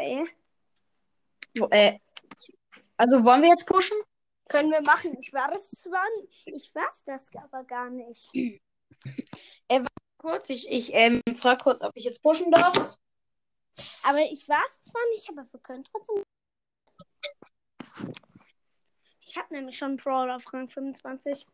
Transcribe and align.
ey. 0.00 0.28
Wo- 1.58 1.68
Äh, 1.70 1.98
also 2.96 3.24
wollen 3.24 3.42
wir 3.42 3.48
jetzt 3.50 3.66
pushen? 3.66 3.96
Können 4.48 4.70
wir 4.70 4.82
machen. 4.82 5.16
Ich 5.20 5.32
war 5.32 5.50
das 5.50 5.70
zwar, 5.70 6.04
ich 6.44 6.74
weiß 6.74 7.04
das 7.06 7.26
aber 7.36 7.64
gar 7.64 7.88
nicht. 7.90 8.30
Kurz, 10.18 10.50
ich, 10.50 10.68
ich 10.70 10.92
ähm, 10.92 11.22
frage 11.38 11.62
kurz, 11.62 11.80
ob 11.82 11.92
ich 11.94 12.04
jetzt 12.04 12.22
pushen 12.22 12.50
darf. 12.50 12.76
Aber 14.04 14.18
ich 14.30 14.46
weiß 14.46 14.82
zwar 14.82 15.00
nicht, 15.14 15.28
aber 15.30 15.50
wir 15.50 15.60
können 15.60 15.84
trotzdem. 15.84 16.22
Ich 19.20 19.36
habe 19.38 19.54
nämlich 19.54 19.78
schon 19.78 19.96
Brawler 19.96 20.36
auf 20.36 20.52
Rang 20.52 20.68
25. 20.68 21.46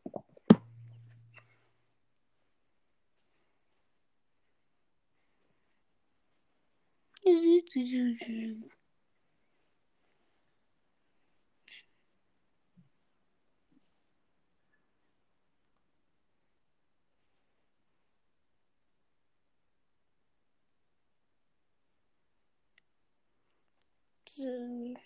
So. 24.28 24.96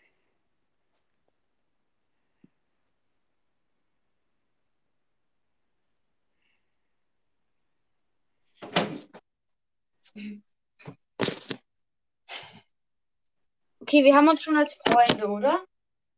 Okay, 13.80 14.04
wir 14.04 14.14
haben 14.14 14.28
uns 14.28 14.42
schon 14.42 14.56
als 14.56 14.74
Freunde, 14.74 15.26
oder? 15.26 15.64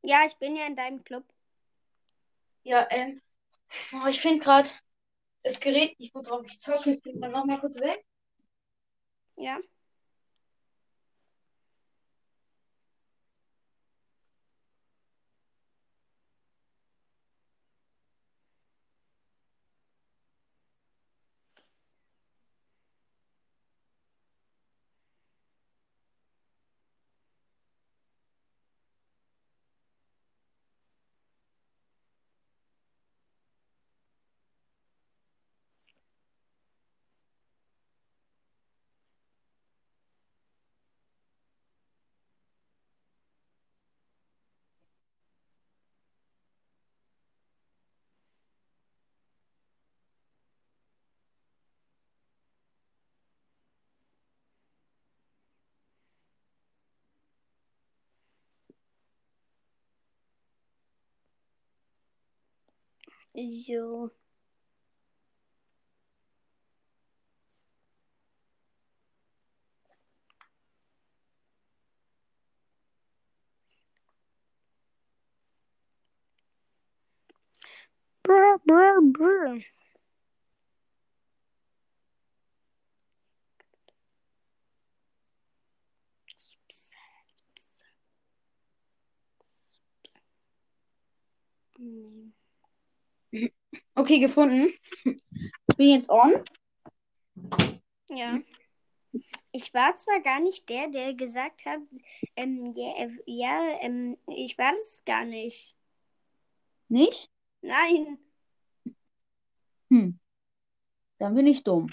Ja, 0.02 0.26
ich 0.26 0.36
bin 0.36 0.56
ja 0.56 0.66
in 0.66 0.76
deinem 0.76 1.04
Club. 1.04 1.24
Ja, 2.64 2.86
ähm. 2.90 3.20
Oh, 3.92 4.06
ich 4.08 4.20
finde 4.20 4.40
gerade 4.40 4.68
das 5.42 5.60
Gerät 5.60 5.98
nicht, 5.98 6.14
worauf 6.14 6.44
ich 6.44 6.60
zocke. 6.60 6.92
Ich 6.92 7.02
bin 7.02 7.20
dann 7.20 7.32
nochmal 7.32 7.60
kurz 7.60 7.78
weg. 7.80 8.04
Ja. 9.36 9.58
So. 63.36 64.12
Brr, 78.24 78.58
brr, 78.66 79.00
brr. 79.02 79.58
Nee. 91.78 92.31
Okay, 93.94 94.20
gefunden. 94.20 94.72
Bin 95.76 95.90
jetzt 95.90 96.10
on. 96.10 96.44
Ja. 98.08 98.38
Ich 99.52 99.74
war 99.74 99.94
zwar 99.96 100.20
gar 100.20 100.40
nicht 100.40 100.68
der, 100.68 100.88
der 100.88 101.12
gesagt 101.12 101.66
hat, 101.66 101.80
ähm, 102.36 102.72
ja, 102.74 102.92
äh, 102.96 103.10
ja 103.26 103.78
ähm, 103.80 104.16
ich 104.28 104.56
war 104.56 104.72
das 104.72 105.02
gar 105.04 105.24
nicht. 105.24 105.76
Nicht? 106.88 107.30
Nein. 107.60 108.18
Hm. 109.90 110.18
Dann 111.18 111.34
bin 111.34 111.46
ich 111.46 111.62
dumm. 111.62 111.90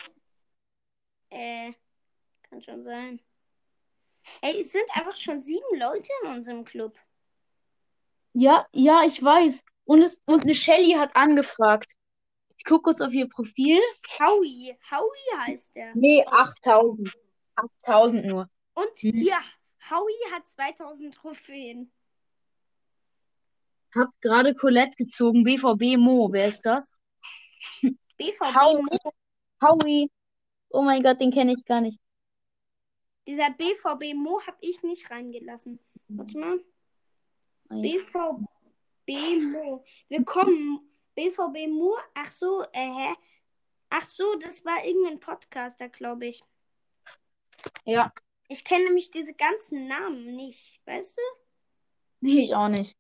Äh, 1.30 1.74
kann 2.44 2.62
schon 2.62 2.84
sein. 2.84 3.22
Ey, 4.42 4.62
es 4.62 4.72
sind 4.72 4.90
einfach 4.94 5.16
schon 5.16 5.42
sieben 5.42 5.78
Leute 5.78 6.10
in 6.24 6.30
unserem 6.30 6.64
Club. 6.64 6.98
Ja, 8.34 8.68
ja, 8.72 9.04
ich 9.06 9.22
weiß. 9.22 9.64
Und, 9.90 10.04
es, 10.04 10.22
und 10.26 10.44
eine 10.44 10.54
Shelly 10.54 10.92
hat 10.92 11.16
angefragt. 11.16 11.94
Ich 12.58 12.64
gucke 12.64 12.84
kurz 12.84 13.02
auf 13.02 13.12
ihr 13.12 13.28
Profil. 13.28 13.80
Howie. 14.20 14.78
Howie 14.92 15.38
heißt 15.48 15.76
der. 15.76 15.96
Nee, 15.96 16.24
8000. 16.28 17.12
8000 17.56 18.26
nur. 18.26 18.48
Und 18.76 19.04
Mhm. 19.04 19.18
ja, 19.24 19.40
Howie 19.90 20.32
hat 20.32 20.48
2000 20.48 21.16
Trophäen. 21.16 21.92
Hab 23.96 24.10
gerade 24.22 24.54
Colette 24.54 24.96
gezogen. 24.96 25.44
BVB 25.44 25.98
Mo. 25.98 26.30
Wer 26.32 26.48
ist 26.50 26.62
das? 26.68 26.92
BVB, 28.18 28.42
Howie. 28.56 28.84
Mo- 29.04 29.14
Howie. 29.64 30.12
Oh 30.70 30.84
mein 30.84 31.02
Gott, 31.02 31.20
den 31.20 31.32
kenne 31.32 31.54
ich 31.54 31.66
gar 31.66 31.82
nicht. 31.82 32.00
dieser 33.26 33.50
BVB 33.52 34.14
Mo 34.16 34.40
habe 34.46 34.58
ich 34.62 34.84
nicht 34.84 35.10
reingelassen. 35.10 35.80
Warte 36.10 36.38
mal. 36.38 36.60
Ah, 37.70 37.76
ja. 37.76 37.82
BVB 37.82 38.46
Mo. 39.18 39.84
Willkommen. 40.08 40.88
BVB 41.16 41.68
Mo. 41.68 41.98
Ach 42.14 42.32
so, 42.32 42.64
äh, 42.72 42.90
hä? 42.92 43.16
Ach 43.90 44.04
so, 44.04 44.36
das 44.36 44.64
war 44.66 44.86
irgendein 44.86 45.20
Podcaster, 45.20 45.90
glaube 45.90 46.28
ich. 46.28 46.44
Ja, 47.86 48.14
Ich 48.50 48.64
kenne 48.64 48.86
nämlich 48.86 49.10
diese 49.10 49.34
ganzen 49.34 49.88
Namen 49.88 50.36
nicht, 50.36 50.80
weißt 50.86 51.18
du? 51.18 51.22
nee, 52.22 52.44
ich 52.46 52.54
auch 52.56 52.68
nicht. 52.68 52.96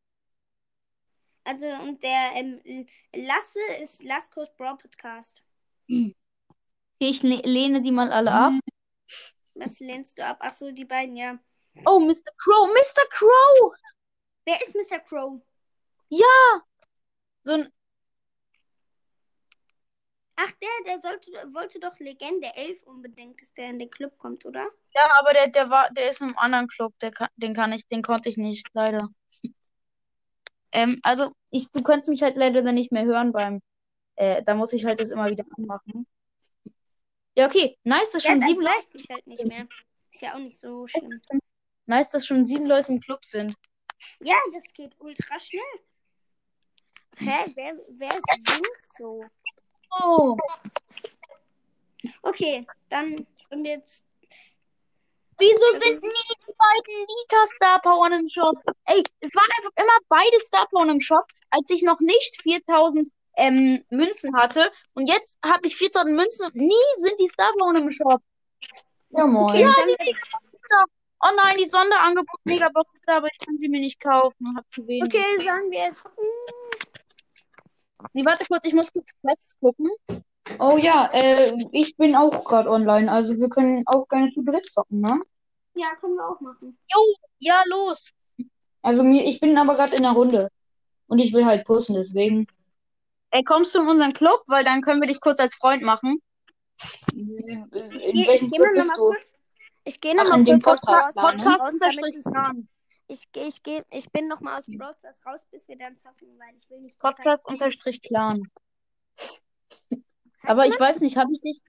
Also, 1.43 1.67
und 1.67 2.01
der 2.03 2.31
ähm, 2.33 2.87
Lasse 3.13 3.61
ist 3.81 4.03
Laskos 4.03 4.49
Brawl 4.55 4.77
Podcast. 4.77 5.43
Ich 5.87 7.23
le 7.23 7.35
lehne 7.43 7.81
die 7.81 7.91
mal 7.91 8.11
alle 8.11 8.31
ab. 8.31 8.53
Was 9.53 9.79
lehnst 9.79 10.17
du 10.17 10.25
ab? 10.25 10.37
Ach 10.41 10.53
so, 10.53 10.71
die 10.71 10.85
beiden, 10.85 11.15
ja. 11.15 11.37
Oh, 11.85 11.99
Mr. 11.99 12.31
Crow. 12.37 12.67
Mr. 12.67 13.05
Crow. 13.11 13.73
Wer 14.45 14.59
ist 14.61 14.75
Mr. 14.75 14.99
Crow? 14.99 15.41
So 17.49 17.55
ein. 17.55 17.73
Ach, 20.35 20.51
der, 20.61 20.69
der 20.85 20.99
sollte, 20.99 21.31
wollte 21.53 21.79
doch 21.79 21.99
Legende 21.99 22.55
11 22.55 22.83
unbedingt, 22.83 23.41
dass 23.41 23.53
der 23.53 23.71
in 23.71 23.79
den 23.79 23.89
Club 23.89 24.17
kommt, 24.17 24.45
oder? 24.45 24.69
Ja, 24.93 25.01
aber 25.19 25.33
der, 25.33 25.49
der 25.49 25.69
war, 25.69 25.91
der 25.91 26.09
ist 26.09 26.21
im 26.21 26.37
anderen 26.37 26.67
Club. 26.67 26.93
Der 26.99 27.11
kann, 27.11 27.27
den 27.35 27.53
kann 27.53 27.73
ich, 27.73 27.87
den 27.87 28.01
konnte 28.01 28.29
ich 28.29 28.37
nicht, 28.37 28.67
leider. 28.73 29.09
Ähm, 30.71 30.99
also, 31.01 31.31
ich, 31.49 31.71
du 31.71 31.81
könntest 31.81 32.09
mich 32.09 32.21
halt 32.21 32.35
leider 32.35 32.61
dann 32.61 32.75
nicht 32.75 32.91
mehr 32.91 33.03
hören 33.03 33.31
beim. 33.31 33.59
Äh, 34.17 34.43
da 34.43 34.53
muss 34.53 34.71
ich 34.71 34.85
halt 34.85 34.99
das 34.99 35.09
immer 35.09 35.27
wieder 35.27 35.43
anmachen. 35.57 36.05
Ja, 37.35 37.47
okay. 37.47 37.75
Nice, 37.83 38.11
dass 38.11 38.23
Ja, 38.23 38.33
schon 38.33 38.41
sieben 38.41 38.61
Leute. 38.61 38.87
ich 38.93 39.09
halt 39.09 39.25
nicht 39.25 39.45
mehr. 39.45 39.67
Ist 40.11 40.21
ja 40.21 40.35
auch 40.35 40.37
nicht 40.37 40.59
so 40.59 40.85
schlimm. 40.85 41.09
Nice, 41.87 42.11
dass 42.11 42.27
schon 42.27 42.45
sieben 42.45 42.67
Leute 42.67 42.91
im 42.91 42.99
Club 42.99 43.25
sind. 43.25 43.55
Ja, 44.19 44.35
das 44.53 44.71
geht 44.73 44.95
ultra 44.99 45.39
schnell. 45.39 45.63
Hä? 47.19 47.51
Wer, 47.55 47.73
wer 47.89 48.11
singt 48.11 48.79
so? 48.97 49.23
Oh. 50.01 50.37
Okay, 52.21 52.65
dann 52.89 53.25
wir 53.51 53.71
jetzt. 53.71 54.01
Wieso 55.37 55.71
sind 55.71 56.01
nie 56.03 56.35
die 56.47 56.53
beiden 56.57 57.07
Liter 57.07 57.47
Star 57.47 57.81
Power 57.81 58.11
im 58.11 58.27
Shop? 58.27 58.55
Ey, 58.85 59.03
es 59.21 59.33
waren 59.33 59.49
einfach 59.57 59.71
immer 59.77 59.97
beide 60.09 60.39
Star 60.41 60.67
Power 60.67 60.89
im 60.89 60.99
Shop, 60.99 61.25
als 61.49 61.69
ich 61.69 61.81
noch 61.81 61.99
nicht 62.01 62.41
4000 62.41 63.09
ähm, 63.37 63.83
Münzen 63.89 64.35
hatte. 64.35 64.71
Und 64.93 65.07
jetzt 65.07 65.39
habe 65.43 65.65
ich 65.65 65.75
4000 65.77 66.15
Münzen 66.15 66.45
und 66.45 66.55
nie 66.55 66.73
sind 66.97 67.19
die 67.19 67.27
Star 67.27 67.51
Power 67.57 67.75
im 67.75 67.91
Shop. 67.91 68.21
Ja, 69.11 69.25
moin. 69.25 69.49
Okay, 69.55 69.61
Ja, 69.61 69.73
die 69.85 69.95
sind 69.95 70.05
Liter. 70.51 70.85
Oh 71.21 71.35
nein, 71.35 71.57
die 71.57 71.65
Sonderangebot 71.65 72.39
Megabox 72.45 72.93
ist 72.93 73.03
da, 73.05 73.17
aber 73.17 73.27
ich 73.27 73.39
kann 73.45 73.57
sie 73.57 73.67
mir 73.67 73.79
nicht 73.81 73.99
kaufen. 73.99 74.55
Hab 74.55 74.69
zu 74.71 74.85
wenig. 74.87 75.03
Okay, 75.03 75.43
sagen 75.43 75.69
wir 75.71 75.79
jetzt. 75.79 76.05
hm, 76.05 76.58
Nee, 78.13 78.25
warte 78.25 78.45
kurz, 78.45 78.65
ich 78.65 78.73
muss 78.73 78.91
kurz 78.91 79.11
Quests 79.21 79.55
gucken. 79.59 79.89
Oh 80.59 80.77
ja, 80.77 81.09
äh, 81.13 81.53
ich 81.71 81.95
bin 81.95 82.15
auch 82.15 82.43
gerade 82.45 82.69
online, 82.69 83.11
also 83.11 83.35
wir 83.37 83.49
können 83.49 83.83
auch 83.85 84.07
gerne 84.07 84.31
zu 84.31 84.41
dritt 84.43 84.65
zocken, 84.65 85.01
ne? 85.01 85.21
Ja, 85.75 85.95
können 85.99 86.15
wir 86.15 86.27
auch 86.27 86.39
machen. 86.41 86.77
Jo, 86.93 87.01
ja, 87.39 87.61
los. 87.67 88.09
Also 88.81 89.03
mir, 89.03 89.23
ich 89.25 89.39
bin 89.39 89.57
aber 89.57 89.75
gerade 89.75 89.95
in 89.95 90.03
der 90.03 90.11
Runde. 90.11 90.49
Und 91.07 91.19
ich 91.19 91.33
will 91.33 91.45
halt 91.45 91.65
pushen, 91.65 91.95
deswegen. 91.95 92.47
Ey, 93.31 93.43
kommst 93.43 93.73
du 93.75 93.79
in 93.81 93.87
unseren 93.87 94.13
Club? 94.13 94.43
Weil 94.47 94.63
dann 94.63 94.81
können 94.81 95.01
wir 95.01 95.07
dich 95.07 95.21
kurz 95.21 95.39
als 95.39 95.55
Freund 95.55 95.81
machen. 95.83 96.21
In 97.13 97.67
Ich, 97.71 98.27
welchem 98.27 98.45
ich 98.45 98.51
gehe 98.51 98.59
mal 98.59 98.71
Club 98.71 98.75
bist 98.75 98.91
du? 98.91 99.01
kurz. 99.01 99.33
Ich 99.85 100.01
gehe 100.01 100.15
noch 100.15 100.23
Ach, 100.25 100.29
mal 100.29 100.39
in 100.39 100.45
dem 100.45 100.61
kurz 100.61 100.81
aus 100.87 101.07
Podcast, 101.07 101.15
ne? 101.15 101.21
Stars 101.21 101.35
Podcast 101.35 101.63
raus, 101.63 101.73
damit 101.79 101.97
unterstrich 101.97 102.15
ich, 103.09 103.27
ich, 103.35 103.63
geh- 103.63 103.79
ich, 103.79 103.85
ich 103.91 104.11
bin 104.11 104.27
noch 104.27 104.39
mal 104.39 104.53
aus 104.53 104.65
Brawl 104.67 104.95
Stars 104.95 105.19
raus, 105.25 105.41
bis 105.51 105.67
wir 105.67 105.77
dann 105.77 105.97
zocken, 105.97 106.27
weil 106.39 106.55
ich 106.55 106.69
will 106.69 106.79
nicht. 106.81 106.99
Podcast 106.99 107.45
unterstrich 107.47 108.01
Clan. 108.01 108.43
Aber 110.43 110.65
ich 110.67 110.79
weiß 110.79 111.01
nicht, 111.01 111.17
habe 111.17 111.31
ich 111.33 111.41
dich, 111.41 111.61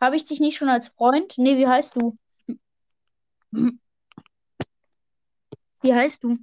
habe 0.00 0.16
ich 0.16 0.24
dich 0.24 0.40
nicht 0.40 0.56
schon 0.56 0.68
als 0.68 0.88
Freund? 0.88 1.34
Nee, 1.36 1.56
wie 1.58 1.66
heißt 1.66 1.96
du? 1.96 2.18
Wie 5.82 5.94
heißt 5.94 6.24
du? 6.24 6.38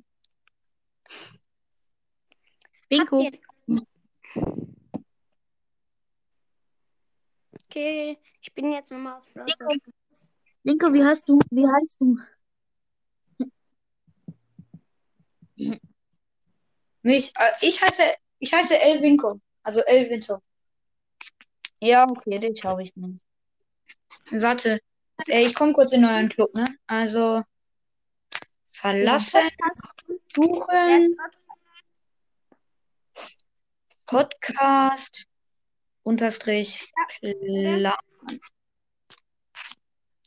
Binko. 2.90 3.24
Habt 3.24 3.40
Okay, 7.68 8.18
ich 8.42 8.54
bin 8.54 8.72
jetzt 8.72 8.92
noch 8.92 9.00
mal 9.00 9.18
aus 9.18 9.26
Brawl. 9.34 9.48
Binko, 10.64 10.94
wie 10.94 11.04
heißt 11.04 11.28
du? 11.28 11.40
Wie 11.50 11.68
heißt 11.68 12.00
du? 12.00 12.18
Mich, 15.56 17.32
äh, 17.36 17.52
ich 17.62 17.82
heiße, 17.82 18.04
ich 18.40 18.54
heiße 18.54 18.80
El 18.82 19.02
Winko. 19.02 19.40
Also 19.64 19.82
El 19.82 20.10
Winko. 20.10 20.40
Ja, 21.80 22.06
okay, 22.10 22.40
den 22.40 22.56
schaue 22.56 22.84
ich 22.84 22.96
nicht. 22.96 23.20
Warte. 24.32 24.80
Ich 25.28 25.54
komme 25.54 25.74
kurz 25.74 25.92
in 25.92 26.04
euren 26.04 26.30
Club, 26.30 26.54
ne? 26.56 26.76
Also. 26.88 27.44
Verlassen, 28.68 29.50
suchen, 30.34 31.16
Podcast, 34.06 35.26
unterstrich, 36.04 36.92
Clan. 37.22 37.94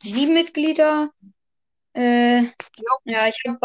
Sieben 0.01 0.33
Mitglieder. 0.33 1.11
Äh, 1.93 2.41
ja, 3.05 3.27
ich 3.27 3.41
habe 3.47 3.57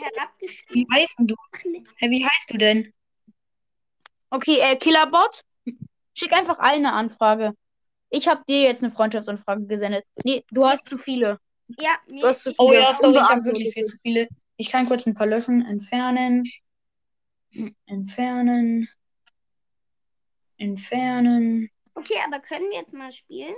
herabgestuft? 0.00 0.70
Wie 0.70 0.86
heißt 0.92 1.18
denn 1.18 1.26
du? 1.28 1.36
Hä, 1.96 2.10
wie 2.10 2.24
heißt 2.24 2.52
du 2.52 2.58
denn? 2.58 2.92
Okay, 4.30 4.58
äh, 4.58 4.76
Killerbot, 4.76 5.44
schick 6.14 6.32
einfach 6.32 6.58
allen 6.58 6.86
eine 6.86 6.94
Anfrage. 6.94 7.52
Ich 8.10 8.28
habe 8.28 8.42
dir 8.48 8.62
jetzt 8.62 8.82
eine 8.82 8.92
Freundschaftsanfrage 8.92 9.66
gesendet. 9.66 10.04
Nee, 10.24 10.44
du 10.50 10.66
hast 10.66 10.86
zu 10.86 10.98
viele. 10.98 11.38
Ja, 11.78 11.96
mir. 12.06 12.22
Du 12.22 12.28
hast 12.28 12.42
zu 12.42 12.50
ich, 12.50 12.58
Oh 12.58 12.70
viele. 12.70 12.82
ja, 12.82 12.94
sorry, 12.94 13.16
ich 13.16 13.28
habe 13.28 13.44
wirklich 13.44 13.72
viel 13.72 13.84
zu 13.84 13.96
viele. 13.98 14.28
Ich 14.56 14.70
kann 14.70 14.86
kurz 14.86 15.06
ein 15.06 15.14
paar 15.14 15.26
löschen. 15.26 15.64
Entfernen. 15.64 16.44
Entfernen. 17.86 18.88
Entfernen. 20.58 21.70
okay, 21.94 22.18
aber 22.24 22.40
können 22.40 22.70
wir 22.70 22.78
jetzt 22.78 22.92
mal 22.92 23.10
spielen? 23.10 23.54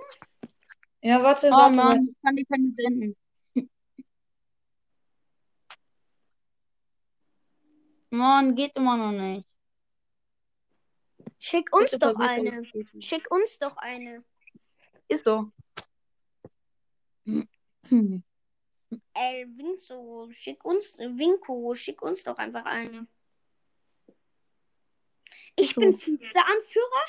Ja, 1.07 1.23
warte, 1.23 1.49
Oh 1.49 1.53
warte, 1.53 1.77
Mann, 1.77 1.87
warte. 1.89 2.01
ich 2.11 2.17
kann 2.23 2.35
dir 2.37 2.47
keine 2.47 2.73
senden. 2.73 3.17
Mann, 8.11 8.55
geht 8.55 8.77
immer 8.77 8.97
noch 8.97 9.13
nicht. 9.13 9.47
Schick 11.39 11.73
uns 11.75 11.91
Bitte 11.91 12.07
doch 12.13 12.19
eine. 12.19 12.51
tun. 12.51 13.03
Schick 13.03 13.31
uns 13.31 13.59
doch 13.59 13.77
eine. 13.77 14.25
Ist 15.09 15.25
so. 15.25 15.51
Ey, 17.27 19.47
Winzo, 19.57 20.29
schick 20.31 20.65
uns, 20.65 20.97
Winko, 20.99 21.75
schick 21.75 22.01
uns 22.03 22.23
doch 22.23 22.39
einfach 22.39 22.65
eine. 22.65 23.07
Ich 25.57 25.75
So. 25.75 25.81
bin 25.81 25.93
Vizeanführer? 25.93 27.05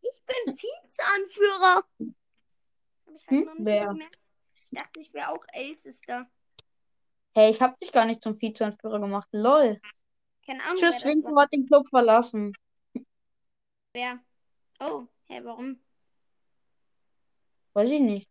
Ich 0.00 0.22
bin 0.26 0.56
Vizeanführer. 0.96 1.76
Hab 1.76 1.86
ich 3.14 3.26
halt 3.26 3.30
Hm? 3.30 3.44
noch 3.46 3.54
nicht 3.54 3.66
Wer? 3.66 3.88
gemerkt. 3.88 4.18
Ich 4.64 4.70
dachte, 4.70 5.00
ich 5.00 5.12
wäre 5.14 5.30
auch 5.30 5.44
Ältester. 5.52 6.28
Hey, 7.34 7.50
ich 7.50 7.60
hab 7.60 7.78
dich 7.80 7.92
gar 7.92 8.06
nicht 8.06 8.22
zum 8.22 8.40
Vizeanführer 8.40 8.98
gemacht. 8.98 9.28
Lol. 9.32 9.78
Keine 10.44 10.62
Ahnung, 10.62 10.76
Tschüss, 10.76 11.04
Winko 11.04 11.38
hat 11.38 11.52
den 11.52 11.66
Club 11.66 11.86
verlassen. 11.88 12.52
Wer? 13.92 14.20
Oh, 14.80 15.06
hä, 15.26 15.40
warum? 15.44 15.78
Weiß 17.74 17.90
ich 17.90 18.00
nicht. 18.00 18.28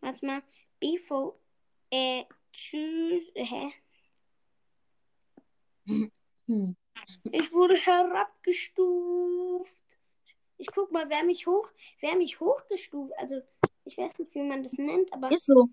Warte 0.00 0.26
mal. 0.26 0.42
Before. 0.78 1.34
Äh, 1.90 2.24
tschüss. 2.52 3.24
Hä? 3.34 3.72
Hm. 6.46 6.76
Ich 7.32 7.52
wurde 7.52 7.76
herabgestuft. 7.76 9.98
Ich 10.66 10.74
guck 10.74 10.90
mal, 10.92 11.10
wer 11.10 11.22
mich 11.24 11.46
hoch, 11.46 11.68
wer 12.00 12.16
mich 12.16 12.40
hochgestuft, 12.40 13.12
also 13.18 13.42
ich 13.84 13.98
weiß 13.98 14.18
nicht, 14.18 14.34
wie 14.34 14.40
man 14.42 14.62
das 14.62 14.72
nennt, 14.72 15.12
aber 15.12 15.30
Ist 15.30 15.44
so. 15.44 15.68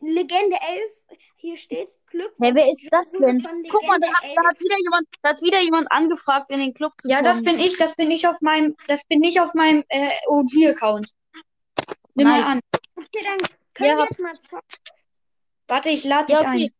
Legende 0.00 0.56
11, 0.60 0.92
hier 1.36 1.56
steht 1.56 1.98
Glück. 2.06 2.32
Hey, 2.40 2.54
wer 2.54 2.70
ist 2.70 2.86
das 2.92 3.10
denn? 3.10 3.42
Guck 3.68 3.82
mal, 3.86 3.98
da 3.98 4.06
da 4.06 4.48
hat 4.48 4.60
wieder 4.60 4.76
jemand, 4.78 5.08
da 5.22 5.30
hat 5.30 5.42
wieder 5.42 5.60
jemand 5.60 5.90
angefragt, 5.90 6.50
in 6.50 6.60
den 6.60 6.72
Club 6.72 6.92
zu 6.98 7.08
Ja, 7.10 7.20
das 7.20 7.38
kommen. 7.38 7.56
bin 7.56 7.58
ich. 7.58 7.76
Das 7.76 7.96
bin 7.96 8.10
ich 8.12 8.26
auf 8.28 8.40
meinem, 8.42 8.76
das 8.86 9.04
bin 9.06 9.22
ich 9.24 9.40
auf 9.40 9.52
meinem 9.54 9.82
äh, 9.88 10.08
OG-Account. 10.28 11.10
Nimm 12.14 12.28
Nice. 12.28 12.44
mal 12.44 12.52
an. 12.52 12.60
Okay, 12.96 13.24
dann 13.24 13.38
können 13.74 13.88
Ja. 13.90 13.96
wir 13.96 14.04
jetzt 14.04 14.20
mal 14.20 14.32
zocken. 14.34 14.60
Warte, 15.66 15.88
ich 15.90 16.04
lade 16.04 16.32
Ja, 16.32 16.38
dich 16.38 16.48
okay. 16.48 16.64
ein. 16.66 16.70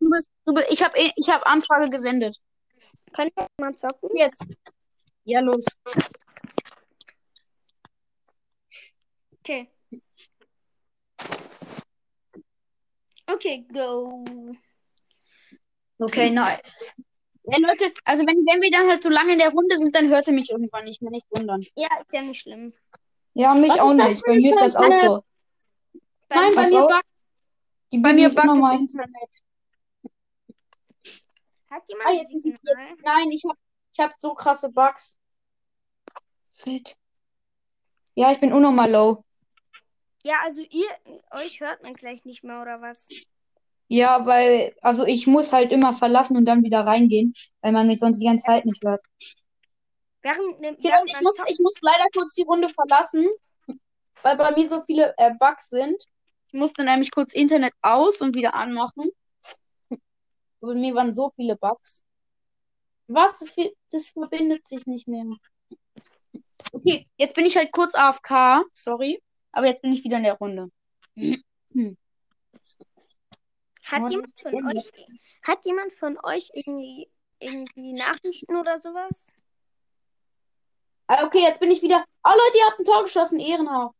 Du 0.00 0.10
bist, 0.10 0.30
du 0.46 0.54
bist, 0.54 0.66
ich 0.70 0.82
habe 0.82 0.94
ich 0.98 1.28
hab 1.28 1.46
Anfrage 1.46 1.88
gesendet. 1.90 2.40
Können 3.12 3.30
wir 3.36 3.44
jetzt 3.44 3.60
mal 3.60 3.76
zocken? 3.76 4.10
Jetzt. 4.16 4.44
Ja, 5.26 5.40
los. 5.40 5.64
Okay. 9.40 9.68
Okay, 13.28 13.66
go. 13.72 14.24
Okay, 15.98 16.30
nice. 16.30 16.92
Ja, 17.44 17.58
Leute, 17.58 17.92
also 18.04 18.24
wenn, 18.26 18.36
wenn 18.46 18.62
wir 18.62 18.70
dann 18.70 18.88
halt 18.88 19.02
so 19.02 19.08
lange 19.08 19.32
in 19.32 19.38
der 19.38 19.50
Runde 19.50 19.76
sind, 19.78 19.94
dann 19.94 20.08
hört 20.08 20.26
ihr 20.28 20.32
mich 20.32 20.50
irgendwann 20.50 20.84
nicht 20.84 21.02
mehr, 21.02 21.10
nicht 21.10 21.26
wundern. 21.30 21.60
Ja, 21.74 21.88
ist 22.00 22.12
ja 22.12 22.22
nicht 22.22 22.40
schlimm. 22.40 22.72
Ja, 23.34 23.54
mich 23.54 23.70
Was 23.70 23.78
auch 23.80 23.94
nicht. 23.94 24.22
Bei 24.24 24.34
mir 24.34 24.50
ist 24.50 24.60
das 24.60 24.76
auch 24.76 24.92
so. 24.92 25.22
Nein, 26.28 26.54
bei 26.54 26.70
mir 26.70 26.88
Die 27.92 27.98
bei 27.98 28.12
mir 28.14 28.28
normal. 28.32 28.72
das 28.72 28.80
Internet. 28.80 29.30
Hat 31.70 31.82
Ah, 31.82 31.84
jemand 31.88 32.16
jetzt, 32.18 32.30
sind 32.30 32.42
Signal? 32.42 32.60
die- 32.62 32.68
jetzt, 32.88 33.02
nein, 33.04 33.30
ich 33.30 33.42
hab, 33.48 33.56
ich 33.96 34.04
hab 34.04 34.14
so 34.18 34.34
krasse 34.34 34.70
Bugs. 34.70 35.16
Shit. 36.52 36.94
Ja, 38.14 38.30
ich 38.30 38.40
bin 38.40 38.52
unnormal 38.52 38.90
low. 38.90 39.24
Ja, 40.22 40.36
also 40.44 40.60
ihr, 40.62 40.88
euch 41.30 41.60
hört 41.60 41.82
man 41.82 41.94
gleich 41.94 42.24
nicht 42.24 42.44
mehr, 42.44 42.60
oder 42.60 42.82
was? 42.82 43.08
Ja, 43.88 44.26
weil, 44.26 44.74
also 44.82 45.06
ich 45.06 45.26
muss 45.26 45.52
halt 45.52 45.70
immer 45.70 45.94
verlassen 45.94 46.36
und 46.36 46.44
dann 46.44 46.62
wieder 46.62 46.80
reingehen, 46.80 47.32
weil 47.60 47.72
man 47.72 47.86
mich 47.86 48.00
sonst 48.00 48.18
die 48.18 48.26
ganze 48.26 48.44
Zeit 48.44 48.66
nicht 48.66 48.82
hört. 48.84 49.00
Während, 50.22 50.60
ne, 50.60 50.76
während 50.80 51.08
Leute, 51.08 51.16
ich 51.16 51.20
muss, 51.22 51.38
ich 51.46 51.58
muss 51.60 51.74
leider 51.80 52.06
kurz 52.12 52.34
die 52.34 52.42
Runde 52.42 52.68
verlassen, 52.68 53.26
weil 54.22 54.36
bei 54.36 54.50
mir 54.50 54.68
so 54.68 54.82
viele 54.82 55.14
äh, 55.16 55.32
Bugs 55.38 55.70
sind. 55.70 56.02
Ich 56.48 56.58
musste 56.58 56.84
nämlich 56.84 57.10
kurz 57.12 57.32
Internet 57.32 57.72
aus 57.80 58.20
und 58.20 58.34
wieder 58.34 58.54
anmachen. 58.54 59.10
Bei 60.60 60.74
mir 60.74 60.94
waren 60.94 61.12
so 61.12 61.32
viele 61.36 61.56
Bugs. 61.56 62.02
Was? 63.08 63.38
Das, 63.38 63.54
das 63.90 64.08
verbindet 64.08 64.66
sich 64.66 64.86
nicht 64.86 65.08
mehr. 65.08 65.24
Okay, 66.72 67.06
jetzt 67.16 67.34
bin 67.34 67.46
ich 67.46 67.56
halt 67.56 67.72
kurz 67.72 67.94
AFK. 67.94 68.64
Sorry. 68.72 69.22
Aber 69.52 69.66
jetzt 69.66 69.82
bin 69.82 69.92
ich 69.92 70.04
wieder 70.04 70.18
in 70.18 70.24
der 70.24 70.34
Runde. 70.34 70.70
hat 73.82 74.02
Mann, 74.02 74.12
jemand 74.12 74.40
von 74.40 74.54
euch, 74.66 74.90
hat 75.42 75.64
jemand 75.64 75.92
von 75.92 76.18
euch 76.24 76.50
irgendwie, 76.52 77.08
irgendwie 77.38 77.92
Nachrichten 77.92 78.56
oder 78.56 78.78
sowas? 78.80 79.32
Ah, 81.06 81.24
Okay, 81.24 81.40
jetzt 81.42 81.60
bin 81.60 81.70
ich 81.70 81.82
wieder. 81.82 82.04
Oh 82.24 82.30
Leute, 82.30 82.58
ihr 82.58 82.66
habt 82.66 82.80
ein 82.80 82.84
Tor 82.84 83.02
geschossen. 83.04 83.38
Ehrenhaft. 83.38 83.94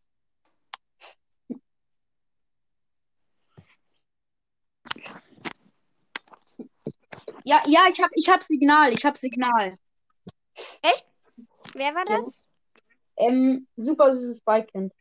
Ja, 7.47 7.63
ja, 7.69 7.87
ich 7.89 8.03
hab, 8.03 8.11
ich 8.13 8.29
hab 8.29 8.43
Signal. 8.43 8.93
Ich 8.93 9.05
hab 9.05 9.17
Signal. 9.17 9.79
Wer 11.75 11.95
war 11.95 12.05
Ja. 12.09 12.17
das? 12.17 12.43
Ähm, 13.17 13.69
super 13.77 14.13
süßes 14.13 14.41
Beikind. 14.41 14.93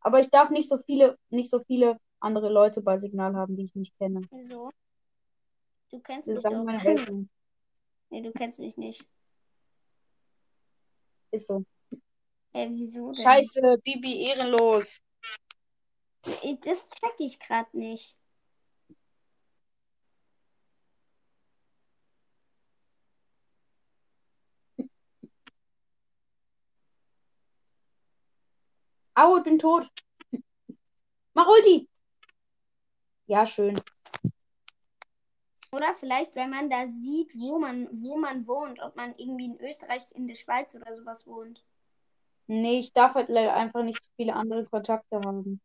Aber 0.00 0.20
ich 0.20 0.30
darf 0.30 0.48
nicht 0.48 0.68
so 0.68 0.78
viele, 0.86 1.18
nicht 1.28 1.50
so 1.50 1.62
viele 1.64 2.00
andere 2.18 2.50
Leute 2.50 2.80
bei 2.80 2.96
Signal 2.96 3.36
haben, 3.36 3.54
die 3.54 3.64
ich 3.64 3.74
nicht 3.74 3.94
kenne. 3.98 4.22
Wieso? 4.30 4.70
Du 5.90 6.00
kennst 6.00 6.26
Das 6.26 6.36
mich 6.36 6.42
sagen 6.42 6.64
meine 6.64 6.84
Eltern. 6.84 7.28
Nee, 8.12 8.22
du 8.22 8.32
kennst 8.32 8.58
mich 8.58 8.76
nicht. 8.76 9.06
Ist 11.30 11.46
so. 11.46 11.64
Äh, 12.52 12.68
wieso 12.70 13.12
denn? 13.12 13.22
Scheiße, 13.22 13.78
Bibi 13.84 14.24
ehrenlos. 14.24 15.04
Das 16.22 16.88
check 16.88 17.14
ich 17.18 17.38
gerade 17.38 17.76
nicht. 17.78 18.16
Au, 29.20 29.36
ich 29.36 29.42
bin 29.44 29.58
tot. 29.58 29.86
Mach 31.34 31.46
Ulti. 31.46 31.86
Ja, 33.26 33.44
schön. 33.44 33.78
Oder 35.72 35.94
vielleicht, 35.94 36.34
wenn 36.34 36.48
man 36.48 36.70
da 36.70 36.86
sieht, 36.86 37.30
wo 37.34 37.58
man, 37.58 37.86
wo 38.02 38.16
man 38.16 38.46
wohnt, 38.46 38.80
ob 38.80 38.96
man 38.96 39.14
irgendwie 39.18 39.44
in 39.44 39.60
Österreich, 39.60 40.04
in 40.14 40.26
der 40.26 40.36
Schweiz 40.36 40.74
oder 40.74 40.94
sowas 40.94 41.26
wohnt. 41.26 41.62
Nee, 42.46 42.80
ich 42.80 42.94
darf 42.94 43.14
halt 43.14 43.28
leider 43.28 43.54
einfach 43.54 43.82
nicht 43.82 44.02
zu 44.02 44.08
viele 44.16 44.34
andere 44.34 44.64
Kontakte 44.64 45.20
haben. 45.20 45.60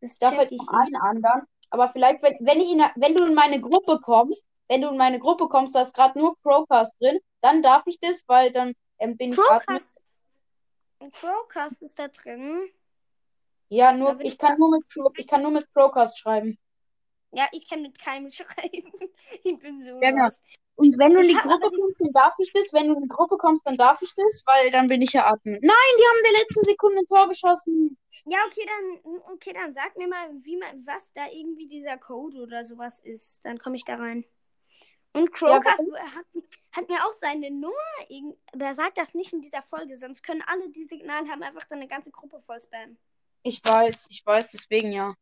Das 0.00 0.12
Ich 0.12 0.18
darf 0.20 0.36
halt 0.36 0.52
ich 0.52 0.60
nicht. 0.60 0.70
einen 0.70 0.96
anderen. 0.96 1.42
Aber 1.70 1.88
vielleicht, 1.88 2.22
wenn, 2.22 2.36
wenn, 2.40 2.60
ich 2.60 2.70
in, 2.70 2.82
wenn 2.94 3.14
du 3.14 3.24
in 3.24 3.34
meine 3.34 3.60
Gruppe 3.60 3.98
kommst, 4.00 4.46
wenn 4.68 4.80
du 4.80 4.90
in 4.90 4.96
meine 4.96 5.18
Gruppe 5.18 5.48
kommst, 5.48 5.74
da 5.74 5.82
ist 5.82 5.92
gerade 5.92 6.18
nur 6.18 6.38
Crowcast 6.40 6.94
drin, 7.00 7.18
dann 7.40 7.62
darf 7.62 7.82
ich 7.86 7.98
das, 7.98 8.22
weil 8.28 8.52
dann 8.52 8.74
ähm, 9.00 9.16
bin 9.16 9.32
ich 9.32 9.38
Admin. 9.50 9.80
Crowcast, 11.00 11.20
Crowcast 11.20 11.82
ist 11.82 11.98
da 11.98 12.08
drin. 12.08 12.70
Ja, 13.74 13.92
nur, 13.94 14.20
ich 14.20 14.32
ich 14.34 14.38
kann 14.38 14.58
nur 14.58 14.70
mit 14.70 14.84
ich 15.16 15.26
kann 15.26 15.42
nur 15.42 15.50
mit 15.50 15.66
Crowcast 15.72 16.18
schreiben. 16.18 16.58
Ja, 17.34 17.48
ich 17.52 17.66
kann 17.68 17.80
mit 17.80 17.98
keinem 17.98 18.30
schreiben. 18.38 18.92
Ich 19.42 19.58
bin 19.58 19.82
so 19.82 19.92
Ja, 20.02 20.10
genau. 20.10 20.24
lost. 20.24 20.42
Und 20.74 20.98
wenn 20.98 21.12
du 21.14 21.20
in 21.20 21.28
die 21.28 21.34
Gruppe 21.34 21.70
kommst, 21.70 22.00
dann 22.02 22.12
darf 22.12 22.34
ich 22.38 22.52
das. 22.52 22.72
Wenn 22.74 22.88
du 22.88 22.94
in 22.96 23.02
die 23.02 23.08
Gruppe 23.08 23.36
kommst, 23.38 23.66
dann 23.66 23.76
darf 23.76 24.00
ich 24.02 24.12
das, 24.14 24.42
weil 24.46 24.70
dann 24.70 24.88
bin 24.88 25.00
ich 25.00 25.12
ja 25.14 25.24
Admin. 25.26 25.58
Nein, 25.62 25.92
die 25.98 26.04
haben 26.04 26.18
in 26.18 26.32
der 26.32 26.40
letzten 26.42 26.64
Sekunde 26.64 26.98
ein 27.00 27.06
Tor 27.06 27.28
geschossen. 27.28 27.96
Ja, 28.26 28.38
okay, 28.46 28.66
dann, 28.66 29.20
okay, 29.32 29.52
dann 29.54 29.72
sag 29.72 29.96
mir 29.96 30.08
mal, 30.08 30.28
wie 30.44 30.56
man, 30.58 30.84
was 30.86 31.10
da 31.14 31.28
irgendwie 31.30 31.66
dieser 31.68 31.96
Code 31.98 32.38
oder 32.42 32.64
sowas 32.66 32.98
ist. 33.00 33.40
Dann 33.44 33.58
komme 33.58 33.76
ich 33.76 33.84
da 33.84 33.94
rein. 33.96 34.24
Und 35.14 35.32
Crowcast 35.32 35.84
hat, 35.94 36.26
hat 36.72 36.88
mir 36.88 37.04
auch 37.06 37.12
seine 37.12 37.50
Nummer. 37.50 37.74
irgend- 38.08 38.36
Aber 38.52 38.74
sag 38.74 38.94
das 38.96 39.14
nicht 39.14 39.32
in 39.32 39.40
dieser 39.42 39.62
Folge, 39.62 39.96
sonst 39.96 40.22
können 40.22 40.42
alle, 40.46 40.68
die 40.70 40.84
Signal 40.84 41.26
haben, 41.28 41.42
einfach 41.42 41.64
deine 41.64 41.86
ganze 41.88 42.10
Gruppe 42.10 42.40
voll 42.42 42.60
spammen. 42.60 42.98
Ich 43.42 43.60
weiß, 43.64 44.06
ich 44.10 44.24
weiß, 44.24 44.50
deswegen 44.52 44.92
ja. 44.92 45.14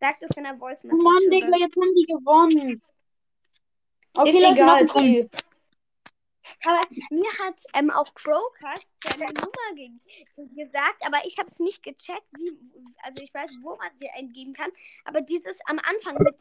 Sag 0.00 0.18
das 0.20 0.30
in 0.36 0.44
der 0.44 0.56
Voice 0.56 0.80
Oh 0.84 0.88
Message. 0.88 1.02
Mann, 1.04 1.16
oder- 1.16 1.30
Digga, 1.30 1.56
jetzt 1.58 1.76
haben 1.76 1.94
die 1.94 2.06
gewonnen. 2.06 2.82
Okay, 4.14 4.30
Ist 4.30 4.40
Leute, 4.40 4.54
egal, 4.54 4.84
noch 4.84 4.96
ein. 4.96 5.30
Aber 6.64 6.80
mir 7.10 7.30
hat 7.44 7.62
ähm, 7.74 7.90
auf 7.90 8.12
Crowcast 8.14 8.90
seine 9.04 9.26
Nummer 9.26 9.74
ge 9.76 9.90
gesagt, 10.56 11.04
aber 11.06 11.18
ich 11.24 11.38
habe 11.38 11.48
es 11.48 11.58
nicht 11.60 11.82
gecheckt, 11.82 12.26
wie, 12.38 12.58
also 13.02 13.22
ich 13.22 13.32
weiß, 13.32 13.60
wo 13.62 13.76
man 13.76 13.90
sie 13.96 14.08
eingeben 14.10 14.52
kann, 14.54 14.70
aber 15.04 15.20
dieses 15.20 15.58
am 15.66 15.78
Anfang 15.78 16.14
mit 16.22 16.34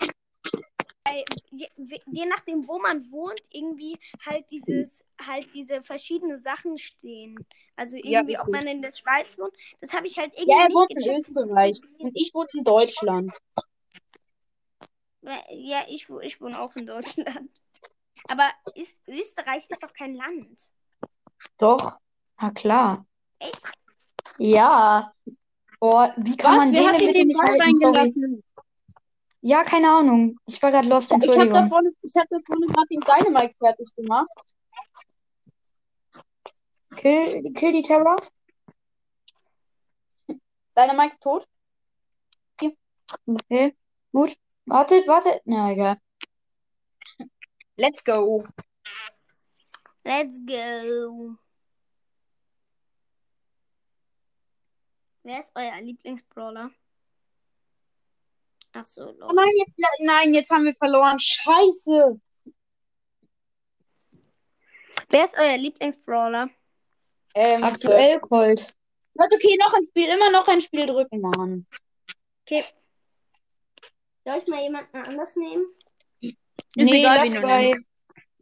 bei, 1.09 1.25
je, 1.51 1.67
je 2.11 2.25
nachdem, 2.25 2.67
wo 2.67 2.79
man 2.79 3.11
wohnt, 3.11 3.41
irgendwie 3.51 3.97
halt 4.25 4.49
dieses, 4.51 5.05
halt 5.21 5.47
diese 5.53 5.81
verschiedene 5.83 6.39
Sachen 6.39 6.77
stehen. 6.77 7.35
Also 7.75 7.97
Ja, 7.97 8.19
irgendwie, 8.19 8.33
ist 8.33 8.41
ob 8.47 8.49
man 8.49 8.67
in 8.67 8.81
der 8.81 8.93
Schweiz 8.93 9.37
wohnt, 9.37 9.53
das 9.81 9.93
habe 9.93 10.07
ich 10.07 10.17
halt 10.17 10.33
irgendwie 10.33 10.51
Ja, 10.51 10.61
er 10.61 10.67
nicht 10.67 10.75
wohnt 10.75 10.91
in. 10.91 11.15
Österreich 11.15 11.81
und 11.99 12.11
ich 12.15 12.33
wohne 12.33 12.49
in 12.53 12.63
Deutschland. 12.63 13.31
Ja, 15.21 15.83
ich, 15.87 16.07
ich 16.21 16.41
wohne 16.41 16.59
auch 16.59 16.75
in 16.75 16.85
Deutschland. 16.85 17.49
Aber 18.27 18.49
ist, 18.75 18.99
Österreich 19.07 19.65
ist 19.69 19.83
doch 19.83 19.93
kein 19.93 20.15
Land. 20.15 20.61
Doch. 21.57 21.97
Na 22.39 22.51
klar. 22.51 23.05
Echt? 23.39 23.63
Ja. 24.37 25.13
Boah, 25.79 26.13
wie 26.17 26.35
kann 26.35 26.57
Was? 26.57 26.65
man 26.65 26.73
Wer 26.73 26.81
den 26.81 26.87
hat 26.87 26.93
denn 26.93 26.99
den 26.99 27.07
bitte 27.07 27.19
den 27.19 27.27
nicht 27.27 27.37
Ball 27.37 27.47
halten? 27.47 27.79
Sorry. 27.79 27.97
reingelassen? 27.97 28.43
Ja, 29.41 29.63
keine 29.63 29.89
Ahnung. 29.89 30.37
Ich 30.45 30.61
war 30.61 30.69
gerade 30.71 30.87
lost, 30.87 31.07
Ich 31.11 31.13
habe 31.13 31.25
da 31.27 31.33
Entschuldigung. 31.33 31.69
vorne, 31.69 31.91
ich 32.01 32.13
hab 32.17 32.27
da 32.29 32.37
vorne 32.45 32.67
gerade 32.67 32.87
den 32.91 32.99
Dynamite 33.01 33.55
fertig 33.57 33.95
gemacht. 33.95 34.27
Kill, 36.97 37.43
kill 37.53 37.71
die 37.71 37.81
Terra. 37.81 38.17
Dynamite 40.75 41.09
ist 41.09 41.21
tot. 41.21 41.47
Okay. 43.25 43.75
Gut. 44.11 44.37
Wartet, 44.65 45.07
wartet. 45.07 45.41
Na, 45.45 45.71
egal. 45.71 45.97
Let's 47.77 48.03
go. 48.03 48.43
Let's 50.03 50.37
go. 50.45 51.35
Wer 55.23 55.39
ist 55.39 55.51
euer 55.55 55.81
Lieblingsbrawler? 55.81 56.71
Ach 58.73 58.83
so, 58.85 59.13
Oh 59.21 59.31
nein, 59.33 59.49
jetzt, 59.57 59.75
nein, 60.01 60.33
jetzt 60.33 60.51
haben 60.51 60.65
wir 60.65 60.73
verloren. 60.75 61.17
Scheiße. 61.19 62.19
Wer 65.09 65.25
ist 65.25 65.35
euer 65.37 65.57
Lieblingsbrawler? 65.57 66.49
Ähm, 67.35 67.63
Aktuell 67.63 68.19
Colt. 68.19 68.73
Warte, 69.15 69.35
okay, 69.35 69.57
noch 69.59 69.73
ein 69.73 69.85
Spiel, 69.87 70.07
immer 70.07 70.31
noch 70.31 70.47
ein 70.47 70.61
Spiel 70.61 70.85
drücken, 70.85 71.19
Mann. 71.21 71.65
Okay. 72.45 72.63
Soll 74.25 74.37
ich 74.41 74.47
mal 74.47 74.61
jemanden 74.61 74.97
anders 74.97 75.35
nehmen? 75.35 75.65
Ist 76.21 76.35
Nee, 76.75 76.99
egal, 76.99 77.23
wen 77.25 77.33
du 77.33 77.41
bei-. 77.41 77.73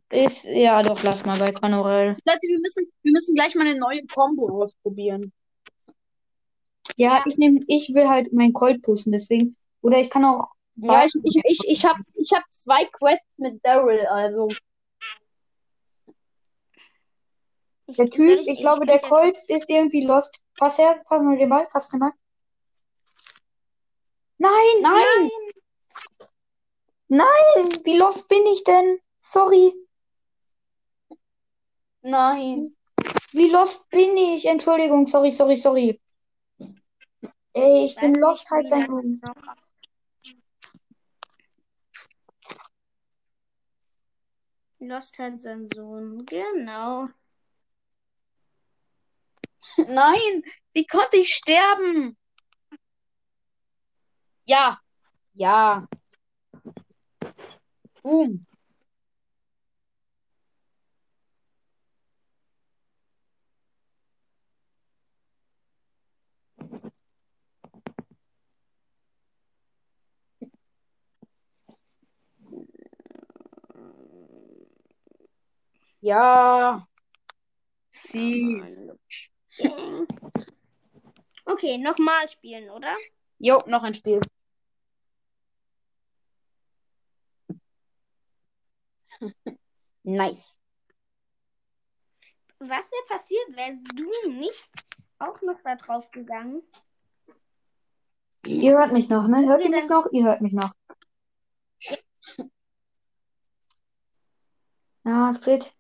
Ist, 0.10 0.44
ja, 0.46 0.82
doch, 0.84 1.02
lass 1.04 1.26
mal 1.26 1.38
bei 1.38 1.52
Conorel. 1.52 2.18
Leute, 2.26 2.40
wir 2.48 2.60
müssen, 2.60 2.92
wir 3.04 3.12
müssen 3.12 3.36
gleich 3.36 3.56
mal 3.56 3.68
eine 3.68 3.78
neue 3.80 4.06
Combo 4.08 4.62
ausprobieren. 4.62 5.34
Ja, 6.96 7.18
Ja. 7.18 7.24
ich 7.28 7.38
nehme, 7.38 7.60
ich 7.68 7.94
will 7.94 8.08
halt 8.08 8.32
meinen 8.34 8.54
Colt 8.54 8.82
pushen, 8.82 9.12
deswegen. 9.12 9.58
Oder 9.88 10.00
ich 10.00 10.10
kann 10.10 10.26
auch. 10.26 10.50
Ja, 10.76 11.06
ich, 11.06 11.14
ich, 11.24 11.42
ich, 11.46 11.60
ich 11.66 11.86
habe 11.86 12.02
ich 12.16 12.34
hab 12.34 12.44
zwei 12.52 12.84
Quests 12.84 13.26
mit 13.38 13.66
Daryl, 13.66 14.06
also. 14.08 14.50
Ich, 17.86 17.96
Der 17.96 18.10
Typ, 18.10 18.42
ich 18.46 18.60
glaube, 18.60 18.86
der 18.86 19.00
Colt 19.00 19.38
ist 19.48 19.70
irgendwie 19.70 20.04
lost. 20.04 20.42
Pass 20.58 20.78
her, 20.78 21.02
pass 21.06 21.22
mal 21.22 21.38
den 21.38 21.48
Ball, 21.48 21.66
pass 21.72 21.94
rein. 21.94 22.12
Nein, 24.40 24.52
Nein! 24.82 25.30
nein, 27.08 27.80
wie 27.86 27.98
lost 27.98 28.28
bin 28.28 28.46
ich 28.48 28.66
denn? 28.66 29.00
Sorry, 29.22 29.74
Nein. 32.02 32.76
wie 33.32 33.50
lost 33.52 33.90
bin 33.90 34.18
ich? 34.18 34.46
Entschuldigung, 34.48 35.08
sorry, 35.08 35.32
sorry, 35.32 35.56
sorry. 35.56 36.02
Ey, 37.54 37.86
ich 37.86 37.92
Ich 37.94 38.02
bin 38.02 38.16
lost 38.16 38.52
halt 38.52 38.68
sein. 38.68 39.22
noch. 39.22 39.58
Lost 44.80 45.18
hat 45.18 45.42
seinen 45.42 45.68
Sohn. 45.68 46.26
Genau. 46.26 47.08
Nein! 49.88 50.44
Wie 50.74 50.86
konnte 50.86 51.18
ich 51.18 51.34
sterben? 51.34 52.18
Ja. 54.46 54.80
Ja. 55.34 55.88
Boom. 58.04 58.46
Ja. 76.02 76.88
Sie. 77.90 78.64
Okay, 81.46 81.78
nochmal 81.78 82.30
spielen, 82.30 82.70
oder? 82.70 82.94
Jo, 83.40 83.64
noch 83.68 83.84
ein 83.84 83.96
Spiel. 83.96 84.22
Nice. 90.04 90.60
Was 92.60 92.92
wäre 92.92 93.06
passiert, 93.08 93.56
wärst 93.56 93.84
du 93.94 94.32
nicht 94.32 94.70
auch 95.20 95.42
noch 95.42 95.62
da 95.64 95.76
drauf 95.76 96.10
gegangen? 96.12 96.62
Ihr 98.46 98.78
hört 98.78 98.94
mich 98.94 99.10
noch, 99.10 99.28
ne? 99.28 99.48
Hört 99.48 99.64
ihr 99.64 99.70
mich 99.70 99.88
noch? 99.90 100.08
Ihr 100.12 100.24
hört 100.24 100.42
mich 100.42 100.54
noch. 100.54 100.72
Ja, 105.04 105.34
Frit. 105.34 105.77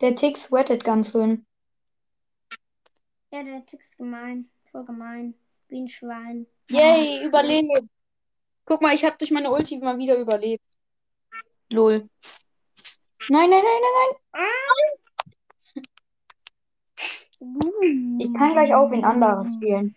Der 0.00 0.16
Tick 0.16 0.38
sweatet 0.38 0.82
ganz 0.82 1.10
schön. 1.10 1.46
Ja, 3.30 3.42
der 3.42 3.66
Tick 3.66 3.80
ist 3.80 3.98
gemein. 3.98 4.50
Voll 4.64 4.84
gemein. 4.84 5.34
Wie 5.68 5.82
ein 5.82 5.88
Schwein. 5.88 6.46
Yay, 6.70 7.24
überlebt. 7.26 7.84
Guck 8.64 8.80
mal, 8.82 8.94
ich 8.94 9.04
habe 9.04 9.16
durch 9.18 9.30
meine 9.30 9.50
Ulti 9.50 9.78
mal 9.78 9.98
wieder 9.98 10.16
überlebt. 10.16 10.64
Lol. 11.72 12.08
Nein, 13.28 13.50
nein, 13.50 13.62
nein, 13.62 13.80
nein, 14.32 14.42
nein. 17.38 18.18
Ich 18.20 18.32
kann 18.34 18.52
gleich 18.52 18.74
auf 18.74 18.90
wen 18.90 19.04
anderes 19.04 19.54
spielen. 19.54 19.94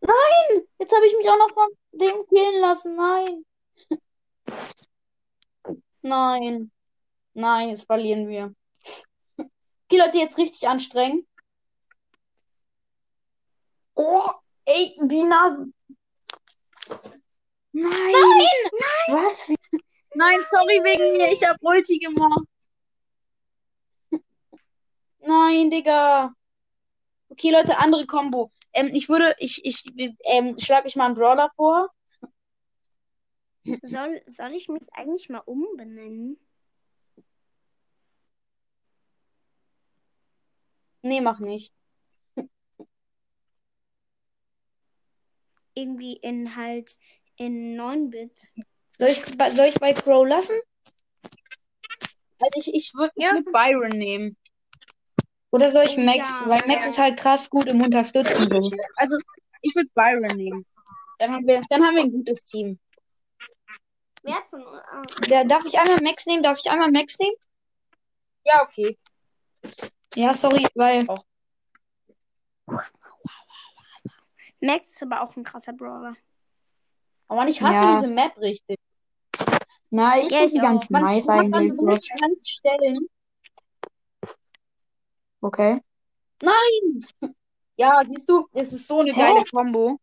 Nein! 0.00 0.66
Jetzt 0.78 0.94
habe 0.94 1.06
ich 1.06 1.16
mich 1.16 1.28
auch 1.28 1.38
noch 1.38 1.52
von 1.52 1.68
dem 1.92 2.26
killen 2.28 2.60
lassen. 2.60 2.96
Nein. 2.96 3.44
Nein. 6.06 6.70
Nein, 7.34 7.68
jetzt 7.70 7.86
verlieren 7.86 8.28
wir. 8.28 8.54
Okay, 9.36 9.98
Leute, 9.98 10.18
jetzt 10.18 10.38
richtig 10.38 10.66
anstrengen. 10.68 11.26
Oh, 13.94 14.30
ey, 14.64 14.96
wie 15.02 15.24
nah. 15.24 15.56
Nein. 17.72 17.90
Nein! 17.90 18.70
Was? 19.08 19.48
Wie- 19.48 19.56
Nein, 20.14 20.40
sorry 20.50 20.80
wegen 20.82 21.16
mir. 21.16 21.30
Ich 21.32 21.46
habe 21.46 21.58
Ulti 21.60 21.98
gemacht. 21.98 22.44
Nein, 25.20 25.70
Digga. 25.70 26.32
Okay, 27.28 27.50
Leute, 27.50 27.76
andere 27.78 28.06
Combo. 28.06 28.50
Ähm, 28.72 28.90
ich 28.94 29.08
würde, 29.08 29.34
ich, 29.38 29.62
ich, 29.64 29.84
ähm, 30.24 30.58
schlage 30.58 30.88
ich 30.88 30.96
mal 30.96 31.06
einen 31.06 31.14
Brawler 31.16 31.50
vor. 31.56 31.90
Soll, 33.82 34.22
soll 34.26 34.52
ich 34.52 34.68
mich 34.68 34.82
eigentlich 34.92 35.28
mal 35.28 35.38
umbenennen? 35.40 36.38
Nee, 41.02 41.20
mach 41.20 41.38
nicht. 41.38 41.72
Irgendwie 45.74 46.14
in 46.14 46.56
halt 46.56 46.96
in 47.36 47.76
9-Bit. 47.76 48.48
Soll 48.98 49.08
ich, 49.08 49.20
soll 49.20 49.66
ich 49.66 49.74
bei 49.78 49.92
Crow 49.92 50.26
lassen? 50.26 50.58
Also 52.38 52.60
ich, 52.60 52.74
ich 52.74 52.94
würde 52.94 53.12
ich 53.14 53.24
Ja. 53.24 53.32
würd 53.32 53.52
Byron 53.52 53.98
nehmen. 53.98 54.36
Oder 55.50 55.70
soll 55.70 55.84
ich 55.84 55.96
Oh, 55.96 56.00
Max? 56.02 56.40
ja. 56.40 56.48
Weil 56.48 56.66
Max 56.66 56.86
ist 56.86 56.98
halt 56.98 57.18
krass 57.18 57.48
gut 57.50 57.66
im 57.66 57.80
Unterstützen. 57.80 58.42
Ich 58.42 58.48
So. 58.48 58.70
würd, 58.70 58.80
also 58.96 59.18
ich 59.62 59.74
würde 59.74 59.90
Byron 59.94 60.36
nehmen. 60.36 60.66
Dann 61.18 61.32
haben 61.32 61.46
wir, 61.46 61.62
dann 61.68 61.84
haben 61.84 61.94
wir 61.96 62.02
ein 62.02 62.12
gutes 62.12 62.44
Team. 62.44 62.78
Wer 64.26 64.42
von 64.50 64.60
äh, 64.60 65.28
Da, 65.28 65.44
darf 65.44 65.64
ich 65.66 65.78
einmal 65.78 66.00
Max 66.02 66.26
nehmen? 66.26 66.42
Darf 66.42 66.58
ich 66.58 66.68
einmal 66.68 66.90
Max 66.90 67.16
nehmen? 67.20 67.36
Ja, 68.44 68.62
okay. 68.62 68.98
Ja, 70.16 70.34
sorry, 70.34 70.66
weil. 70.74 71.06
Max 74.60 74.88
ist 74.88 75.02
aber 75.02 75.20
auch 75.20 75.36
ein 75.36 75.44
krasser 75.44 75.72
Brawler. 75.72 76.16
Aber 77.28 77.36
man, 77.40 77.48
ich 77.48 77.62
hasse 77.62 77.84
Ja. 77.84 77.94
diese 77.94 78.08
Map 78.08 78.36
richtig. 78.38 78.78
Na, 79.90 80.18
ich 80.18 80.30
Ja, 80.30 80.38
finde 80.40 80.54
die 80.54 80.58
ganz 80.60 80.84
auch. 80.86 80.90
Man, 80.90 81.02
nice 81.02 81.26
man 81.26 81.50
kann 81.52 81.60
eigentlich. 81.60 81.76
so 81.76 81.84
richtig 81.84 82.20
ganz 82.20 82.48
stellen. 82.48 83.08
Okay. 85.40 85.80
Nein! 86.42 87.06
Ja, 87.76 88.02
siehst 88.08 88.28
du, 88.28 88.48
es 88.52 88.72
ist 88.72 88.88
so 88.88 89.00
eine 89.00 89.12
Hä? 89.12 89.20
geile 89.20 89.44
Combo. 89.44 90.00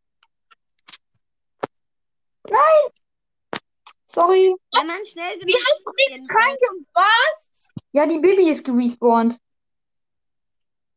Sorry. 4.13 4.55
Wenn 4.72 4.88
man 4.88 5.05
schnell 5.05 5.39
genug 5.39 5.48
Wie 5.48 5.55
hast 5.55 5.82
du 5.84 5.91
dich 5.98 6.29
reinge... 6.36 6.86
Was? 6.93 7.74
Ja, 7.93 8.05
die 8.05 8.20
Bibi 8.20 8.48
ist 8.50 8.63
gerespawnt. 8.63 9.39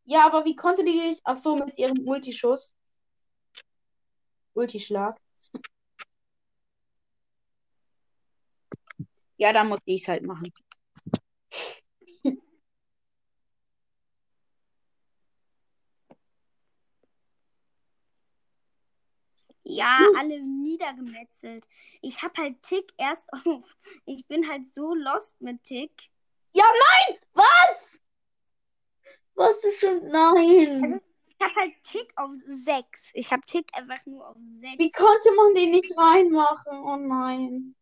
Ja, 0.04 0.26
aber 0.26 0.44
wie 0.44 0.54
konnte 0.54 0.84
die 0.84 0.92
dich... 0.92 1.20
Ach 1.24 1.36
so, 1.36 1.56
mit 1.56 1.78
ihrem 1.78 2.06
Ultischuss. 2.06 2.74
Ultischlag. 4.52 5.18
Ja, 9.38 9.52
da 9.52 9.64
muss 9.64 9.80
ich 9.86 10.02
es 10.02 10.08
halt 10.08 10.22
machen. 10.22 10.52
Ja, 19.76 19.98
alle 20.16 20.40
niedergemetzelt. 20.40 21.66
Ich 22.00 22.22
hab 22.22 22.36
halt 22.38 22.62
Tick 22.62 22.92
erst 22.96 23.28
auf. 23.46 23.76
Ich 24.04 24.26
bin 24.26 24.48
halt 24.48 24.66
so 24.74 24.94
lost 24.94 25.40
mit 25.40 25.62
Tick. 25.64 26.10
Was? 27.34 28.00
Was 29.34 29.62
ist 29.64 29.80
schon... 29.80 30.08
Nein. 30.08 31.00
Ich 31.26 31.36
hab 31.40 31.54
halt 31.54 31.74
Tick 31.82 32.12
auf 32.16 32.30
6. 32.48 33.10
Ich 33.12 33.30
hab 33.30 33.44
Tick 33.44 33.68
einfach 33.74 34.04
nur 34.06 34.26
auf 34.26 34.36
6. 34.40 34.78
Wie 34.78 34.90
konnte 34.90 35.32
man 35.32 35.54
den 35.54 35.70
nicht 35.72 35.96
reinmachen? 35.96 36.78
Oh 36.82 36.96
nein. 36.96 37.74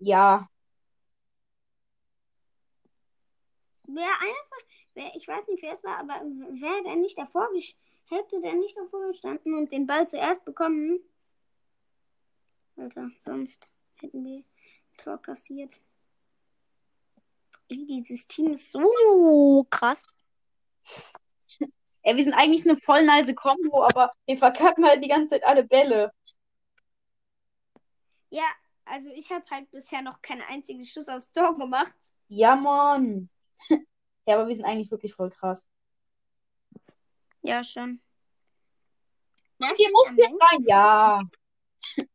Ja. 0.00 0.48
Wer 3.84 4.10
einfach, 4.10 4.69
wer, 4.94 5.14
ich 5.14 5.26
weiß 5.26 5.46
nicht, 5.48 5.62
wer 5.62 5.72
es 5.72 5.84
war, 5.84 5.98
aber 5.98 6.20
wer 6.22 6.82
denn 6.82 7.00
nicht 7.00 7.18
davor 7.18 7.48
hätte 8.10 8.40
der 8.40 8.54
nicht 8.54 8.76
davor 8.76 9.08
gestanden 9.08 9.56
und 9.56 9.72
den 9.72 9.86
Ball 9.86 10.06
zuerst 10.06 10.44
bekommen? 10.44 11.00
Alter, 12.76 13.10
sonst 13.18 13.68
hätten 13.96 14.24
wir 14.24 14.38
ein 14.38 14.44
Tor 14.96 15.20
kassiert. 15.20 15.80
Ey, 17.68 17.86
dieses 17.86 18.26
Team 18.26 18.52
ist 18.52 18.72
so 18.72 19.64
krass. 19.70 20.06
Ey, 22.02 22.16
wir 22.16 22.24
sind 22.24 22.34
eigentlich 22.34 22.68
eine 22.68 22.78
voll 22.78 23.04
nice 23.04 23.34
Combo, 23.34 23.84
aber 23.84 24.12
wir 24.26 24.36
verkacken 24.36 24.84
halt 24.84 25.04
die 25.04 25.08
ganze 25.08 25.30
Zeit 25.30 25.44
alle 25.44 25.64
Bälle. 25.64 26.12
Ja, 28.30 28.46
also 28.84 29.10
ich 29.10 29.30
habe 29.30 29.44
halt 29.50 29.70
bisher 29.70 30.02
noch 30.02 30.22
keinen 30.22 30.42
einzigen 30.42 30.84
Schuss 30.84 31.08
aufs 31.08 31.30
Tor 31.30 31.56
gemacht. 31.56 31.98
Ja, 32.28 32.56
Mann. 32.56 33.28
Ja, 34.26 34.36
aber 34.36 34.48
wir 34.48 34.54
sind 34.54 34.64
eigentlich 34.64 34.90
wirklich 34.90 35.14
voll 35.14 35.30
krass. 35.30 35.68
Ja, 37.42 37.64
schon. 37.64 38.00
Hier 39.76 39.90
muss 39.90 40.14
der 40.16 40.28
rein. 40.28 40.64
Ja. 40.66 41.22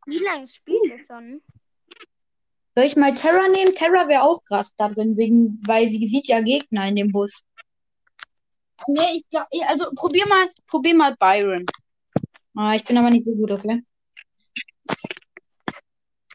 Wie 0.05 0.19
lange 0.19 0.47
spielt 0.47 0.89
er 0.89 0.99
schon? 1.05 1.41
Soll 2.75 2.85
ich 2.85 2.95
mal 2.95 3.13
Terra 3.13 3.47
nehmen? 3.47 3.73
Terra 3.73 4.07
wäre 4.07 4.23
auch 4.23 4.43
krass 4.43 4.73
da 4.77 4.89
drin, 4.89 5.15
wegen, 5.17 5.61
weil 5.65 5.89
sie 5.89 6.07
sieht 6.07 6.27
ja 6.27 6.41
Gegner 6.41 6.87
in 6.87 6.95
dem 6.95 7.11
Bus. 7.11 7.43
Nee, 8.87 9.15
ich 9.15 9.29
glaube, 9.29 9.47
also 9.67 9.89
probier 9.95 10.27
mal, 10.27 10.49
probier 10.67 10.95
mal 10.95 11.15
Byron. 11.15 11.65
Ah, 12.55 12.75
ich 12.75 12.83
bin 12.83 12.97
aber 12.97 13.09
nicht 13.09 13.25
so 13.25 13.33
gut, 13.33 13.51
okay? 13.51 13.83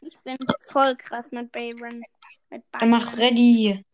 Ich 0.01 0.17
bin 0.23 0.37
voll 0.65 0.95
krass 0.97 1.31
mit 1.31 1.51
Byron. 1.51 2.01
Mit 2.49 2.63
Dann 2.71 2.89
mach 2.89 3.11
Byron. 3.11 3.19
ready. 3.19 3.85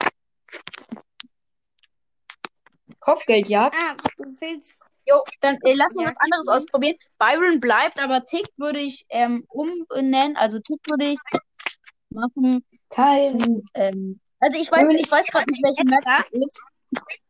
Kopfgeldjagd? 3.07 3.73
Ah, 3.73 3.95
du 4.17 4.25
willst. 4.41 4.83
Jo, 5.07 5.23
dann 5.39 5.57
äh, 5.63 5.73
lass 5.75 5.95
mal 5.95 6.03
Ja, 6.03 6.09
was 6.11 6.17
anderes 6.19 6.45
spielen. 6.45 6.57
ausprobieren. 6.57 6.95
Byron 7.17 7.59
bleibt, 7.61 8.01
aber 8.03 8.25
Tick 8.25 8.47
würde 8.57 8.79
ich 8.79 9.05
ähm, 9.07 9.45
umbenennen. 9.47 10.35
Also 10.35 10.59
Tick 10.59 10.81
würde 10.89 11.11
ich 11.11 11.19
machen 12.09 12.65
Teil. 12.89 13.37
zu, 13.37 13.63
ähm, 13.75 14.19
also 14.41 14.59
ich 14.59 14.69
weiß, 14.69 14.87
ich 14.99 15.09
weiß 15.09 15.25
gerade 15.27 15.49
nicht, 15.49 15.63
welche 15.63 15.85
Map 15.85 16.03
das 16.03 16.31
ist. 16.31 16.61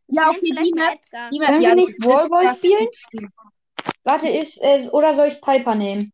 Ja, 0.08 0.30
okay, 0.30 0.40
die 0.42 0.74
Map, 0.74 1.00
die 1.32 1.40
Map, 1.40 1.48
Können 1.50 1.62
ja, 1.62 1.70
wir 1.70 1.76
nicht 1.76 2.04
Wallball 2.04 2.56
spielen? 2.56 2.88
Warte, 4.04 4.30
ist, 4.30 4.58
äh, 4.62 4.88
oder 4.92 5.14
soll 5.14 5.28
ich 5.28 5.42
Piper 5.42 5.76
nehmen? 5.76 6.12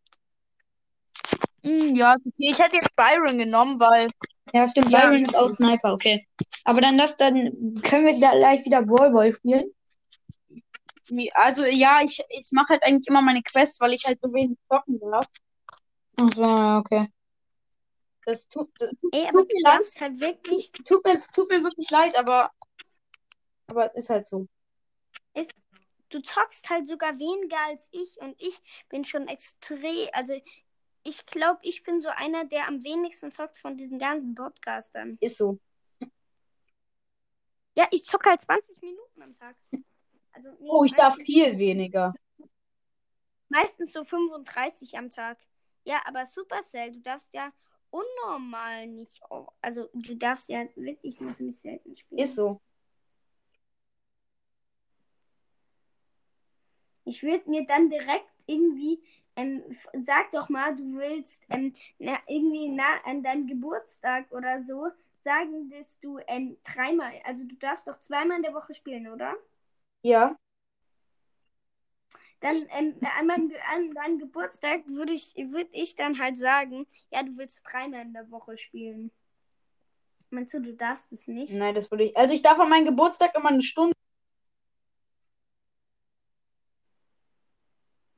Hm, 1.64 1.96
ja, 1.96 2.16
okay. 2.16 2.32
Ich 2.38 2.60
hätte 2.60 2.76
jetzt 2.76 2.94
Byron 2.96 3.38
genommen, 3.38 3.80
weil 3.80 4.10
Ja, 4.54 4.68
stimmt. 4.68 4.92
Ja. 4.92 5.02
Byron 5.02 5.16
ist 5.16 5.36
auch 5.36 5.50
Sniper, 5.50 5.94
okay. 5.94 6.26
Aber 6.64 6.80
dann 6.80 6.98
das, 6.98 7.18
dann 7.18 7.36
können 7.82 8.06
wir 8.06 8.14
gleich 8.14 8.64
wieder 8.66 8.88
Wallball 8.88 9.34
spielen. 9.34 9.72
Also 11.34 11.66
ja, 11.66 12.02
ich, 12.04 12.24
ich 12.30 12.50
mache 12.52 12.70
halt 12.70 12.84
eigentlich 12.84 13.08
immer 13.08 13.22
meine 13.22 13.42
Quests, 13.42 13.82
weil 13.82 13.94
ich 13.94 14.06
halt 14.06 14.20
so 14.22 14.34
wenig 14.34 14.58
zocken 14.72 15.00
darf. 15.00 15.26
Ach 16.18 16.30
so, 16.34 16.42
ja, 16.44 16.78
okay. 16.78 17.08
Das 18.26 18.48
tut, 18.48 18.74
tut, 18.78 18.90
Ey, 19.12 19.26
tut 19.32 19.34
du 19.34 19.56
mir 19.56 19.62
leid. 19.64 19.82
halt 20.00 20.20
wirklich. 20.20 20.72
Tut 20.86 21.04
mir, 21.04 21.22
tut 21.34 21.50
mir 21.50 21.62
wirklich 21.64 21.90
leid, 21.90 22.16
aber, 22.16 22.52
aber 23.68 23.88
es 23.88 23.96
ist 23.96 24.10
halt 24.10 24.26
so. 24.26 24.48
Du 26.10 26.22
zockst 26.22 26.70
halt 26.70 26.86
sogar 26.86 27.18
weniger 27.18 27.58
als 27.68 27.90
ich 27.92 28.18
und 28.18 28.40
ich 28.40 28.62
bin 28.88 29.04
schon 29.04 29.28
extrem. 29.28 30.08
Also, 30.12 30.40
ich 31.04 31.26
glaube, 31.26 31.60
ich 31.64 31.84
bin 31.84 32.00
so 32.00 32.10
einer, 32.10 32.46
der 32.46 32.68
am 32.68 32.84
wenigsten 32.84 33.32
zockt 33.32 33.58
von 33.58 33.78
diesen 33.78 34.00
ganzen 34.00 34.36
Podcastern. 34.36 35.18
Ist 35.22 35.38
so. 35.38 35.60
Ja, 37.76 37.88
ich 37.90 38.06
zocke 38.06 38.30
halt 38.30 38.40
20 38.40 38.84
Minuten 38.84 39.20
am 39.24 39.36
Tag. 39.36 39.56
Also, 40.32 40.50
nee, 40.60 40.70
Oh, 40.70 40.84
ich 40.84 40.94
darf 40.94 41.16
viel 41.16 41.58
weniger. 41.58 42.14
Meistens 43.50 43.94
so 43.94 44.04
35 44.04 44.96
am 44.96 45.10
Tag. 45.10 45.40
Ja, 45.84 46.00
aber 46.06 46.28
Supercell, 46.28 46.92
du 46.92 47.02
darfst 47.02 47.34
ja 47.34 47.52
unnormal 47.90 48.88
nicht. 48.88 49.22
Also 49.62 49.90
du 49.94 50.16
darfst 50.16 50.50
ja 50.50 50.68
wirklich 50.76 51.20
nur 51.20 51.34
ziemlich 51.36 51.60
selten 51.60 51.96
spielen. 51.96 52.22
Ist 52.22 52.36
so. 52.36 52.62
Ich 57.06 57.22
würde 57.22 57.50
mir 57.50 57.66
dann 57.66 57.90
direkt 57.90 58.32
irgendwie, 58.46 59.04
ähm, 59.36 59.64
sag 60.02 60.32
doch 60.32 60.50
mal, 60.50 60.76
du 60.76 60.96
willst 60.96 61.44
ähm, 61.50 61.74
na, 62.00 62.20
irgendwie 62.28 62.70
na, 62.70 63.02
an 63.06 63.24
deinem 63.24 63.48
Geburtstag 63.48 64.32
oder 64.32 64.62
so 64.62 64.88
sagen, 65.24 65.70
dass 65.70 66.00
du 66.00 66.20
ähm, 66.28 66.58
dreimal, 66.64 67.14
also 67.24 67.46
du 67.46 67.56
darfst 67.56 67.88
doch 67.88 68.00
zweimal 68.00 68.38
in 68.38 68.44
der 68.44 68.54
Woche 68.54 68.74
spielen, 68.74 69.08
oder? 69.08 69.36
Ja. 70.04 70.38
Dann 72.42 72.56
ähm, 72.72 72.96
an, 73.18 73.28
meinem, 73.28 73.52
an 73.74 73.94
deinem 73.94 74.20
Geburtstag 74.20 74.86
würde 74.86 75.14
ich, 75.14 75.34
würd 75.36 75.70
ich 75.72 75.96
dann 75.96 76.20
halt 76.20 76.38
sagen, 76.38 76.86
ja, 77.10 77.24
du 77.24 77.38
willst 77.38 77.64
dreimal 77.66 78.02
in 78.02 78.14
der 78.14 78.30
Woche 78.30 78.58
spielen. 78.58 79.12
Meinst 80.30 80.54
du, 80.54 80.60
du 80.60 80.74
darfst 80.74 81.12
es 81.14 81.28
nicht? 81.28 81.54
Nein, 81.54 81.76
das 81.76 81.90
würde 81.90 82.06
ich. 82.06 82.18
Also 82.18 82.34
ich 82.34 82.42
darf 82.42 82.60
an 82.60 82.70
meinem 82.70 82.86
Geburtstag 82.86 83.34
immer 83.36 83.50
eine 83.50 83.62
Stunde. 83.62 83.94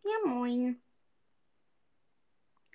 Ja, 0.04 0.30
moin. 0.30 0.82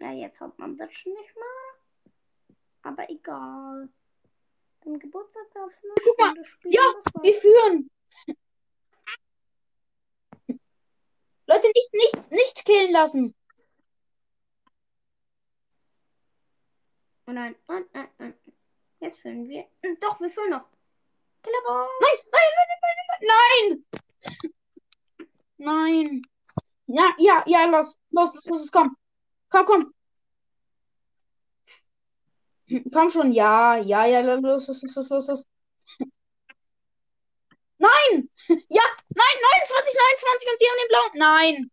Ja, 0.00 0.12
jetzt 0.12 0.40
hat 0.40 0.58
man 0.58 0.76
das 0.76 0.88
nicht 0.88 1.06
mehr. 1.06 2.54
Aber 2.82 3.08
egal. 3.10 3.88
Dein 4.80 4.98
Geburtstag 4.98 5.42
darfst 5.52 5.82
du 5.82 5.88
noch 5.88 5.94
Guck 6.02 6.18
mal. 6.18 6.44
Spielen. 6.44 6.72
Ja. 6.72 6.94
Wir 7.22 7.34
führen. 7.34 7.90
Leute, 11.46 11.66
nicht, 11.66 11.92
nicht, 11.92 12.30
nicht 12.30 12.64
killen 12.64 12.92
lassen. 12.92 13.34
Oh 17.26 17.32
nein, 17.32 17.54
nein, 17.68 17.84
nein, 17.92 18.08
nein. 18.18 18.34
Jetzt 19.00 19.20
führen 19.20 19.48
wir. 19.48 19.66
Hm, 19.82 19.98
Doch, 20.00 20.20
wir 20.20 20.30
führen 20.30 20.50
noch. 20.50 20.66
Killerboy. 21.42 21.88
Nein, 22.00 22.18
nein, 22.32 22.50
nein, 22.56 22.78
nein, 23.18 23.84
nein. 25.58 26.06
Nein. 26.06 26.22
Ja, 26.86 27.14
ja, 27.18 27.44
ja, 27.46 27.66
los, 27.66 27.96
los, 28.10 28.34
los, 28.34 28.46
los, 28.46 28.70
komm. 28.70 28.96
Komm, 29.50 29.64
komm. 29.66 29.94
Komm 32.92 33.10
schon, 33.10 33.32
ja, 33.32 33.76
ja, 33.78 34.06
ja, 34.06 34.20
los, 34.20 34.68
los, 34.68 34.82
los, 34.82 35.10
los, 35.10 35.28
los. 35.28 35.46
Nein! 37.78 38.30
Ja, 38.68 38.82
nein, 39.08 39.36
29, 39.40 39.94
29 39.96 40.48
und 40.52 40.60
die 40.60 40.68
haben 40.68 40.80
den 40.80 40.88
blauen. 40.88 41.12
Nein. 41.14 41.70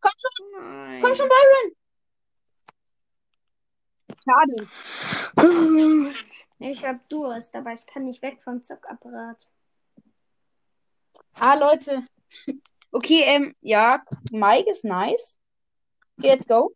Komm 0.00 0.12
schon, 0.16 0.32
Nein. 0.52 1.02
komm 1.02 1.14
schon, 1.14 1.28
Byron. 1.28 1.76
Schade. 4.24 4.68
Ich 6.60 6.84
hab 6.84 7.08
Durst, 7.08 7.54
aber 7.54 7.72
ich 7.72 7.86
kann 7.86 8.04
nicht 8.04 8.20
weg 8.20 8.42
vom 8.42 8.64
Zockapparat. 8.64 9.46
Ah, 11.38 11.54
Leute. 11.54 12.02
Okay, 12.90 13.22
ähm, 13.26 13.54
ja, 13.60 14.02
Mike 14.30 14.70
ist 14.70 14.84
nice. 14.84 15.38
Okay, 16.18 16.28
let's 16.28 16.46
go. 16.46 16.74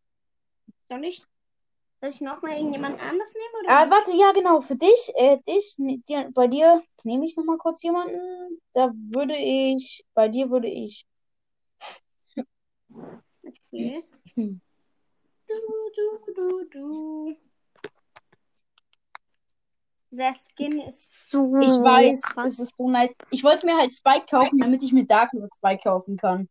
Soll 0.88 1.04
ich, 1.04 1.22
soll 2.00 2.10
ich 2.10 2.20
nochmal 2.20 2.52
irgendjemand 2.52 3.00
anders 3.00 3.34
nehmen? 3.34 3.64
Oder 3.64 3.70
Ah, 3.70 3.90
warte, 3.90 4.12
ja, 4.14 4.32
genau. 4.32 4.60
Für 4.60 4.76
dich, 4.76 5.12
äh, 5.16 5.38
dich, 5.46 5.74
ne, 5.78 5.98
dir, 6.08 6.30
bei 6.34 6.46
dir 6.46 6.82
nehme 7.04 7.24
ich 7.24 7.36
nochmal 7.36 7.56
kurz 7.58 7.82
jemanden. 7.82 8.60
Da 8.72 8.92
würde 8.94 9.34
ich, 9.36 10.04
bei 10.14 10.28
dir 10.28 10.50
würde 10.50 10.68
ich. 10.68 11.06
Okay. 13.44 14.04
Hm. 14.34 14.60
Du, 15.48 15.54
du, 15.96 16.32
du, 16.34 16.64
du. 16.70 17.36
Der 20.14 20.34
Skin 20.34 20.78
ist 20.82 21.30
so 21.30 21.56
Ich 21.58 21.68
weiß, 21.68 22.20
krass. 22.20 22.52
es 22.54 22.58
ist 22.60 22.76
so 22.76 22.86
nice. 22.88 23.14
Ich 23.30 23.42
wollte 23.42 23.64
mir 23.64 23.78
halt 23.78 23.90
Spike 23.92 24.26
kaufen, 24.28 24.58
damit 24.58 24.82
ich 24.82 24.92
mir 24.92 25.06
Dark 25.06 25.32
Lord 25.32 25.54
Spike 25.54 25.82
kaufen 25.84 26.18
kann. 26.18 26.50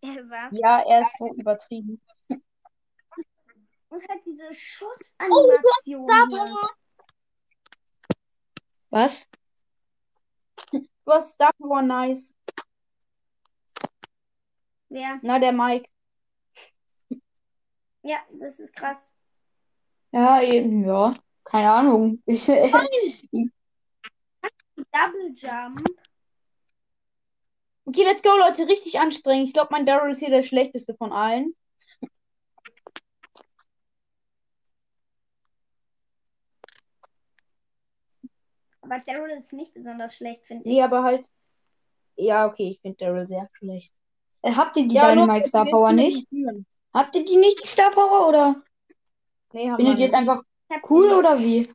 Äh, 0.00 0.16
Was? 0.28 0.48
Ja, 0.58 0.82
er 0.88 1.02
ist 1.02 1.18
so 1.18 1.26
übertrieben. 1.34 2.00
Und 2.28 4.08
halt 4.08 4.22
diese 4.24 4.46
Oh, 4.48 4.52
Schussanimation. 4.54 6.06
Power. 6.06 6.70
Was? 8.88 9.28
Du 10.72 10.80
hast 11.12 11.32
Star 11.34 11.52
Power 11.58 11.82
nice. 11.82 12.34
Wer? 14.88 15.18
Na, 15.22 15.38
der 15.38 15.52
Mike. 15.52 15.90
Ja, 18.02 18.18
das 18.40 18.58
ist 18.58 18.74
krass. 18.74 19.12
Ja, 20.12 20.40
eben, 20.40 20.84
ja. 20.86 21.14
Keine 21.44 21.70
Ahnung. 21.72 22.22
Ich, 22.26 22.46
Double 24.92 25.34
Jump. 25.36 25.80
Okay, 27.86 28.02
let's 28.04 28.22
go, 28.22 28.30
Leute. 28.36 28.66
Richtig 28.68 28.98
anstrengend. 28.98 29.46
Ich 29.48 29.52
glaube, 29.54 29.68
mein 29.70 29.86
Daryl 29.86 30.10
ist 30.10 30.18
hier 30.18 30.30
der 30.30 30.42
schlechteste 30.42 30.94
von 30.94 31.12
allen. 31.12 31.54
Aber 38.80 38.98
Daryl 39.00 39.30
ist 39.38 39.52
nicht 39.52 39.72
besonders 39.74 40.14
schlecht, 40.14 40.44
finde 40.46 40.64
ich. 40.64 40.74
Nee, 40.74 40.82
aber 40.82 41.02
halt. 41.02 41.30
Ja, 42.16 42.46
okay, 42.46 42.70
ich 42.70 42.80
finde 42.80 42.98
Daryl 42.98 43.26
sehr 43.26 43.48
schlecht. 43.54 43.92
Äh, 44.42 44.52
habt 44.52 44.76
ihr 44.76 44.86
die 44.86 44.94
Ja, 44.94 45.10
Dynamite 45.10 45.48
Star 45.48 45.64
Power 45.64 45.92
nicht? 45.92 46.28
Habt 46.92 47.16
ihr 47.16 47.24
die 47.24 47.36
nicht, 47.36 47.62
die 47.62 47.66
Star 47.68 47.90
Power, 47.90 48.28
oder 48.28 48.62
Nee, 49.52 49.68
haben 49.70 49.76
findet 49.76 49.94
wir 49.94 50.00
ihr 50.00 50.06
jetzt 50.10 50.20
nicht. 50.20 50.28
einfach 50.28 50.42
cool 50.88 51.10
oder 51.12 51.38
wie? 51.38 51.72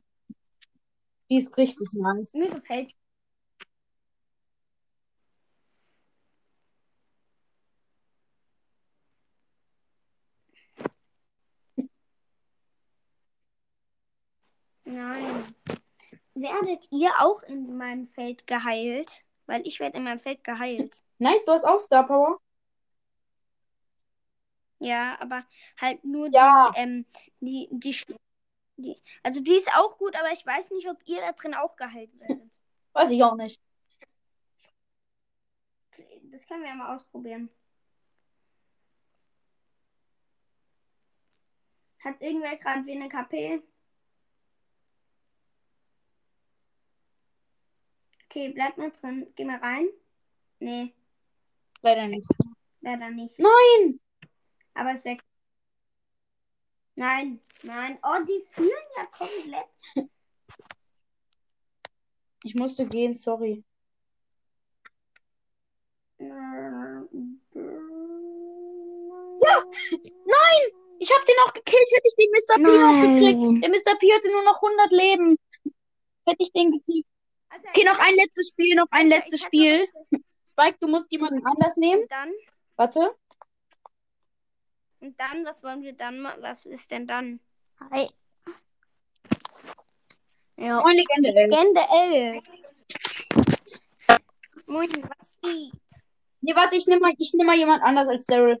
Die 1.30 1.36
ist 1.38 1.56
richtig 1.56 1.92
nice. 1.94 2.34
Mir 2.34 2.50
gefällt. 2.50 2.92
Nein. 14.84 15.44
Werdet 16.34 16.88
ihr 16.90 17.10
auch 17.18 17.42
in 17.44 17.76
meinem 17.76 18.06
Feld 18.06 18.46
geheilt? 18.46 19.22
Weil 19.46 19.66
ich 19.66 19.80
werde 19.80 19.98
in 19.98 20.04
meinem 20.04 20.20
Feld 20.20 20.42
geheilt. 20.44 21.02
Nice, 21.18 21.44
du 21.44 21.52
hast 21.52 21.64
auch 21.64 21.78
Star 21.78 22.06
Power. 22.06 22.40
Ja, 24.78 25.18
aber 25.20 25.44
halt 25.78 26.02
nur 26.04 26.28
Ja. 26.32 26.72
die, 26.74 26.80
ähm, 26.80 27.06
die, 27.40 27.68
die, 27.70 27.94
die, 28.80 28.96
also 29.22 29.42
die 29.42 29.54
ist 29.54 29.70
auch 29.74 29.98
gut, 29.98 30.16
aber 30.16 30.30
ich 30.32 30.44
weiß 30.44 30.70
nicht, 30.72 30.88
ob 30.88 30.98
ihr 31.06 31.20
da 31.20 31.32
drin 31.32 31.54
auch 31.54 31.76
geheilt 31.76 32.10
werdet. 32.20 32.58
Weiß 32.92 33.10
ich 33.10 33.22
auch 33.22 33.36
nicht. 33.36 33.60
Das 36.32 36.46
können 36.46 36.62
wir 36.62 36.68
ja 36.70 36.74
mal 36.74 36.96
ausprobieren. 36.96 37.50
Hat 42.00 42.20
irgendwer 42.20 42.56
gerade 42.56 42.86
wie 42.86 42.92
eine 42.92 43.08
KP? 43.08 43.62
Okay, 48.24 48.48
bleib 48.50 48.78
mal 48.78 48.90
drin. 48.90 49.32
Geh 49.36 49.44
mal 49.44 49.58
rein. 49.58 49.88
Nee, 50.60 50.94
Leider 51.82 52.06
nicht. 52.06 52.28
leider 52.80 53.10
nicht. 53.10 53.38
Nein! 53.38 54.00
Aber 54.74 54.92
es 54.92 55.04
weg. 55.04 55.22
Nein, 57.00 57.40
nein. 57.62 57.98
Oh, 58.02 58.22
die 58.28 58.44
fühlen 58.50 58.86
ja 58.94 59.06
komplett. 59.06 59.64
Ich 62.44 62.54
musste 62.54 62.84
gehen, 62.84 63.14
sorry. 63.14 63.64
Ja! 66.18 66.28
Nein! 70.26 70.62
Ich 70.98 71.10
hab 71.10 71.24
den 71.24 71.36
auch 71.46 71.54
gekillt, 71.54 71.88
hätte 71.90 72.06
ich 72.06 72.16
den 72.16 72.30
Mr. 72.32 72.56
P 72.56 72.64
noch 72.78 73.00
gekriegt. 73.00 73.64
Der 73.64 73.70
Mr. 73.70 73.98
P 73.98 74.12
hatte 74.12 74.30
nur 74.30 74.42
noch 74.42 74.62
100 74.62 74.92
Leben. 74.92 75.38
Hätte 76.26 76.42
ich 76.42 76.52
den 76.52 76.72
gekriegt. 76.72 77.08
Also, 77.48 77.66
Okay, 77.68 77.84
noch 77.84 77.98
ein 77.98 78.14
letztes 78.14 78.50
Spiel, 78.50 78.76
noch 78.76 78.88
ein 78.90 79.06
ich 79.06 79.12
letztes 79.14 79.40
Spiel. 79.40 79.88
Spike, 80.46 80.76
du 80.78 80.88
musst 80.88 81.10
jemanden 81.12 81.46
anders 81.46 81.76
nehmen. 81.76 82.06
Dann, 82.10 82.30
Warte. 82.76 83.16
Und 85.00 85.18
dann, 85.18 85.44
was 85.44 85.62
wollen 85.62 85.82
wir 85.82 85.92
dann 85.94 86.20
machen? 86.20 86.42
Was 86.42 86.66
ist 86.66 86.90
denn 86.90 87.06
dann? 87.06 87.40
Ja. 90.56 90.80
Moin, 90.82 90.96
Legende. 90.96 91.28
ey. 91.30 91.48
Legende 91.48 91.80
11. 91.90 92.44
Moin, 94.66 95.02
was 95.02 95.34
geht? 95.42 95.72
Nee, 96.42 96.54
warte, 96.54 96.76
ich 96.76 96.86
nehme 96.86 97.00
mal, 97.00 97.14
ich 97.18 97.32
nehm 97.34 97.46
mal 97.46 97.56
jemand 97.56 97.82
anders 97.82 98.08
als 98.08 98.26
Daryl. 98.26 98.60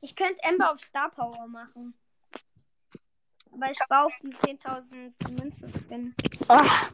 Ich 0.00 0.14
könnte 0.14 0.42
Ember 0.42 0.70
auf 0.70 0.80
Star 0.80 1.10
Power 1.10 1.46
machen. 1.46 1.94
Aber 3.52 3.70
ich 3.70 3.78
die 4.22 4.34
10.000 4.34 5.40
Münzen 5.40 5.70
Spin. 5.70 6.14
Ach, 6.48 6.90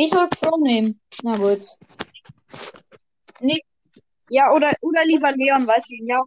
Ich 0.00 0.10
soll 0.10 0.28
Crow 0.30 0.58
nehmen. 0.58 0.98
Na 1.22 1.36
gut. 1.36 1.60
Ja, 4.30 4.54
oder, 4.54 4.72
oder 4.80 5.04
lieber 5.04 5.30
Leon, 5.32 5.66
weiß 5.66 5.90
ich. 5.90 6.00
Ja. 6.04 6.22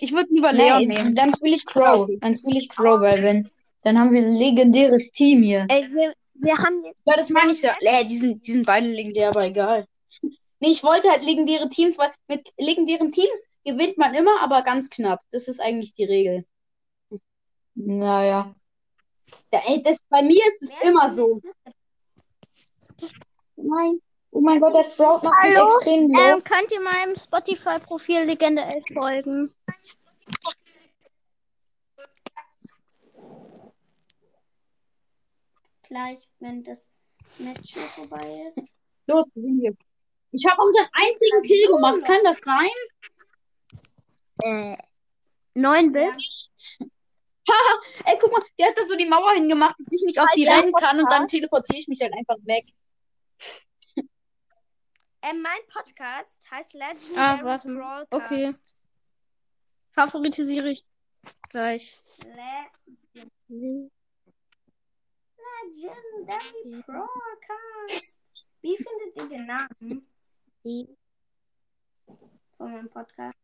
Ich 0.00 0.12
würde 0.12 0.32
lieber 0.32 0.52
Leon 0.52 0.86
Nee, 0.86 0.94
nehmen. 0.94 1.14
dann 1.16 1.34
spiele 1.34 1.56
ich 1.56 1.66
Crow. 1.66 2.08
Dann 2.20 2.36
spiele 2.36 2.58
ich 2.60 2.68
Crow, 2.68 3.00
weil 3.00 3.20
wenn. 3.24 3.50
Dann 3.82 3.98
haben 3.98 4.12
wir 4.12 4.22
ein 4.22 4.34
legendäres 4.34 5.10
Team 5.10 5.42
hier. 5.42 5.66
Ey, 5.68 5.88
wir, 5.90 6.12
wir 6.34 6.56
haben 6.56 6.84
jetzt. 6.84 7.02
Ja, 7.04 7.16
das 7.16 7.30
meine 7.30 7.50
ich 7.50 7.62
ja. 7.62 7.74
Äh, 7.80 8.04
die, 8.04 8.16
sind, 8.16 8.46
die 8.46 8.52
sind 8.52 8.66
beide 8.66 8.86
legendär, 8.86 9.30
aber 9.30 9.44
egal. 9.44 9.86
Nee, 10.60 10.70
ich 10.70 10.84
wollte 10.84 11.10
halt 11.10 11.24
legendäre 11.24 11.68
Teams, 11.68 11.98
weil 11.98 12.12
mit 12.28 12.46
legendären 12.58 13.10
Teams 13.10 13.48
gewinnt 13.64 13.98
man 13.98 14.14
immer, 14.14 14.40
aber 14.40 14.62
ganz 14.62 14.88
knapp. 14.88 15.20
Das 15.32 15.48
ist 15.48 15.60
eigentlich 15.60 15.94
die 15.94 16.04
Regel. 16.04 16.44
Naja. 17.74 18.54
Ja, 19.52 19.62
ey, 19.66 19.82
das, 19.82 20.04
bei 20.08 20.22
mir 20.22 20.42
ist 20.46 20.62
es 20.62 20.70
immer 20.82 21.12
so. 21.12 21.40
Nein. 23.56 24.00
Oh 24.32 24.40
mein 24.40 24.60
Gott, 24.60 24.74
der 24.74 24.84
Sprout 24.84 25.20
macht 25.24 25.42
mich 25.42 25.56
Hallo? 25.56 25.66
extrem 25.66 26.12
low. 26.12 26.20
Ähm, 26.20 26.44
könnt 26.44 26.70
ihr 26.70 26.80
meinem 26.80 27.16
Spotify-Profil 27.16 28.24
Legende 28.24 28.62
11 28.62 28.84
folgen? 28.94 29.52
Gleich, 35.82 36.28
wenn 36.38 36.62
das 36.62 36.88
Match 37.38 37.72
hier 37.74 37.82
vorbei 37.82 38.44
ist. 38.48 38.72
Los, 39.06 39.24
sind 39.34 39.60
wir. 39.60 39.74
Ich 40.30 40.46
habe 40.46 40.62
unseren 40.62 40.86
einzigen 40.92 41.42
Kill 41.42 41.66
gemacht. 41.66 42.04
Kann 42.04 42.20
das 42.22 42.40
sein? 42.40 42.70
Äh, 44.42 44.76
9 45.54 45.90
Bit? 45.90 46.48
Ey, 48.04 48.16
guck 48.20 48.32
mal, 48.32 48.42
der 48.58 48.68
hat 48.68 48.78
da 48.78 48.84
so 48.84 48.96
die 48.96 49.08
Mauer 49.08 49.32
hingemacht, 49.32 49.74
dass 49.78 49.92
ich 49.92 50.02
nicht 50.06 50.20
auf 50.20 50.28
die 50.36 50.46
rennen 50.46 50.72
kann 50.72 51.00
und 51.00 51.10
dann 51.10 51.26
teleportiere 51.26 51.78
ich 51.78 51.88
mich 51.88 52.00
halt 52.00 52.12
einfach 52.12 52.36
weg. 52.44 52.64
Ähm, 55.22 55.42
mein 55.42 55.60
Podcast 55.68 56.50
heißt 56.50 56.72
Legendary 56.72 57.14
Ah, 57.18 57.44
warte. 57.44 57.68
Broadcast. 57.68 58.10
Okay. 58.10 58.54
Favoritisiere 59.92 60.70
ich 60.70 60.86
gleich. 61.50 61.94
Le 62.24 63.90
Legendary 65.48 66.82
Broadcast. 66.86 68.18
Wie 68.62 68.76
findet 68.76 69.16
ihr 69.16 69.28
den 69.28 69.46
Namen 69.46 70.06
von 72.56 72.70
meinem 72.72 72.88
Podcast? 72.88 73.36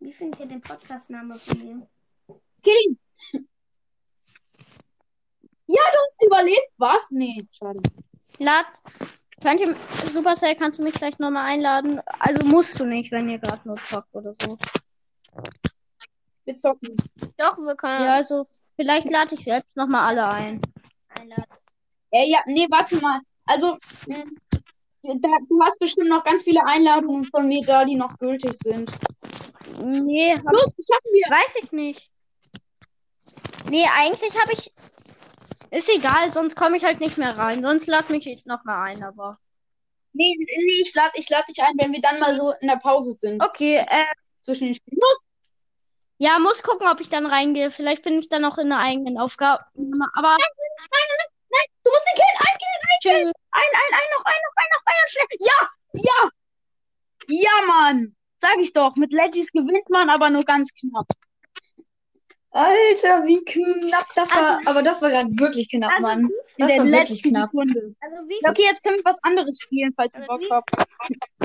Wie 0.00 0.12
findet 0.12 0.40
ihr 0.40 0.46
den 0.46 0.60
Podcast-Namen 0.62 1.38
von 1.38 1.58
mir? 1.62 1.88
Ihn. 2.64 2.98
Ja, 5.66 5.80
du 5.92 5.98
hast 5.98 6.26
überlebt. 6.26 6.68
Was? 6.78 7.10
Nee, 7.10 7.38
schade. 7.52 7.80
Lad. 8.38 8.66
Könnt 9.42 9.60
ihr, 9.60 9.74
Supercell, 10.06 10.54
kannst 10.54 10.78
du 10.78 10.82
mich 10.82 10.94
gleich 10.94 11.18
nochmal 11.18 11.46
einladen? 11.46 12.00
Also 12.18 12.46
musst 12.46 12.78
du 12.80 12.84
nicht, 12.84 13.10
wenn 13.12 13.28
ihr 13.28 13.38
gerade 13.38 13.60
nur 13.66 13.76
zockt 13.76 14.14
oder 14.14 14.32
so. 14.40 14.56
Wir 16.44 16.56
zocken. 16.56 16.94
Doch, 17.36 17.58
wir 17.58 17.74
können 17.74 18.04
Ja, 18.04 18.14
also, 18.14 18.46
vielleicht 18.76 19.10
lade 19.10 19.34
ich 19.34 19.44
selbst 19.44 19.74
nochmal 19.74 20.08
alle 20.08 20.28
ein. 20.28 20.60
einladen. 21.08 21.44
Äh, 22.10 22.28
ja, 22.30 22.40
nee, 22.46 22.66
warte 22.70 22.96
mal. 23.00 23.20
Also, 23.46 23.76
mh, 24.06 24.24
da, 25.02 25.28
du 25.48 25.60
hast 25.62 25.78
bestimmt 25.78 26.08
noch 26.08 26.24
ganz 26.24 26.44
viele 26.44 26.64
Einladungen 26.64 27.24
von 27.26 27.46
mir 27.48 27.62
da, 27.66 27.84
die 27.84 27.96
noch 27.96 28.16
gültig 28.18 28.52
sind. 28.62 28.90
Nee, 29.78 30.32
hab, 30.36 30.52
Los, 30.52 30.64
schaffen 30.64 31.12
wir. 31.12 31.30
weiß 31.30 31.56
ich 31.64 31.72
nicht. 31.72 32.10
Nee, 33.68 33.86
eigentlich 33.98 34.40
habe 34.40 34.52
ich. 34.52 34.72
Ist 35.74 35.88
egal, 35.88 36.30
sonst 36.30 36.54
komme 36.56 36.76
ich 36.76 36.84
halt 36.84 37.00
nicht 37.00 37.18
mehr 37.18 37.36
rein. 37.36 37.62
Sonst 37.62 37.86
lad 37.88 38.08
mich 38.10 38.24
jetzt 38.24 38.46
nochmal 38.46 38.90
ein, 38.90 39.02
aber. 39.02 39.38
Nee, 40.12 40.36
nee, 40.38 40.82
ich 40.82 40.94
lade 40.94 41.12
ich 41.14 41.28
lad 41.28 41.48
dich 41.48 41.60
ein, 41.62 41.74
wenn 41.82 41.92
wir 41.92 42.00
dann 42.00 42.20
mal 42.20 42.36
so 42.38 42.52
in 42.60 42.68
der 42.68 42.76
Pause 42.76 43.14
sind. 43.14 43.42
Okay, 43.42 43.78
äh, 43.78 44.04
Zwischen 44.42 44.66
den 44.66 44.74
Spielen. 44.74 45.00
Los! 45.00 45.24
ja, 46.18 46.38
muss 46.38 46.62
gucken, 46.62 46.86
ob 46.88 47.00
ich 47.00 47.08
dann 47.08 47.26
reingehe. 47.26 47.70
Vielleicht 47.70 48.02
bin 48.04 48.18
ich 48.18 48.28
dann 48.28 48.44
auch 48.44 48.58
in 48.58 48.70
einer 48.72 48.82
eigenen 48.82 49.18
Aufgabe. 49.18 49.64
Aber 50.14 50.36
Du 51.82 51.90
musst 51.90 52.06
den 52.06 52.16
killen. 52.16 52.38
Ein 52.38 52.58
Kill, 52.58 52.74
ein 52.80 53.00
Kill. 53.02 53.24
tschüss. 53.24 53.32
Ein, 53.50 53.62
ein, 53.62 53.94
ein, 53.94 54.08
noch, 54.16 54.24
ein, 54.24 54.40
noch, 54.44 54.56
ein, 54.56 54.68
noch, 54.72 54.82
ein, 54.86 54.94
noch, 55.02 55.10
schnell. 55.10 55.26
Ja, 55.40 55.58
ja. 55.92 56.30
Ja, 57.28 57.66
Mann. 57.66 58.16
Sag 58.38 58.58
ich 58.58 58.72
doch. 58.72 58.96
Mit 58.96 59.12
Legis 59.12 59.50
gewinnt 59.52 59.88
man, 59.90 60.10
aber 60.10 60.30
nur 60.30 60.44
ganz 60.44 60.70
knapp. 60.74 61.06
Alter, 62.54 63.24
wie 63.26 63.44
knapp 63.44 64.06
das 64.14 64.30
war. 64.30 64.60
Aber 64.66 64.82
das 64.84 65.02
war 65.02 65.10
gerade 65.10 65.28
wirklich 65.38 65.68
knapp, 65.68 65.90
Also, 65.90 66.02
Mann. 66.02 66.30
Das 66.56 66.68
war 66.70 66.86
wirklich 66.86 67.22
knapp. 67.24 67.50
Sekunde. 67.50 67.96
Also 68.00 68.16
wie 68.28 68.38
Ja, 68.42 68.50
Okay, 68.50 68.62
jetzt 68.62 68.82
können 68.84 68.96
wir 68.96 69.04
was 69.04 69.18
anderes 69.24 69.58
spielen, 69.60 69.92
falls 69.96 70.14
ihr 70.14 70.20
Also 70.30 70.38
Bock 70.48 70.50
habt. 70.50 70.70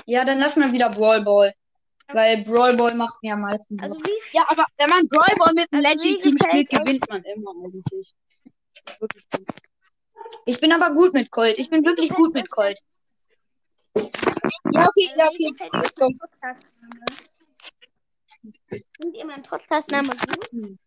Ja, 0.06 0.24
dann 0.24 0.38
lass 0.38 0.56
mal 0.56 0.72
wieder 0.72 0.92
Brawl 0.92 1.24
Ball. 1.24 1.52
Weil 2.14 2.44
Brawl 2.44 2.76
Ball 2.76 2.94
macht 2.94 3.22
mir 3.24 3.34
am 3.34 3.42
meisten 3.42 3.80
also 3.80 4.00
Ja, 4.34 4.46
aber 4.50 4.66
wenn 4.78 4.90
man 4.90 5.08
Brawl 5.08 5.36
Ball 5.38 5.54
mit 5.56 5.72
einem 5.72 5.84
Also, 5.84 6.08
Legend-Team 6.08 6.38
spielt, 6.38 6.70
gewinnt 6.70 7.10
man 7.10 7.24
immer 7.24 7.52
eigentlich. 7.66 8.14
Wirklich 9.00 9.26
gut. 9.32 9.48
Ich 10.46 10.60
bin 10.60 10.72
aber 10.72 10.94
gut 10.94 11.14
mit 11.14 11.32
Colt. 11.32 11.58
Ich 11.58 11.72
bin 11.72 11.84
wirklich 11.84 12.10
gut 12.12 12.36
mit 12.36 12.52
Colt. 12.52 12.80
Ja, 13.96 14.88
okay, 14.88 15.10
ja, 15.18 15.26
Also, 15.26 15.38
wie 15.40 15.48
okay. 15.48 15.70
Let's 15.74 15.96
go. 15.96 16.12
Findet 19.00 19.18
ihr 19.20 19.26
meinen 19.26 19.44
Podcast-Name 19.44 20.10
gut? 20.10 20.78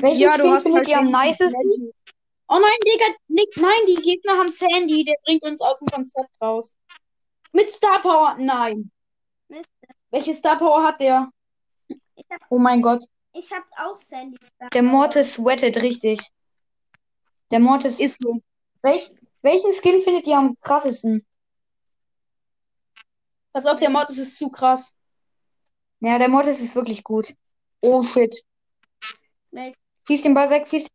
Welchen 0.00 0.20
Ja, 0.20 0.36
du 0.36 0.44
Skin 0.44 0.60
findet 0.60 0.78
halt 0.78 0.88
ihr 0.88 0.98
am 0.98 1.10
nicesten? 1.10 1.92
Oh 2.48 2.58
nein, 2.60 2.78
Digga, 2.86 3.04
Nick, 3.28 3.56
nein, 3.56 3.86
die 3.88 3.94
Gegner 4.02 4.32
haben 4.38 4.48
Sandy, 4.48 5.04
der 5.04 5.14
bringt 5.24 5.42
uns 5.42 5.60
aus 5.60 5.78
dem 5.78 5.88
Konzept 5.88 6.30
raus. 6.40 6.76
Mit 7.52 7.70
Star 7.70 8.00
Power, 8.02 8.36
nein. 8.38 8.90
Mist. 9.48 9.68
Welche 10.10 10.34
Star 10.34 10.58
Power 10.58 10.82
hat 10.82 11.00
der? 11.00 11.30
Hab, 12.30 12.40
Oh 12.50 12.58
mein 12.58 12.82
Gott. 12.82 13.04
ich 13.32 13.50
hab 13.52 13.64
auch 13.78 13.96
Sandy 13.96 14.38
Star. 14.54 14.68
Der 14.70 14.82
Mortis 14.82 15.34
sweatet 15.34 15.76
richtig. 15.78 16.20
Der 17.50 17.60
Mortis 17.60 18.00
Ist 18.00 18.18
so. 18.18 18.40
Welch, 18.82 19.10
welchen 19.42 19.72
Skin 19.72 20.02
findet 20.02 20.26
ihr 20.26 20.36
am 20.36 20.56
krassesten? 20.60 21.24
Pass 23.52 23.66
auf, 23.66 23.78
der 23.80 23.90
Mortis 23.90 24.18
ist 24.18 24.36
zu 24.38 24.48
krass. 24.48 24.92
Ja, 26.00 26.18
der 26.18 26.28
Mortis 26.28 26.60
ist 26.60 26.74
wirklich 26.74 27.02
gut. 27.04 27.34
Oh 27.80 28.02
shit. 28.02 28.42
Welch- 29.50 29.76
Schieß 30.06 30.22
den 30.22 30.34
Ball 30.34 30.50
weg, 30.50 30.66
schieß. 30.68 30.86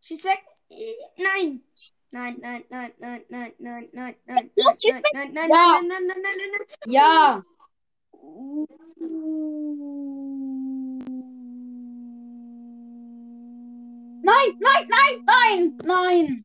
Schieß 0.00 0.24
weg. 0.24 0.40
Äh, 0.70 0.94
Nein. 1.18 1.62
Nein, 2.10 2.38
nein, 2.40 2.64
nein, 2.70 2.94
nein, 2.98 3.24
nein, 3.28 3.54
nein, 3.58 3.88
nein, 3.92 4.16
nein, 4.24 4.50
Ja, 4.56 4.64
nein, 4.64 4.76
schieß 4.80 4.92
nein, 4.94 5.02
nein, 5.12 5.32
nein, 5.34 5.50
Ja. 5.50 5.80
nein, 5.82 5.88
nein, 5.88 6.06
nein, 6.06 6.22
nein, 6.22 6.36
nein, 6.38 6.50
nein. 6.56 6.92
Ja. 6.92 7.44
Nein, 14.22 14.58
nein, 14.60 14.88
nein, 14.88 15.24
nein, 15.26 15.76
nein. 15.84 16.44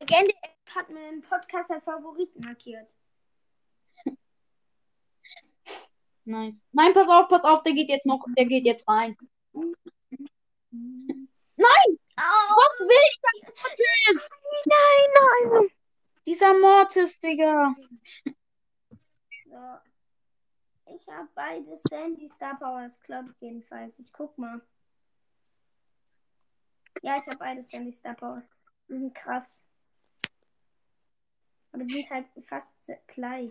Legende 0.00 0.34
hat 0.74 0.90
mir 0.90 1.00
einen 1.00 1.22
Podcast 1.22 1.70
als 1.70 1.84
Favoriten 1.84 2.44
markiert. 2.44 2.88
Nice. 6.24 6.66
Nein, 6.72 6.92
pass 6.94 7.08
auf, 7.08 7.28
pass 7.28 7.42
auf, 7.42 7.62
der 7.62 7.72
geht 7.72 7.88
jetzt 7.88 8.06
noch, 8.06 8.24
der 8.36 8.46
geht 8.46 8.64
jetzt 8.64 8.88
rein. 8.88 9.16
Nein, 10.72 11.98
Oh, 12.18 12.54
was 12.56 12.80
will 12.80 13.04
ich 13.10 13.20
Mortis? 13.48 14.30
nein, 14.66 15.50
nein. 15.60 15.70
Dieser 16.26 16.58
Mortis, 16.58 17.18
Digga. 17.18 17.74
So. 19.46 19.78
Ich 20.94 21.08
habe 21.08 21.28
beide 21.34 21.80
Sandy 21.88 22.28
Star 22.28 22.58
Powers, 22.58 22.92
ich 23.02 23.40
jedenfalls. 23.40 23.98
Ich 23.98 24.12
guck 24.12 24.36
mal. 24.36 24.60
Ja, 27.02 27.14
ich 27.14 27.26
habe 27.26 27.38
beide 27.38 27.62
Sandy 27.62 27.92
Star 27.92 28.14
Powers. 28.14 28.44
Die 28.88 28.98
sind 28.98 29.14
krass. 29.14 29.64
Aber 31.72 31.84
die 31.84 31.94
sind 31.94 32.10
halt 32.10 32.26
fast 32.46 32.72
gleich. 33.06 33.50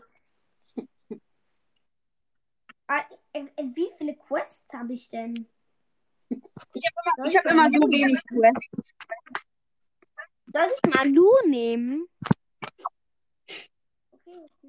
Ah, 2.94 3.06
äh, 3.32 3.46
äh, 3.56 3.64
wie 3.74 3.90
viele 3.98 4.16
Quests 4.16 4.74
habe 4.74 4.92
ich 4.92 5.10
denn? 5.10 5.48
Ich 6.28 6.84
habe 6.88 6.98
immer, 7.16 7.26
ich 7.26 7.38
hab 7.38 7.46
immer 7.46 7.70
so 7.70 7.80
wenig 7.80 8.20
Quests. 8.28 8.94
Soll 10.54 10.70
ich 10.76 10.94
mal 10.94 11.08
Lu 11.08 11.30
nehmen? 11.48 12.06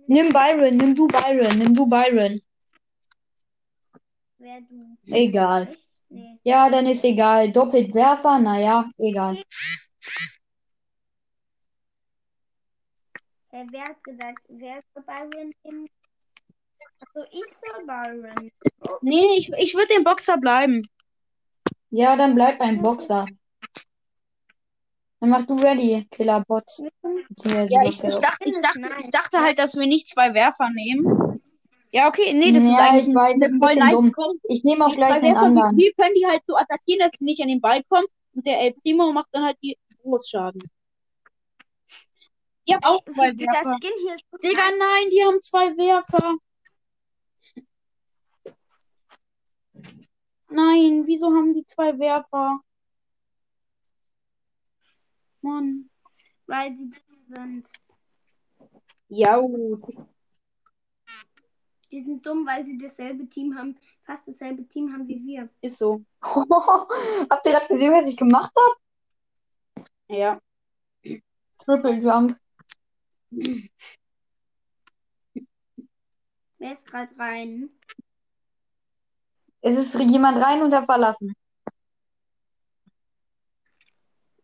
Nimm 0.06 0.32
Byron, 0.32 0.76
nimm 0.76 0.94
du 0.94 1.08
Byron, 1.08 1.58
nimm 1.58 1.74
du 1.74 1.88
Byron. 1.88 2.40
wer 4.38 4.60
du? 4.60 4.96
Egal. 5.06 5.76
Nee. 6.08 6.38
Ja, 6.44 6.70
dann 6.70 6.86
ist 6.86 7.04
egal. 7.04 7.50
Doppelt 7.50 7.92
Werfer, 7.92 8.38
naja, 8.38 8.88
egal. 8.98 9.42
Hey, 13.50 13.66
wer 13.72 13.80
hat 13.80 14.04
gesagt, 14.04 14.44
wer 14.48 14.80
soll 14.94 15.02
Byron 15.02 15.52
nehmen? 15.64 15.88
Also 17.14 17.28
ich 17.30 17.44
soll 17.58 17.86
Byron. 17.86 18.50
Nee, 19.02 19.26
ich, 19.36 19.50
ich 19.58 19.74
würde 19.74 19.94
den 19.94 20.04
Boxer 20.04 20.38
bleiben. 20.38 20.82
Ja, 21.90 22.16
dann 22.16 22.34
bleib 22.34 22.58
beim 22.58 22.80
Boxer. 22.80 23.26
Dann 25.20 25.30
mach 25.30 25.46
du 25.46 25.54
ready, 25.54 26.06
Killerbot. 26.10 26.64
Ja, 27.44 27.82
ich, 27.84 28.02
ich, 28.02 28.18
dachte, 28.18 28.44
ich, 28.44 28.60
dachte, 28.60 28.94
ich 28.98 29.10
dachte 29.10 29.40
halt, 29.40 29.58
dass 29.58 29.76
wir 29.76 29.86
nicht 29.86 30.08
zwei 30.08 30.34
Werfer 30.34 30.68
nehmen. 30.70 31.40
Ja, 31.92 32.08
okay, 32.08 32.32
nee, 32.32 32.52
das 32.52 32.64
ist 32.64 32.70
Ja, 32.70 32.90
eigentlich 32.90 33.08
ich 33.08 33.14
weiß, 33.14 33.34
ist 33.34 33.42
ein 33.42 33.58
voll 33.58 33.68
bisschen 33.68 33.78
nice 33.78 34.12
dumm. 34.16 34.40
Ich 34.44 34.64
nehme 34.64 34.86
auch 34.86 34.94
gleich 34.94 35.12
einen 35.12 35.24
Werfer, 35.24 35.40
anderen. 35.40 35.76
wie 35.76 35.92
können 35.92 36.14
die 36.14 36.26
halt 36.26 36.42
so 36.46 36.56
attackieren, 36.56 37.00
dass 37.00 37.12
die 37.12 37.24
nicht 37.24 37.42
an 37.42 37.48
den 37.48 37.60
Ball 37.60 37.82
kommen 37.84 38.06
und 38.34 38.46
der 38.46 38.60
El 38.60 38.72
Primo 38.72 39.12
macht 39.12 39.28
dann 39.32 39.44
halt 39.44 39.58
die 39.62 39.76
Großschaden. 40.02 40.62
Die 42.66 42.74
haben 42.74 42.84
auch 42.84 43.04
zwei 43.04 43.36
Werfer. 43.36 43.76
Ist 44.14 44.24
Digga, 44.42 44.70
nein, 44.78 45.10
die 45.10 45.22
haben 45.22 45.42
zwei 45.42 45.76
Werfer. 45.76 46.36
Nein, 50.52 51.06
wieso 51.06 51.28
haben 51.28 51.54
die 51.54 51.64
zwei 51.66 51.98
Werfer? 51.98 52.60
Mann. 55.40 55.90
weil 56.46 56.76
sie 56.76 56.90
dumm 56.90 57.26
sind. 57.26 57.70
Ja, 59.08 59.38
gut. 59.38 59.96
Die 61.90 62.02
sind 62.02 62.24
dumm, 62.24 62.46
weil 62.46 62.64
sie 62.64 62.78
dasselbe 62.78 63.28
Team 63.28 63.56
haben, 63.56 63.78
fast 64.02 64.26
dasselbe 64.26 64.66
Team 64.68 64.92
haben 64.92 65.08
wie 65.08 65.22
wir. 65.24 65.48
Ist 65.60 65.78
so. 65.78 66.04
Habt 66.22 67.46
ihr 67.46 67.52
gerade 67.52 67.68
gesehen, 67.68 67.92
was 67.92 68.10
ich 68.10 68.16
gemacht 68.16 68.52
habe? 68.56 69.86
Ja. 70.08 70.40
Triple 71.58 72.00
Jump. 72.00 72.38
Wer 76.58 76.72
ist 76.72 76.86
gerade 76.86 77.18
rein? 77.18 77.70
Es 79.62 79.78
ist 79.78 79.94
jemand 80.10 80.42
rein 80.42 80.60
und 80.62 80.74
hat 80.74 80.84
verlassen. 80.84 81.34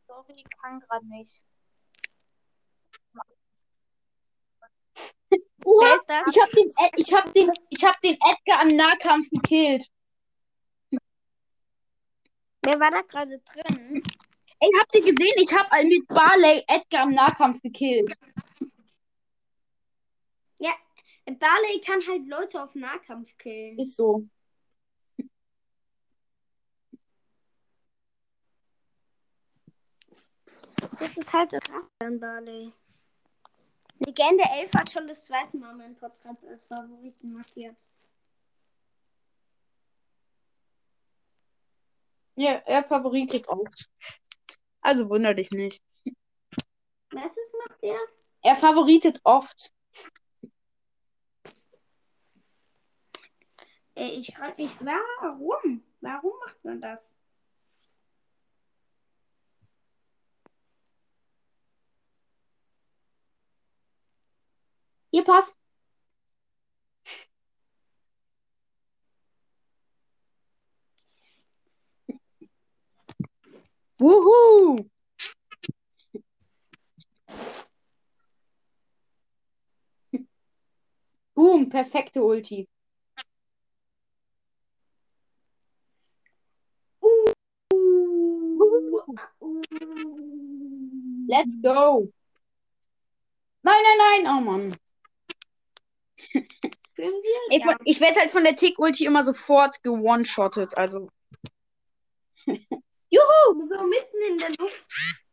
Sorry, 0.07 0.35
ich 0.37 0.44
kann 0.61 0.81
gerade 0.81 1.07
nicht. 1.09 1.44
Wer 5.31 5.96
ist 5.96 6.07
das? 6.09 6.26
Ich 6.35 6.40
hab 6.40 6.50
den, 6.52 6.68
Ed- 6.68 6.94
ich 6.96 7.12
hab 7.12 7.33
den, 7.35 7.52
ich 7.68 7.85
hab 7.85 8.00
den 8.00 8.14
Edgar 8.14 8.61
am 8.62 8.68
Nahkampf 8.68 9.28
gekillt. 9.31 9.87
Wer 12.62 12.81
war 12.81 12.90
da 12.90 13.02
gerade 13.02 13.38
drin? 13.40 14.02
Ey, 14.61 14.70
habt 14.81 14.94
ihr 14.94 15.02
gesehen? 15.02 15.35
Ich 15.37 15.52
hab 15.54 15.70
mit 15.85 16.07
Barley 16.09 16.64
Edgar 16.66 17.02
am 17.02 17.12
Nahkampf 17.12 17.61
gekillt. 17.61 18.16
Barley 21.38 21.81
kann 21.81 22.00
halt 22.07 22.26
Leute 22.26 22.62
auf 22.62 22.74
Nahkampf 22.74 23.37
killen. 23.37 23.78
Ist 23.78 23.96
so. 23.96 24.26
Das 30.99 31.17
ist 31.17 31.33
halt 31.33 31.53
das 31.53 31.62
an 32.01 32.21
Barley. 32.21 32.73
Legende 33.99 34.45
11 34.45 34.73
hat 34.75 34.93
schon 34.93 35.09
das 35.09 35.23
zweite 35.23 35.57
Mal 35.57 35.75
meinen 35.75 35.97
Podcast 35.97 36.45
als 36.45 36.64
Favoriten 36.67 37.33
markiert. 37.33 37.85
Ja, 42.37 42.53
er 42.67 42.85
favoritet 42.85 43.49
oft. 43.49 43.91
Also 44.81 45.09
wunder 45.09 45.35
dich 45.35 45.51
nicht. 45.51 45.83
Was 47.11 47.37
ist 47.37 47.55
macht 47.67 47.83
der? 47.83 47.99
Er 48.43 48.55
favoritet 48.55 49.21
oft. 49.25 49.73
Ich 53.97 54.33
frage 54.37 54.62
mich, 54.62 54.71
warum? 54.81 55.83
Warum 56.01 56.33
macht 56.47 56.64
man 56.64 56.81
das? 56.81 57.17
Ihr 65.11 65.25
passt. 65.25 65.57
Wuhu! 73.99 74.88
Boom, 81.35 81.68
perfekte 81.68 82.23
Ulti. 82.23 82.68
Let's 91.29 91.57
go. 91.62 92.11
Nein, 93.62 93.83
nein, 93.83 93.99
nein. 93.99 94.27
Oh 94.27 94.40
Mann. 94.40 94.88
Wir? 96.33 97.12
Ich, 97.50 97.61
ja. 97.61 97.76
ich 97.85 98.00
werde 98.00 98.20
halt 98.20 98.31
von 98.31 98.42
der 98.42 98.57
Tick-Ulti 98.57 99.04
immer 99.04 99.22
sofort 99.22 99.83
gewone-shottet. 99.83 100.76
Also. 100.76 101.09
Juhu! 102.46 103.68
So 103.68 103.87
mitten 103.87 104.22
in 104.28 104.38
der 104.38 104.50
Luft. 104.50 104.87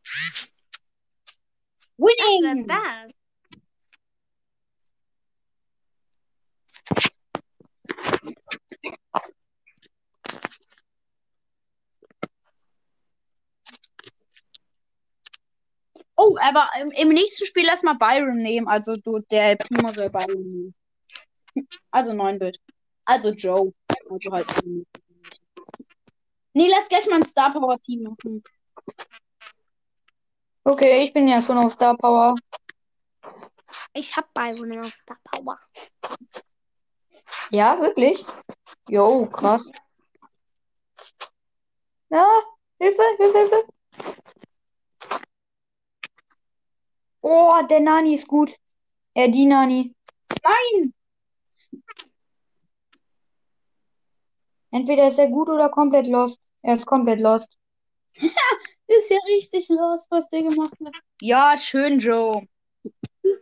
Was 0.04 0.50
Winning! 1.98 2.68
war 2.68 3.08
das? 3.08 3.12
Oh, 16.18 16.38
aber 16.40 16.70
im, 16.82 16.92
im 16.92 17.10
nächsten 17.10 17.46
Spiel 17.46 17.66
lass 17.66 17.84
mal 17.84 17.96
Byron 17.96 18.38
nehmen. 18.38 18.68
Also 18.68 18.96
du, 18.96 19.20
der 19.32 19.58
Primo 19.58 19.90
soll 19.90 20.10
Byron 20.10 20.44
nehmen. 20.44 20.76
Also 21.92 22.14
9 22.14 22.40
Bit. 22.40 22.60
Also 23.06 23.32
Joe. 23.32 23.74
Also 24.10 24.32
halt. 24.32 24.48
Nee, 26.54 26.70
lass 26.70 26.88
gleich 26.88 27.06
mal 27.08 27.18
ein 27.18 27.24
Star 27.24 27.52
Power 27.52 27.80
Team 27.80 28.04
machen. 28.04 28.44
Okay, 30.64 31.04
ich 31.04 31.14
bin 31.14 31.28
ja 31.28 31.42
schon 31.42 31.58
auf 31.58 31.74
Star 31.74 31.96
Power. 31.98 32.36
Ich 33.94 34.16
hab 34.16 34.34
Byron 34.34 34.86
auf 34.86 34.94
Star 35.02 35.18
Power. 35.24 35.60
Ja, 37.52 37.80
wirklich? 37.80 38.26
Jo, 38.90 39.26
krass. 39.28 39.70
Ja, 42.10 42.26
Hilfe, 42.80 43.02
Hilfe, 43.18 43.38
Hilfe. 43.38 43.75
Oh, 47.28 47.60
der 47.68 47.80
Nani 47.80 48.14
ist 48.14 48.28
gut. 48.28 48.56
Äh, 49.16 49.32
die 49.32 49.48
Nani. 49.48 49.96
Nein! 50.44 50.94
Entweder 54.70 55.08
ist 55.08 55.18
er 55.18 55.30
gut 55.30 55.50
oder 55.50 55.70
komplett 55.70 56.06
lost. 56.06 56.40
Er 56.62 56.76
ist 56.76 56.86
komplett 56.86 57.20
lost. 57.20 57.58
Ist 58.88 59.10
ja 59.10 59.18
richtig 59.28 59.68
los, 59.70 60.06
was 60.12 60.30
der 60.30 60.44
gemacht 60.44 60.78
hat. 60.86 60.94
Ja, 61.20 61.58
schön, 61.58 61.98
Joe. 61.98 62.48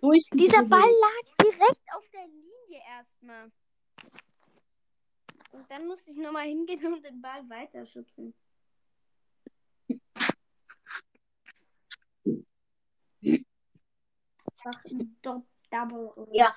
Durch 0.02 0.26
Dieser 0.32 0.64
Ball 0.64 0.80
lag 0.80 1.36
direkt 1.42 1.84
auf 1.94 2.08
der 2.14 2.26
Linie 2.28 2.82
erstmal. 2.98 3.52
Und 5.52 5.70
dann 5.70 5.86
musste 5.88 6.12
ich 6.12 6.18
nochmal 6.18 6.48
hingehen 6.48 6.94
und 6.94 7.04
den 7.04 7.22
Ball 7.22 7.44
weiterschubsen. 7.50 8.34
Ach, 14.66 14.84
Do 15.22 15.46
Double 15.72 16.14
Ult. 16.16 16.30
Ja. 16.34 16.54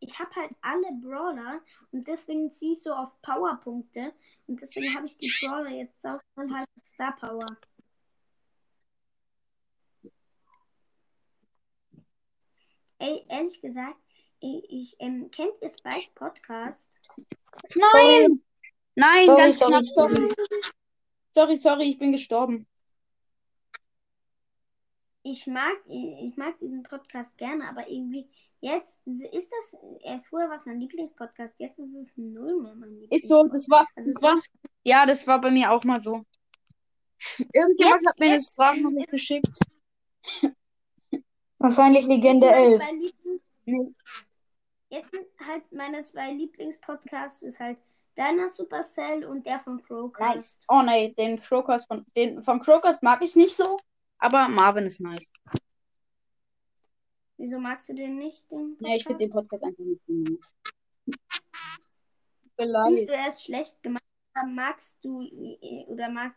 Ich 0.00 0.18
habe 0.18 0.34
halt 0.36 0.52
alle 0.60 0.92
Brawler 1.00 1.60
und 1.90 2.06
deswegen 2.06 2.50
ziehe 2.50 2.72
ich 2.72 2.82
so 2.82 2.92
auf 2.92 3.20
Powerpunkte 3.22 4.12
und 4.46 4.60
deswegen 4.60 4.94
habe 4.94 5.06
ich 5.06 5.16
die 5.18 5.32
Brawler 5.40 5.70
jetzt 5.70 6.04
auch 6.06 6.20
und 6.36 6.54
halt 6.54 6.68
Star 6.94 7.16
Power. 7.16 7.46
Ey, 12.98 13.26
ehrlich 13.28 13.60
gesagt, 13.60 14.00
ich, 14.40 14.64
ich 14.70 14.96
ähm, 15.00 15.30
kennt 15.30 15.52
ihr 15.60 15.70
Spikes 15.70 16.10
Podcast? 16.14 16.98
Nein! 17.74 18.42
Nein, 18.94 19.26
Sorry, 19.26 19.42
ganz 19.42 19.58
sorry, 19.58 19.70
knapp, 19.70 19.84
sorry. 19.84 20.14
sorry. 20.14 20.34
Sorry, 21.32 21.56
sorry, 21.56 21.82
ich 21.84 21.98
bin 21.98 22.12
gestorben. 22.12 22.66
Ich 25.28 25.44
mag, 25.48 25.76
ich 25.88 26.36
mag 26.36 26.56
diesen 26.60 26.84
Podcast 26.84 27.36
gerne, 27.36 27.68
aber 27.68 27.88
irgendwie 27.88 28.28
jetzt 28.60 28.96
ist 29.04 29.50
das, 29.50 29.80
äh, 30.04 30.20
früher 30.28 30.48
war 30.48 30.58
es 30.60 30.66
mein 30.66 30.78
Lieblingspodcast, 30.78 31.54
jetzt 31.58 31.78
ist 31.80 31.94
es 31.96 32.12
null 32.16 32.62
mehr 32.62 32.74
mein 32.76 32.90
Lieblingspodcast. 32.90 33.12
Ist 33.24 33.28
so, 33.28 33.42
das 33.48 33.68
war, 33.68 33.86
Also 33.96 34.12
das 34.12 34.22
war, 34.22 34.40
ja, 34.84 35.04
das 35.04 35.26
war 35.26 35.40
bei 35.40 35.50
mir 35.50 35.72
auch 35.72 35.82
mal 35.82 35.98
so. 36.00 36.24
Irgendjemand 37.52 38.02
Jetzt- 38.02 38.08
hat 38.08 38.20
mir 38.20 38.28
jetzt, 38.30 38.52
Sprachnachricht 38.52 39.08
geschickt. 39.08 39.58
Wahrscheinlich 41.58 42.06
Legende 42.06 42.46
Meine 42.46 42.56
11. 42.58 42.82
zwei 42.82 42.92
Lieblings 42.92 43.42
Nee. 43.64 43.94
Jetzt 44.90 45.10
sind 45.10 45.26
halt 45.44 45.72
meine 45.72 46.02
zwei 46.02 46.32
Lieblingspodcasts 46.32 47.42
ist 47.42 47.58
halt 47.58 47.78
deiner 48.14 48.48
Supercell 48.48 49.24
und 49.24 49.44
der 49.44 49.58
von 49.58 49.82
Crowcast. 49.82 50.34
Nice. 50.36 50.60
Oh 50.68 50.82
nee, 50.82 51.12
den 51.14 51.40
Crocus 51.42 51.84
von, 51.86 52.06
den 52.16 52.44
von 52.44 52.60
Crocus 52.60 53.02
mag 53.02 53.20
ich 53.22 53.34
nicht 53.34 53.56
so, 53.56 53.76
aber 54.18 54.48
Marvin 54.48 54.86
ist 54.86 55.00
nice. 55.00 55.32
Wieso 57.38 57.58
magst 57.58 57.88
du 57.88 57.94
den 57.94 58.16
nicht? 58.16 58.50
Den 58.50 58.76
Nee, 58.80 58.96
ich 58.96 59.04
finde 59.04 59.18
den 59.24 59.30
Podcast? 59.30 59.62
Podcast 59.62 59.78
einfach 59.80 59.84
nicht 59.84 60.02
so 60.06 60.12
nice. 60.14 60.54
Findest 62.56 63.08
du 63.08 63.12
er 63.14 63.28
ist 63.28 63.44
schlecht 63.44 63.82
gemacht? 63.82 64.02
Magst 64.48 64.98
du 65.02 65.22
oder 65.88 66.08
mag 66.10 66.34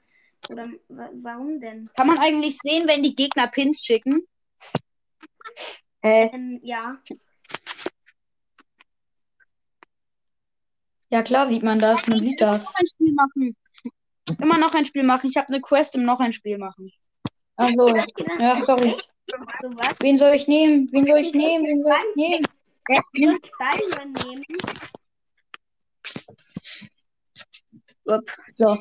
oder 0.50 0.68
wa- 0.88 1.10
warum 1.22 1.60
denn? 1.60 1.90
Kann 1.96 2.08
man 2.08 2.18
eigentlich 2.18 2.58
sehen, 2.58 2.88
wenn 2.88 3.04
die 3.04 3.16
Gegner 3.16 3.48
Pins 3.48 3.82
schicken? 3.82 4.26
Äh, 6.02 6.28
Ähm, 6.28 6.60
ja. 6.64 6.98
Ja, 11.10 11.24
klar 11.24 11.48
sieht 11.48 11.64
man 11.64 11.80
das. 11.80 12.08
Man 12.08 12.20
sieht 12.20 12.40
das. 12.40 12.66
noch 12.66 12.76
ein 12.76 12.88
Spiel 12.88 13.14
machen. 13.14 13.58
Immer 14.40 14.58
noch 14.60 14.74
ein 14.76 14.86
Spiel 14.86 15.04
machen. 15.04 15.30
Ich 15.30 15.38
habe 15.38 15.48
eine 15.48 15.60
Quest 15.62 15.96
im 15.96 16.04
noch 16.04 16.20
ein 16.20 16.34
Spiel 16.34 16.58
machen. 16.58 16.90
Also, 17.60 17.94
ja, 18.40 18.66
sorry. 18.66 18.96
Wen 20.00 20.18
soll 20.18 20.34
ich 20.34 20.48
nehmen? 20.48 20.88
Wen 20.94 21.06
soll 21.06 21.20
ich 21.20 21.34
nehmen? 21.34 21.66
Wen 21.66 21.84
soll 21.84 21.94
ich 22.10 22.16
nehmen? 22.16 22.46
Ich 22.88 23.22
würde 23.22 23.50
beide 23.60 23.84
nehmen. 24.24 24.46
Upp. 28.06 28.32
So. 28.56 28.78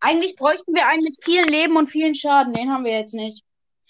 Eigentlich 0.00 0.36
bräuchten 0.36 0.74
wir 0.74 0.86
einen 0.86 1.02
mit 1.02 1.16
vielen 1.24 1.48
Leben 1.48 1.76
und 1.76 1.88
vielen 1.88 2.14
Schaden. 2.14 2.52
Den 2.52 2.70
haben 2.70 2.84
wir 2.84 2.92
jetzt 2.92 3.14
nicht. 3.14 3.42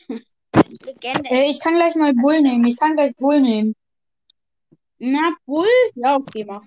Äh, 0.08 1.50
ich 1.50 1.60
kann 1.60 1.74
gleich 1.74 1.96
mal 1.96 2.14
Bull 2.14 2.40
nehmen. 2.40 2.66
Ich 2.66 2.76
kann 2.76 2.94
gleich 2.94 3.16
Bull 3.16 3.40
nehmen. 3.40 3.74
Na, 4.98 5.34
Bull? 5.44 5.66
Ja, 5.96 6.16
okay, 6.16 6.44
mach. 6.44 6.62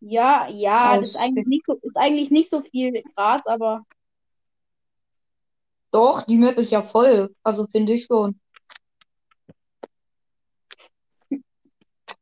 Ja, 0.00 0.48
ja, 0.48 0.96
das 0.96 1.10
ist 1.10 1.16
eigentlich 1.16 1.46
nicht 1.46 1.66
so, 1.66 1.74
ist 1.82 1.96
eigentlich 1.96 2.30
nicht 2.30 2.48
so 2.48 2.62
viel 2.62 3.02
Gras, 3.14 3.46
aber 3.46 3.84
Doch, 5.90 6.22
die 6.22 6.38
Map 6.38 6.56
ist 6.56 6.70
ja 6.70 6.82
voll. 6.82 7.34
Also 7.42 7.66
finde 7.66 7.94
ich 7.94 8.04
schon. 8.04 8.40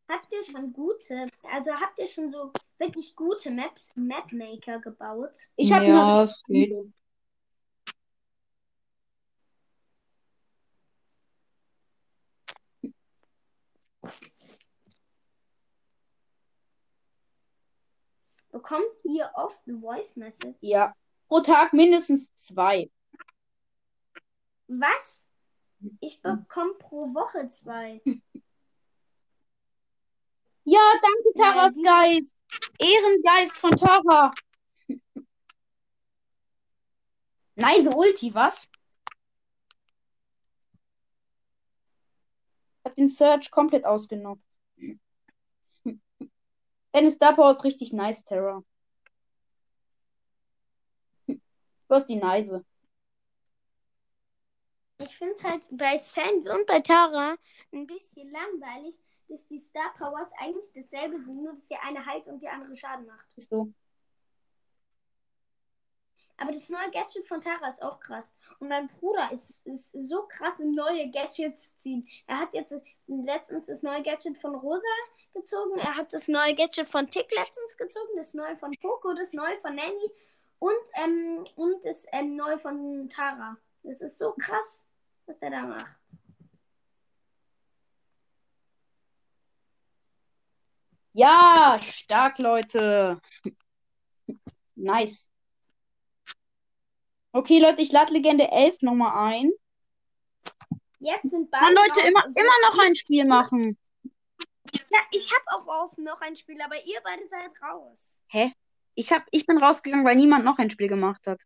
Habt 0.08 0.32
ihr 0.32 0.42
schon 0.42 0.72
gute, 0.72 1.26
also 1.52 1.70
habt 1.72 1.98
ihr 1.98 2.06
schon 2.06 2.32
so 2.32 2.50
wirklich 2.78 3.14
gute 3.14 3.50
Maps, 3.50 3.90
Mapmaker 3.94 4.80
gebaut? 4.80 5.34
ich 5.56 5.70
habe 5.70 5.84
Ja, 5.84 6.22
es 6.22 6.42
geht. 6.44 6.72
Bekommt 18.68 18.92
ihr 19.04 19.30
oft 19.34 19.58
Voice 19.64 20.14
Message? 20.16 20.58
ja 20.60 20.94
pro 21.28 21.40
Tag 21.40 21.72
mindestens 21.72 22.34
zwei. 22.34 22.90
Was? 24.66 25.24
Ich 26.00 26.20
bekomme 26.20 26.74
pro 26.74 27.14
Woche 27.14 27.48
zwei. 27.48 28.02
Ja, 30.64 30.80
danke, 31.00 31.32
Taras 31.34 31.76
die- 31.76 31.82
Geist. 31.82 32.36
Ehrengeist 32.78 33.56
von 33.56 33.70
Tara. 33.70 34.34
Nice 37.56 37.86
Ulti, 37.86 38.34
was? 38.34 38.70
Ich 42.80 42.84
hab 42.84 42.94
den 42.96 43.08
Search 43.08 43.50
komplett 43.50 43.86
ausgenommen. 43.86 44.42
Deine 46.98 47.12
Star 47.12 47.32
Power 47.32 47.52
ist 47.52 47.62
richtig 47.62 47.92
nice, 47.92 48.24
Terra. 48.24 48.64
Du 51.28 51.38
hast 51.90 52.08
die 52.08 52.16
Neise. 52.16 52.64
Ich 54.98 55.16
finde 55.16 55.34
es 55.34 55.44
halt 55.44 55.64
bei 55.70 55.96
Sandy 55.96 56.50
und 56.50 56.66
bei 56.66 56.80
Tara 56.80 57.36
ein 57.72 57.86
bisschen 57.86 58.32
langweilig, 58.32 58.96
dass 59.28 59.46
die 59.46 59.60
Star 59.60 59.94
Powers 59.96 60.32
eigentlich 60.40 60.72
dasselbe 60.74 61.22
sind, 61.22 61.40
nur 61.40 61.52
dass 61.52 61.68
die 61.68 61.76
eine 61.76 62.04
heilt 62.04 62.26
und 62.26 62.42
die 62.42 62.48
andere 62.48 62.74
Schaden 62.74 63.06
macht. 63.06 63.32
Bist 63.36 63.52
du? 63.52 63.72
Aber 66.40 66.52
das 66.52 66.68
neue 66.68 66.90
Gadget 66.92 67.26
von 67.26 67.42
Tara 67.42 67.68
ist 67.68 67.82
auch 67.82 67.98
krass. 67.98 68.32
Und 68.60 68.68
mein 68.68 68.86
Bruder 68.86 69.30
ist, 69.32 69.66
ist 69.66 69.92
so 69.92 70.22
krass 70.28 70.58
in 70.60 70.72
neue 70.72 71.10
Gadgets 71.10 71.76
ziehen. 71.78 72.08
Er 72.28 72.38
hat 72.38 72.54
jetzt 72.54 72.72
letztens 73.08 73.66
das 73.66 73.82
neue 73.82 74.02
Gadget 74.04 74.38
von 74.38 74.54
Rosa 74.54 74.82
gezogen. 75.34 75.78
Er 75.78 75.96
hat 75.96 76.12
das 76.12 76.28
neue 76.28 76.54
Gadget 76.54 76.88
von 76.88 77.10
Tick 77.10 77.28
letztens 77.36 77.76
gezogen. 77.76 78.16
Das 78.16 78.34
neue 78.34 78.56
von 78.56 78.70
Poco, 78.80 79.14
das 79.14 79.32
neue 79.32 79.58
von 79.60 79.74
Nanny 79.74 80.12
und, 80.60 80.72
ähm, 80.94 81.46
und 81.56 81.84
das 81.84 82.06
ähm, 82.12 82.36
neue 82.36 82.58
von 82.58 83.08
Tara. 83.10 83.56
Das 83.82 84.00
ist 84.00 84.18
so 84.18 84.32
krass, 84.32 84.86
was 85.26 85.38
der 85.40 85.50
da 85.50 85.62
macht. 85.62 85.96
Ja, 91.14 91.80
stark, 91.82 92.38
Leute. 92.38 93.20
Nice. 94.80 95.28
Okay, 97.38 97.60
Leute, 97.60 97.82
ich 97.82 97.92
lade 97.92 98.12
Legende 98.12 98.50
11 98.50 98.82
nochmal 98.82 99.30
ein. 99.32 99.52
Jetzt 100.98 101.30
sind 101.30 101.48
beide. 101.52 101.66
Mann, 101.66 101.74
Leute, 101.74 102.00
immer, 102.00 102.24
immer 102.24 102.68
noch 102.68 102.78
ein 102.80 102.96
Spiel 102.96 103.24
machen. 103.26 103.78
Ja, 104.72 104.98
ich 105.12 105.30
habe 105.32 105.44
auch 105.52 105.68
auf 105.68 105.96
noch 105.98 106.20
ein 106.20 106.34
Spiel, 106.34 106.60
aber 106.60 106.84
ihr 106.84 107.00
beide 107.04 107.28
seid 107.28 107.52
raus. 107.62 108.20
Hä? 108.26 108.52
Ich, 108.96 109.12
hab, 109.12 109.22
ich 109.30 109.46
bin 109.46 109.56
rausgegangen, 109.56 110.04
weil 110.04 110.16
niemand 110.16 110.44
noch 110.44 110.58
ein 110.58 110.68
Spiel 110.68 110.88
gemacht 110.88 111.28
hat. 111.28 111.40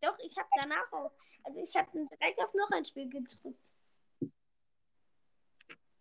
Doch, 0.00 0.16
ich 0.24 0.36
habe 0.38 0.48
danach 0.62 0.92
auch. 0.92 1.10
Also 1.42 1.60
ich 1.60 1.74
habe 1.74 1.90
direkt 1.92 2.40
auf 2.40 2.54
noch 2.54 2.70
ein 2.70 2.84
Spiel 2.84 3.08
gedrückt. 3.08 3.58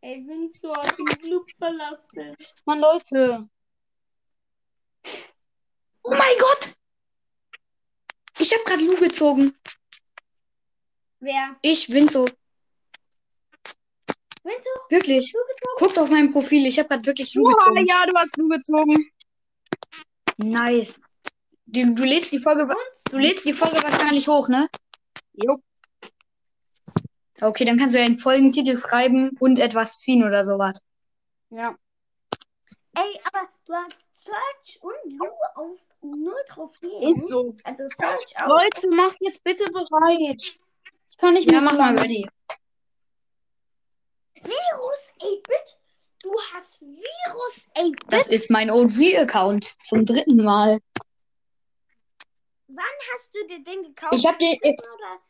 Ey, 0.01 0.27
Winzo 0.27 0.75
hat 0.75 0.95
den 0.95 1.05
Club 1.07 1.49
verlassen. 1.57 2.35
Mann, 2.65 2.79
Leute. 2.81 3.49
Oh 6.03 6.11
mein 6.11 6.37
Gott! 6.37 6.76
Ich 8.39 8.53
habe 8.53 8.63
gerade 8.65 8.83
Lu 8.83 8.95
gezogen. 8.95 9.53
Wer? 11.19 11.55
Ich, 11.61 11.89
Winzo. 11.89 12.27
Winzo? 14.43 14.69
Wirklich. 14.89 15.33
Guckt 15.77 15.97
auf 15.97 16.09
mein 16.09 16.31
Profil. 16.31 16.65
Ich 16.67 16.77
habe 16.79 16.89
gerade 16.89 17.05
wirklich 17.05 17.33
Lu 17.33 17.43
Boah, 17.43 17.55
gezogen. 17.55 17.85
ja, 17.85 18.05
du 18.05 18.15
hast 18.15 18.37
du 18.37 18.47
gezogen. 18.47 19.09
Nice. 20.37 20.99
Du, 21.65 21.93
du 21.95 22.03
lädst 22.03 22.31
die 22.31 22.39
Folge, 22.39 22.63
Und? 22.63 23.11
du 23.11 23.17
lädst 23.17 23.45
die 23.45 23.53
Folge 23.53 23.83
wahrscheinlich 23.83 24.27
hoch, 24.27 24.47
ne? 24.47 24.69
Jo. 25.33 25.61
Okay, 27.41 27.65
dann 27.65 27.77
kannst 27.77 27.93
du 27.93 27.99
ja 27.99 28.05
einen 28.05 28.17
Folgentitel 28.19 28.77
schreiben 28.77 29.31
und 29.39 29.59
etwas 29.59 29.99
ziehen 29.99 30.23
oder 30.23 30.45
sowas. 30.45 30.79
Ja. 31.49 31.75
Ey, 32.95 33.19
aber 33.25 33.47
du 33.65 33.73
hast 33.73 34.07
Search 34.23 34.81
und 34.81 35.11
Lu 35.13 35.25
auf 35.55 35.77
null 36.01 36.43
Trophäen. 36.47 37.01
Ist 37.01 37.29
so. 37.29 37.53
Also 37.63 37.83
Search 37.89 38.33
auch. 38.43 38.47
Leute, 38.47 38.89
macht 38.95 39.17
jetzt 39.21 39.43
bitte 39.43 39.65
bereit. 39.71 40.41
Ich 40.41 41.17
kann 41.17 41.33
nicht 41.33 41.45
Ja, 41.51 41.61
mehr 41.61 41.61
mach 41.61 41.71
so 41.71 41.77
mal 41.77 41.97
ready. 41.97 42.27
Virus 44.43 44.99
8-Bit? 45.19 45.79
Du 46.23 46.31
hast 46.53 46.81
Virus 46.81 47.65
8-Bit? 47.75 47.99
Das 48.09 48.27
ist 48.27 48.49
mein 48.49 48.69
OG-Account 48.69 49.65
zum 49.65 50.05
dritten 50.05 50.43
Mal. 50.43 50.79
Wann 52.67 52.85
hast 53.13 53.33
du 53.33 53.45
dir 53.47 53.63
den 53.63 53.83
gekauft? 53.83 54.13
Ich 54.13 54.25
hab 54.27 54.37
den, 54.37 54.55
äh, 54.61 54.75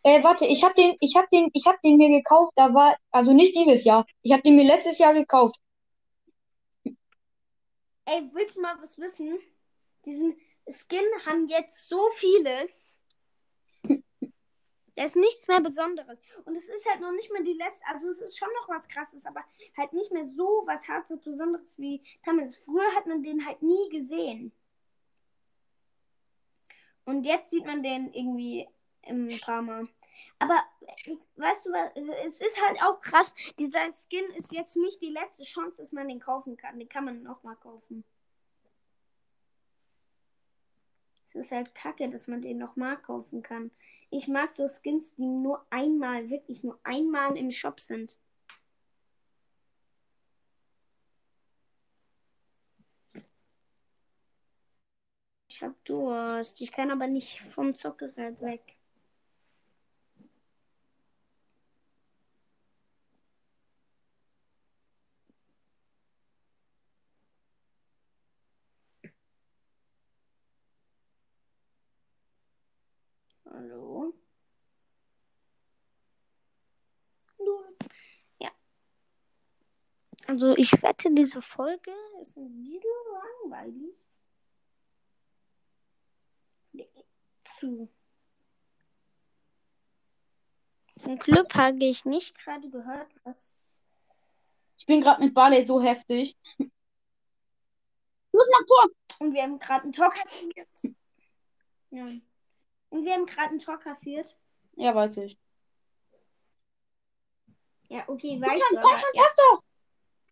äh, 0.03 0.23
warte, 0.23 0.45
ich 0.45 0.63
hab 0.63 0.75
den, 0.75 0.97
ich 0.99 1.15
hab 1.15 1.29
den, 1.29 1.49
ich 1.53 1.65
hab 1.65 1.81
den 1.81 1.95
mir 1.95 2.09
gekauft, 2.09 2.51
da 2.57 2.73
war, 2.73 2.97
also 3.11 3.31
nicht 3.31 3.55
dieses 3.55 3.85
Jahr. 3.85 4.05
Ich 4.21 4.33
hab 4.33 4.43
den 4.43 4.55
mir 4.57 4.65
letztes 4.65 4.97
Jahr 4.97 5.13
gekauft. 5.13 5.55
Ey, 8.05 8.29
willst 8.33 8.57
du 8.57 8.61
mal 8.61 8.75
was 8.81 8.97
wissen? 8.97 9.39
Diesen 10.05 10.35
Skin 10.69 11.05
haben 11.25 11.47
jetzt 11.47 11.87
so 11.89 12.09
viele. 12.11 12.69
Da 14.95 15.03
ist 15.03 15.15
nichts 15.15 15.47
mehr 15.47 15.61
Besonderes. 15.61 16.19
Und 16.45 16.55
es 16.55 16.67
ist 16.67 16.85
halt 16.89 17.01
noch 17.01 17.11
nicht 17.11 17.31
mehr 17.31 17.43
die 17.43 17.53
letzte. 17.53 17.85
Also, 17.87 18.09
es 18.09 18.19
ist 18.19 18.37
schon 18.37 18.49
noch 18.59 18.67
was 18.67 18.87
Krasses, 18.87 19.25
aber 19.25 19.43
halt 19.77 19.93
nicht 19.93 20.11
mehr 20.11 20.25
so 20.25 20.63
was 20.65 20.87
Hartes 20.87 21.21
Besonderes 21.21 21.77
wie 21.77 22.01
damals. 22.25 22.57
Früher 22.57 22.95
hat 22.95 23.05
man 23.05 23.21
den 23.21 23.45
halt 23.45 23.61
nie 23.61 23.89
gesehen. 23.89 24.51
Und 27.05 27.23
jetzt 27.23 27.51
sieht 27.51 27.65
man 27.65 27.83
den 27.83 28.11
irgendwie 28.11 28.67
im 29.03 29.27
Mal. 29.27 29.87
Aber 30.39 30.63
weißt 31.35 31.65
du 31.67 31.71
was? 31.71 31.91
Es 32.25 32.41
ist 32.41 32.61
halt 32.61 32.81
auch 32.81 32.99
krass. 32.99 33.33
Dieser 33.59 33.91
Skin 33.93 34.25
ist 34.35 34.51
jetzt 34.51 34.75
nicht 34.75 34.99
die 35.01 35.11
letzte 35.11 35.43
Chance, 35.43 35.77
dass 35.77 35.91
man 35.91 36.07
den 36.07 36.19
kaufen 36.19 36.57
kann. 36.57 36.79
Den 36.79 36.89
kann 36.89 37.05
man 37.05 37.23
nochmal 37.23 37.55
kaufen. 37.57 38.03
Es 41.26 41.26
ist 41.37 41.51
halt 41.51 41.73
kacke, 41.75 42.09
dass 42.09 42.27
man 42.27 42.41
den 42.41 42.57
nochmal 42.57 42.97
kaufen 42.97 43.41
kann. 43.43 43.71
Ich 44.09 44.27
mag 44.27 44.51
so 44.51 44.67
Skins, 44.67 45.15
die 45.15 45.25
nur 45.27 45.65
einmal, 45.69 46.29
wirklich 46.29 46.63
nur 46.63 46.79
einmal 46.83 47.37
im 47.37 47.51
Shop 47.51 47.79
sind. 47.79 48.19
Ich 55.49 55.63
hab 55.63 55.73
Durst. 55.85 56.61
Ich 56.61 56.71
kann 56.71 56.91
aber 56.91 57.07
nicht 57.07 57.41
vom 57.41 57.73
Zockgerät 57.75 58.41
weg. 58.41 58.77
Hallo? 73.57 74.13
Hallo? 77.39 77.63
Ja. 78.39 78.51
Also 80.27 80.55
ich 80.57 80.71
wette, 80.83 81.09
diese 81.13 81.41
Folge 81.41 81.91
ist 82.21 82.35
ein 82.37 82.63
bisschen 82.63 82.81
langweilig. 83.43 83.95
Zu. 87.59 87.89
Zum 90.99 91.17
Glück 91.17 91.55
habe 91.55 91.85
ich 91.85 92.05
nicht 92.05 92.37
gerade 92.37 92.69
gehört, 92.69 93.07
was. 93.23 93.81
Ich 94.77 94.85
bin 94.85 95.01
gerade 95.01 95.23
mit 95.23 95.33
Barley 95.33 95.63
so 95.63 95.81
heftig. 95.81 96.37
Los, 98.31 98.49
mach 98.51 98.65
Tor! 98.67 98.89
Und 99.19 99.33
wir 99.33 99.43
haben 99.43 99.57
gerade 99.57 99.87
ein 99.87 99.91
Tor 99.91 100.09
kassiert. 100.09 100.67
Ja. 101.89 102.05
Und 102.89 103.05
wir 103.05 103.13
haben 103.13 103.25
gerade 103.25 103.55
ein 103.55 103.59
Tor 103.59 103.79
kassiert. 103.79 104.37
Ja, 104.75 104.93
weiß 104.93 105.17
ich. 105.17 105.39
Ja, 107.89 108.03
okay, 108.07 108.37
Komm 108.39 108.41
weißt 108.41 108.63
schon, 108.63 108.75
du. 108.75 108.81
komm 108.81 108.97
schon, 108.97 109.09
erst 109.13 109.39
doch! 109.39 109.63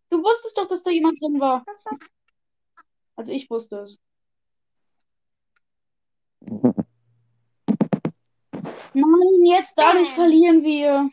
Du 0.09 0.23
wusstest 0.23 0.57
doch, 0.57 0.67
dass 0.67 0.83
da 0.83 0.91
jemand 0.91 1.19
drin 1.21 1.39
war. 1.39 1.65
Also 3.15 3.31
ich 3.33 3.49
wusste 3.49 3.79
es. 3.79 3.99
Nein, 8.93 9.45
jetzt 9.45 9.73
dadurch 9.77 10.09
verlieren 10.13 10.63
wir. 10.63 11.09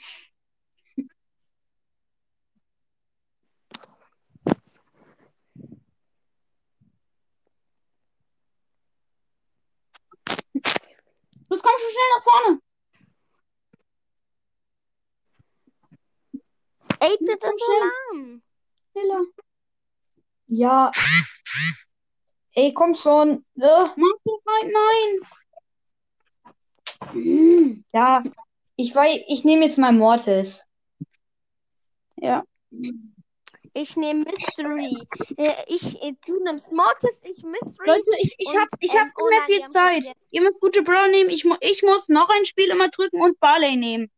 Los, 11.48 11.62
komm 11.62 11.72
schon 11.78 11.90
schnell 11.90 12.10
nach 12.16 12.22
vorne. 12.22 12.60
Ey, 17.00 17.16
bitte 17.20 17.50
so 17.50 17.58
schnell. 17.58 18.42
Schneller. 18.92 19.22
Ja. 20.46 20.90
Ey, 22.54 22.72
komm 22.74 22.94
schon. 22.94 23.44
Äh, 23.56 23.86
Mach 23.96 24.18
doch 24.24 24.42
rein, 24.46 24.70
nein. 27.14 27.82
ja. 27.92 28.22
Ich 28.76 28.94
weiß, 28.94 29.20
ich 29.28 29.44
nehme 29.44 29.64
jetzt 29.64 29.78
mal 29.78 29.92
Mortis. 29.92 30.64
Ja. 32.16 32.42
Ich 33.74 33.96
nehme 33.96 34.24
Mystery. 34.24 34.96
Äh, 35.36 35.52
Ich, 35.66 36.00
äh, 36.02 36.14
du 36.26 36.42
nimmst 36.42 36.70
Mortis, 36.72 37.16
ich 37.22 37.42
Mystery. 37.42 37.86
Leute, 37.86 38.10
ich, 38.20 38.34
ich 38.38 38.48
Und, 38.48 38.60
hab, 38.60 38.68
ich 38.80 38.96
hab 38.96 39.06
nicht 39.06 39.18
oh 39.20 39.28
mehr 39.28 39.42
viel 39.46 39.66
Zeit. 39.66 40.04
Ihr 40.30 40.42
müsst 40.42 40.60
gute 40.60 40.82
Brawler 40.82 41.08
nehmen. 41.08 41.30
Ich, 41.30 41.44
ich 41.60 41.82
muss 41.82 42.08
noch 42.08 42.28
ein 42.28 42.44
Spiel 42.44 42.70
immer 42.70 42.88
drücken 42.88 43.22
und 43.22 43.38
Barley 43.40 43.76
nehmen. 43.76 44.10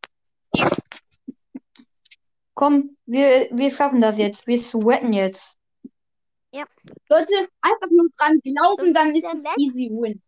Komm, 2.55 2.97
wir, 3.07 3.49
wir 3.51 3.71
schaffen 3.71 4.01
das 4.01 4.17
jetzt. 4.19 4.47
Wir 4.47 4.59
sweaten 4.59 5.13
jetzt. 5.13 5.59
Leute, 7.09 7.49
einfach 7.61 7.91
nur 7.91 8.09
dran 8.17 8.41
glauben, 8.41 8.87
So, 8.87 8.93
dann 8.93 9.15
ist 9.15 9.25
es 9.25 9.45
Letz- 9.45 9.59
easy 9.59 9.91
win. 9.91 10.23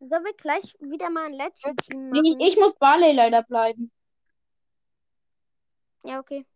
Sollen 0.00 0.24
wir 0.24 0.34
gleich 0.34 0.74
wieder 0.80 1.10
mal 1.10 1.26
ein 1.26 1.32
Legend-Team 1.34 2.10
Nee, 2.10 2.20
machen? 2.20 2.40
ich, 2.40 2.48
ich 2.50 2.56
muss 2.58 2.74
Barley 2.76 3.12
leider 3.12 3.42
bleiben. 3.42 3.90
Ja, 6.04 6.18
okay. 6.18 6.46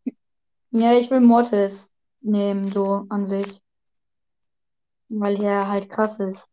Ja, 0.71 0.93
ich 0.95 1.11
will 1.11 1.21
Mortis 1.21 1.91
nehmen, 2.21 2.73
so 2.73 3.07
an 3.09 3.27
sich. 3.27 3.61
Weil 5.09 5.43
er 5.43 5.69
halt 5.69 5.89
krass 5.91 6.21
ist. 6.21 6.49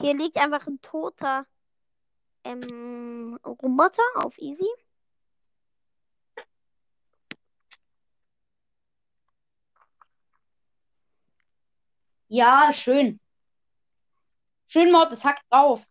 Hier 0.00 0.16
liegt 0.16 0.36
einfach 0.36 0.66
ein 0.66 0.80
toter 0.80 1.46
ähm, 2.44 3.38
Roboter 3.44 4.02
auf 4.16 4.38
Easy. 4.38 4.68
Ja, 12.28 12.72
schön. 12.74 13.20
Schön, 14.66 14.92
Mortis, 14.92 15.24
hack 15.24 15.40
drauf. 15.48 15.86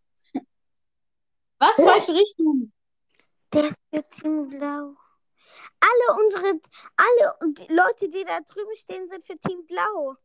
Was? 1.60 1.76
Falsche 1.76 2.14
Richtung. 2.14 2.72
Der 3.52 3.66
ist 3.66 3.80
für 3.90 4.08
Team 4.10 4.50
Blau. 4.50 4.96
Alle 5.80 6.20
unsere, 6.24 6.60
alle 6.96 7.56
Leute, 7.70 8.10
die 8.10 8.24
da 8.24 8.40
drüben 8.42 8.76
stehen, 8.76 9.08
sind 9.08 9.26
für 9.26 9.38
Team 9.40 9.66
Blau. 9.66 10.18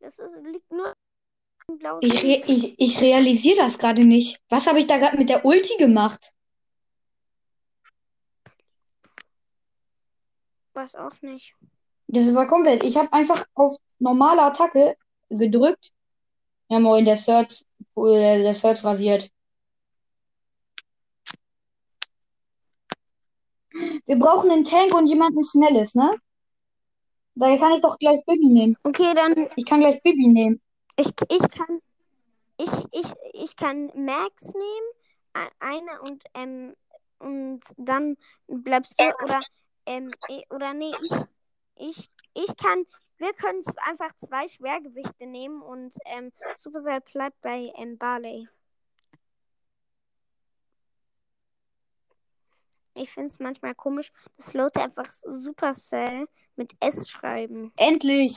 Das 0.00 0.18
ist, 0.18 0.36
liegt 0.44 0.70
nur 0.70 0.94
Team 1.66 1.78
Blau. 1.78 1.98
Ich, 2.00 2.22
re 2.22 2.42
ich, 2.46 2.78
ich 2.78 3.00
realisiere 3.00 3.56
das 3.56 3.78
gerade 3.78 4.04
nicht. 4.04 4.40
Was 4.48 4.66
habe 4.66 4.78
ich 4.78 4.86
da 4.86 4.98
gerade 4.98 5.16
mit 5.16 5.28
der 5.28 5.44
Ulti 5.44 5.76
gemacht? 5.78 6.34
Weiß 10.74 10.94
auch 10.94 11.20
nicht. 11.22 11.54
Das 12.06 12.34
war 12.34 12.46
komplett. 12.46 12.84
Ich 12.84 12.96
habe 12.96 13.12
einfach 13.12 13.44
auf 13.54 13.76
normale 13.98 14.42
Attacke 14.42 14.96
gedrückt. 15.28 15.92
Ja, 16.68 16.78
moin, 16.78 17.04
der 17.04 17.16
Search, 17.16 17.64
äh, 17.96 18.42
der 18.42 18.54
Search 18.54 18.84
rasiert. 18.84 19.30
Wir 24.06 24.18
brauchen 24.18 24.50
einen 24.50 24.64
Tank 24.64 24.94
und 24.94 25.06
jemanden 25.06 25.44
Schnelles, 25.44 25.94
ne? 25.94 26.14
Da 27.38 27.56
kann 27.56 27.72
ich 27.72 27.80
doch 27.80 27.96
gleich 27.98 28.20
Bibi 28.26 28.48
nehmen. 28.48 28.76
Okay, 28.82 29.14
dann 29.14 29.34
Ich 29.56 29.64
kann 29.64 29.80
gleich 29.80 30.02
Bibi 30.02 30.26
nehmen. 30.28 30.60
ich, 30.96 31.06
ich 31.28 31.50
kann 31.50 31.80
ich, 32.60 32.70
ich, 32.90 33.12
ich 33.32 33.56
kann 33.56 33.92
Max 33.94 34.52
nehmen, 34.52 34.88
e- 35.36 35.54
eine 35.60 36.02
und 36.02 36.24
ähm, 36.34 36.74
und 37.20 37.60
dann 37.76 38.16
bleibst 38.48 38.98
du 38.98 39.04
oder 39.24 39.40
ähm, 39.86 40.10
eh, 40.28 40.42
oder 40.50 40.74
nee, 40.74 40.92
ich 41.02 41.12
ich 41.76 42.10
ich 42.34 42.56
kann 42.56 42.84
wir 43.18 43.32
können 43.34 43.62
einfach 43.88 44.10
zwei 44.16 44.48
Schwergewichte 44.48 45.26
nehmen 45.26 45.62
und 45.62 45.94
ähm, 46.06 46.32
Supercell 46.58 47.00
bleibt 47.00 47.40
bei 47.42 47.72
ähm, 47.76 47.98
Barley. 47.98 48.48
Ich 52.98 53.10
finde 53.10 53.28
es 53.28 53.38
manchmal 53.38 53.74
komisch, 53.74 54.12
dass 54.36 54.54
Leute 54.54 54.80
einfach 54.82 55.06
Supercell 55.24 56.26
mit 56.56 56.72
S 56.80 57.08
schreiben. 57.08 57.72
Endlich. 57.76 58.36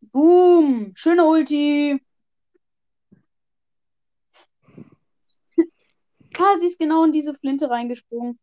Boom. 0.00 0.92
Schöne 0.94 1.24
Ulti. 1.24 2.00
Sie 6.58 6.66
ist 6.66 6.78
genau 6.78 7.04
in 7.04 7.12
diese 7.12 7.34
Flinte 7.34 7.68
reingesprungen. 7.68 8.38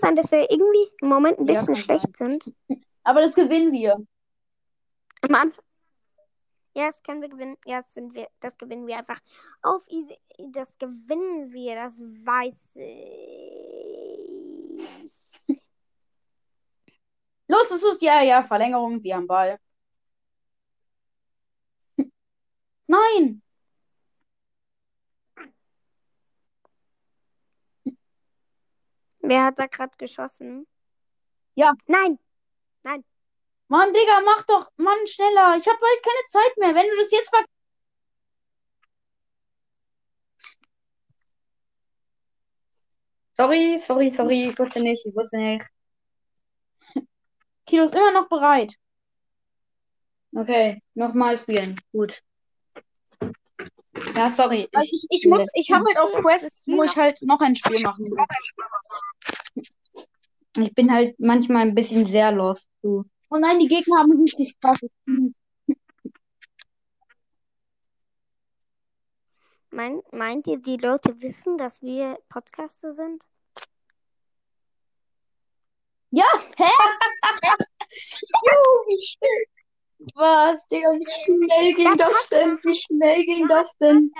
Kann 0.00 0.14
sein, 0.14 0.16
dass 0.16 0.30
wir 0.30 0.50
irgendwie 0.50 0.90
im 1.00 1.08
Moment 1.08 1.38
ein 1.38 1.46
Ja, 1.46 1.54
bisschen 1.54 1.74
kann 1.74 1.76
schlecht 1.76 2.16
sind. 2.16 2.52
Aber 3.02 3.22
das 3.22 3.34
gewinnen 3.34 3.72
wir. 3.72 3.96
Am 5.22 5.34
Anfang. 5.34 5.64
Ja, 6.74 6.86
das 6.86 7.02
können 7.02 7.22
wir 7.22 7.28
gewinnen. 7.30 7.56
Ja, 7.64 7.80
das, 7.80 7.94
sind 7.94 8.14
wir, 8.14 8.28
das 8.40 8.56
gewinnen 8.58 8.86
wir 8.86 8.98
einfach. 8.98 9.18
Auf 9.62 9.88
easy. 9.88 10.18
Das 10.52 10.76
gewinnen 10.78 11.50
wir, 11.50 11.74
das 11.76 11.98
weiß 12.00 12.76
ich. 12.76 13.06
Los, 17.48 17.70
es 17.70 17.82
ist 17.82 18.02
ja, 18.02 18.20
ja, 18.22 18.42
Verlängerung, 18.42 19.02
wir 19.02 19.16
haben 19.16 19.26
Ball. 19.26 19.58
Nein. 22.86 23.42
Wer 29.28 29.44
hat 29.44 29.58
da 29.58 29.66
gerade 29.66 29.96
geschossen? 29.98 30.66
Ja. 31.54 31.74
Nein. 31.86 32.18
Mann, 33.68 33.92
Digga, 33.92 34.20
mach 34.24 34.42
doch, 34.44 34.70
Mann, 34.76 35.06
schneller. 35.06 35.56
Ich 35.56 35.66
hab 35.66 35.80
bald 35.80 36.02
keine 36.02 36.24
Zeit 36.28 36.56
mehr. 36.58 36.74
Wenn 36.74 36.88
du 36.90 36.96
das 36.96 37.10
jetzt 37.10 37.30
ver... 37.30 37.44
Sorry, 43.36 43.78
sorry, 43.78 44.10
sorry. 44.10 44.50
Ich 44.50 44.58
wusste 44.58 44.80
nicht, 44.80 45.04
ich 45.04 45.14
wusste 45.14 45.36
nicht. 45.38 45.66
Kilo 47.66 47.84
ist 47.84 47.94
immer 47.94 48.12
noch 48.12 48.28
bereit. 48.28 48.74
Okay, 50.32 50.80
nochmal 50.94 51.36
spielen. 51.36 51.80
Gut. 51.92 52.20
Ja, 54.14 54.30
sorry. 54.30 54.68
Also 54.74 54.94
ich, 54.94 55.06
ich 55.10 55.26
muss, 55.26 55.46
ich 55.54 55.70
habe 55.70 55.84
halt 55.86 55.98
auch 55.98 56.12
Quests, 56.20 56.66
wo 56.68 56.82
ich 56.82 56.96
halt 56.96 57.20
noch 57.22 57.40
ein 57.40 57.54
Spiel 57.54 57.80
machen 57.82 58.04
will. 58.04 59.64
Ich 60.58 60.74
bin 60.74 60.92
halt 60.92 61.18
manchmal 61.18 61.62
ein 61.62 61.74
bisschen 61.74 62.06
sehr 62.06 62.32
lost, 62.32 62.68
du. 62.82 63.04
Oh 63.30 63.36
nein, 63.36 63.58
die 63.58 63.68
Gegner 63.68 63.98
haben 63.98 64.12
richtig 64.20 64.58
krass. 64.60 64.78
Mein, 69.70 70.02
meint 70.10 70.46
ihr, 70.46 70.58
die 70.58 70.76
Leute 70.76 71.20
wissen, 71.20 71.58
dass 71.58 71.82
wir 71.82 72.18
Podcaster 72.28 72.92
sind? 72.92 73.24
Ja, 76.10 76.24
hä? 76.56 76.64
Was? 80.14 80.68
Digga, 80.68 80.88
wie 80.92 81.06
schnell 81.24 81.74
ging 81.74 81.96
Das 81.96 82.08
das 82.08 82.28
denn? 82.28 82.58
Wie 82.62 82.74
schnell 82.74 83.24
ging 83.24 83.46
Da 83.48 83.58
das 83.62 83.76
denn? 83.78 84.12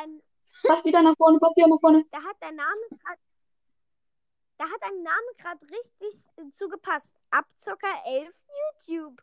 Pass 0.62 0.84
wieder 0.84 1.02
nach 1.02 1.14
vorne, 1.16 1.38
pass 1.38 1.54
wieder 1.56 1.68
nach 1.68 1.80
vorne. 1.80 2.04
da 2.10 2.18
hat 2.18 2.36
dein 2.40 2.56
Name 2.56 2.80
gerade. 2.90 3.20
Da 4.58 4.64
hat 4.64 4.80
dein 4.80 5.02
Name 5.02 5.26
gerade 5.38 5.60
richtig 5.62 6.24
äh, 6.36 6.50
zugepasst. 6.52 7.12
Abzocker 7.30 7.92
11 8.06 8.32
YouTube. 8.86 9.22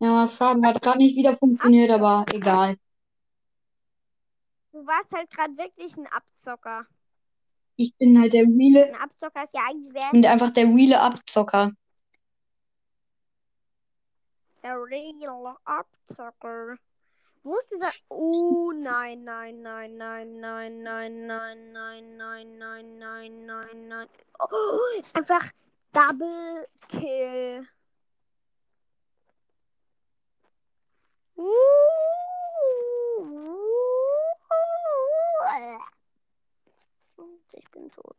Ja, 0.00 0.28
schade, 0.28 0.64
hat 0.66 0.82
gerade 0.82 0.98
nicht 0.98 1.16
wieder 1.16 1.36
funktioniert, 1.36 1.90
aber 1.90 2.24
egal. 2.32 2.76
Du 4.70 4.86
warst 4.86 5.10
halt 5.12 5.30
gerade 5.30 5.56
wirklich 5.56 5.96
ein 5.96 6.06
Abzocker. 6.08 6.86
Ich 7.76 7.96
bin 7.96 8.20
halt 8.20 8.32
der 8.32 8.42
reale, 8.42 8.94
Ein 8.94 9.00
Abzocker 9.00 9.44
ist 9.44 9.54
ja 9.54 9.62
eigentlich 9.68 9.94
wer 9.94 10.02
ich 10.02 10.10
bin 10.10 10.26
einfach 10.26 10.50
der 10.50 10.66
reale 10.66 11.00
Abzocker. 11.00 11.72
Der 14.68 14.76
real 14.84 15.56
Abzocker. 15.64 16.76
Wo 17.42 17.56
ist 17.56 17.70
dieser. 17.70 17.90
Oh 18.08 18.72
nein, 18.74 19.24
nein, 19.24 19.62
nein, 19.62 19.96
nein, 19.96 20.40
nein, 20.40 20.82
nein, 20.82 21.26
nein, 21.26 21.66
nein, 21.72 22.16
nein, 22.16 22.58
nein, 22.58 22.98
nein, 22.98 23.46
nein, 23.46 23.88
nein. 23.88 24.08
Oh, 24.38 25.02
einfach 25.14 25.50
Double 25.92 26.68
Kill. 26.88 27.66
Ich 37.52 37.70
bin 37.70 37.90
tot. 37.90 38.16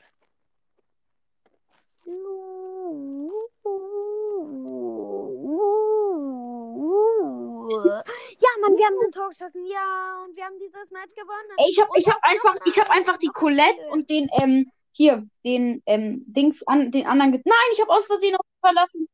Haben 8.89 9.05
ein 9.05 9.11
Tor 9.11 9.29
geschossen. 9.29 9.65
Ja, 9.65 10.23
und 10.25 10.35
wir 10.35 10.45
haben 10.45 10.59
dieses 10.59 10.89
Match 10.91 11.13
gewonnen. 11.15 11.49
Ey, 11.57 11.65
ich 11.69 11.79
hab, 11.79 11.89
ich 11.95 12.07
hab 12.07 12.19
einfach, 12.23 12.55
ich 12.65 12.79
hab 12.79 12.89
einfach 12.89 13.17
die 13.17 13.27
Colette 13.27 13.89
und 13.91 14.09
den, 14.09 14.29
ähm, 14.41 14.71
hier, 14.91 15.27
den, 15.45 15.81
ähm, 15.85 16.23
Dings 16.27 16.63
an, 16.67 16.91
den 16.91 17.05
anderen. 17.05 17.31
ge- 17.33 17.41
Nein, 17.45 17.55
ich 17.73 17.81
hab 17.81 17.89
aus 17.89 18.05
Versehen 18.05 18.35
verlassen. 18.61 19.07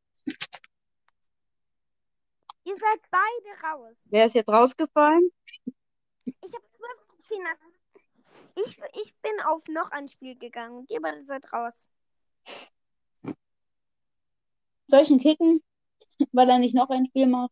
Ihr 2.64 2.76
seid 2.78 3.00
beide 3.12 3.62
raus. 3.74 3.96
Wer 4.06 4.26
ist 4.26 4.34
jetzt 4.34 4.50
rausgefallen? 4.50 5.30
Ich 6.26 6.34
habe 6.54 6.66
15. 7.28 7.46
Ich, 8.56 8.80
ich 9.02 9.14
bin 9.22 9.40
auf 9.46 9.68
noch 9.68 9.92
ein 9.92 10.08
Spiel 10.08 10.36
gegangen 10.38 10.78
und 10.78 10.90
ihr 10.90 11.02
beide 11.02 11.24
seid 11.26 11.52
raus. 11.54 11.88
Soll 14.88 15.02
ich 15.02 15.10
ihn 15.12 15.20
kicken? 15.20 15.64
Weil 16.32 16.50
er 16.50 16.58
nicht 16.60 16.74
noch 16.76 16.90
ein 16.90 17.06
Spiel 17.08 17.28
macht. 17.28 17.52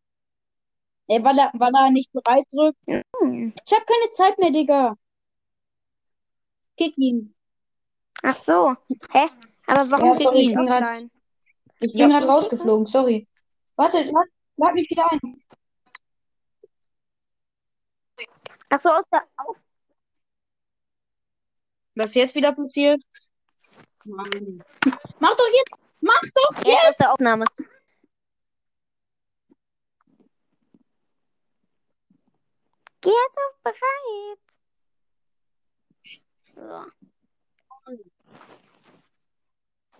Ey, 1.07 1.23
weil 1.23 1.37
er, 1.37 1.51
weil 1.53 1.73
er 1.75 1.89
nicht 1.91 2.11
bereit 2.13 2.45
drückt. 2.51 2.77
Ich 2.87 3.73
hab 3.73 3.85
keine 3.85 4.09
Zeit 4.11 4.37
mehr, 4.39 4.51
Digga. 4.51 4.95
Kick 6.77 6.97
ihn. 6.97 7.35
Ach 8.23 8.33
so. 8.33 8.75
Hä? 9.11 9.29
Aber 9.67 9.91
warum 9.91 10.07
Ja, 10.07 10.13
bin 10.15 10.23
sorry, 10.23 10.39
ich 10.49 10.55
bin 10.55 10.65
grad- 10.65 10.83
offline? 10.83 11.11
Ich 11.81 11.91
bin 11.93 12.01
Ja. 12.01 12.07
gerade 12.07 12.27
rausgeflogen, 12.27 12.87
sorry. 12.87 13.27
Warte, 13.75 14.03
lad, 14.03 14.27
lad 14.57 14.73
mich 14.73 14.89
wieder 14.89 15.11
ein. 15.11 15.19
Ach 18.69 18.79
so, 18.79 18.89
aus 18.89 19.03
der 19.11 19.27
auf 19.37 19.57
Was 21.95 22.09
ist 22.09 22.15
jetzt 22.15 22.35
wieder 22.35 22.53
passiert? 22.53 23.01
Mann. 24.05 24.63
Mach 25.19 25.35
doch 25.35 25.47
jetzt! 25.53 25.71
Mach 26.01 26.19
doch 26.21 26.65
er 26.65 26.73
ist 26.73 26.89
aus 26.89 26.97
der 26.97 27.13
Aufnahme. 27.13 27.45
Geh 33.03 33.09
jetzt 33.09 33.37
auf 33.37 33.59
bereit. 33.63 34.39
So. 36.55 36.85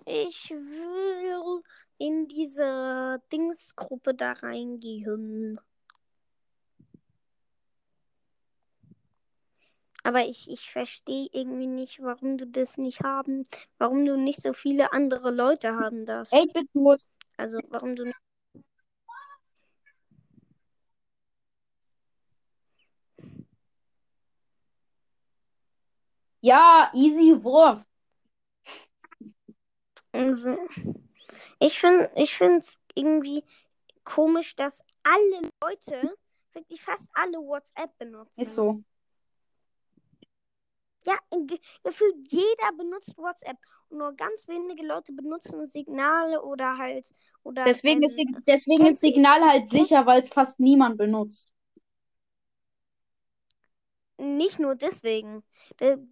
Ich 0.06 0.50
will 0.50 1.62
in 1.98 2.28
diese 2.30 3.22
Dingsgruppe 3.32 4.14
da 4.14 4.32
reingehen. 4.32 5.60
Aber 10.04 10.26
ich, 10.26 10.50
ich 10.50 10.70
verstehe 10.70 11.28
irgendwie 11.32 11.68
nicht, 11.68 12.02
warum 12.02 12.38
du 12.38 12.48
das 12.48 12.78
nicht 12.78 13.02
haben, 13.02 13.44
warum 13.80 14.06
du 14.06 14.18
nicht 14.18 14.42
so 14.42 14.54
viele 14.54 14.94
andere 14.94 15.30
Leute 15.30 15.76
haben 15.76 16.06
darfst. 16.06 16.34
8-Bit-Mode. 16.34 17.04
Also 17.36 17.60
warum 17.70 17.96
du 17.96 18.06
nicht. 18.06 18.23
Ja, 26.44 26.92
easy 26.94 27.42
Wurf. 27.42 27.84
Also, 30.12 30.58
Ich 31.60 31.80
finde 31.80 32.12
ich 32.16 32.40
es 32.42 32.78
irgendwie 32.96 33.44
komisch, 34.04 34.56
dass 34.56 34.84
alle 35.04 35.50
Leute, 35.62 36.16
wirklich 36.54 36.82
fast 36.82 37.08
alle 37.14 37.38
WhatsApp 37.38 37.98
benutzen. 37.98 38.42
Ist 38.42 38.56
so. 38.56 38.84
Ja, 41.06 41.18
ge 41.32 41.60
gefühlt 41.84 42.16
jeder 42.30 42.72
benutzt 42.78 43.18
WhatsApp 43.18 43.58
und 43.90 43.98
nur 44.00 44.14
ganz 44.14 44.48
wenige 44.48 44.86
Leute 44.86 45.14
benutzen 45.14 45.70
Signale 45.70 46.42
oder 46.42 46.78
halt 46.78 47.14
oder 47.44 47.66
Deswegen 47.66 48.04
ähm, 48.04 48.08
ist, 48.10 48.18
deswegen 48.48 48.86
ist 48.86 49.02
Signal 49.02 49.42
halt 49.42 49.70
sicher, 49.70 50.06
weil 50.06 50.22
es 50.22 50.30
fast 50.30 50.60
niemand 50.60 50.98
benutzt. 50.98 51.50
Nicht 54.24 54.58
nur 54.60 54.76
deswegen. 54.76 55.44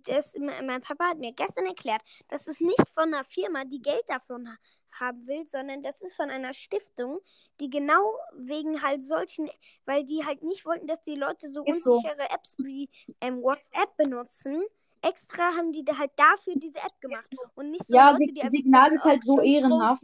Das, 0.03 0.35
mein 0.37 0.81
Papa 0.81 1.05
hat 1.11 1.17
mir 1.19 1.31
gestern 1.33 1.65
erklärt, 1.65 2.01
das 2.27 2.47
ist 2.47 2.59
nicht 2.59 2.89
von 2.89 3.13
einer 3.13 3.23
Firma, 3.23 3.63
die 3.63 3.81
Geld 3.81 4.03
davon 4.07 4.49
ha- 4.49 4.57
haben 4.99 5.25
will, 5.27 5.47
sondern 5.47 5.81
das 5.81 6.01
ist 6.01 6.15
von 6.15 6.29
einer 6.29 6.53
Stiftung, 6.53 7.19
die 7.61 7.69
genau 7.69 8.03
wegen 8.35 8.81
halt 8.81 9.05
solchen, 9.05 9.49
weil 9.85 10.03
die 10.03 10.25
halt 10.25 10.43
nicht 10.43 10.65
wollten, 10.65 10.87
dass 10.87 11.01
die 11.03 11.15
Leute 11.15 11.49
so 11.49 11.63
Ist 11.63 11.83
so. 11.83 12.01
unsichere 12.01 12.29
Apps 12.31 12.57
wie 12.59 12.89
ähm, 13.21 13.41
WhatsApp 13.41 13.95
benutzen. 13.95 14.61
Extra 15.01 15.55
haben 15.55 15.71
die 15.71 15.85
da 15.85 15.97
halt 15.97 16.11
dafür 16.17 16.55
diese 16.57 16.79
App 16.79 16.99
gemacht 16.99 17.31
und 17.55 17.71
nicht 17.71 17.87
so 17.87 17.95
Ja, 17.95 18.11
Leute, 18.11 18.33
die 18.33 18.41
Signal 18.51 18.91
ist 18.91 19.05
halt 19.05 19.23
so 19.23 19.39
ehrenhaft. 19.39 20.03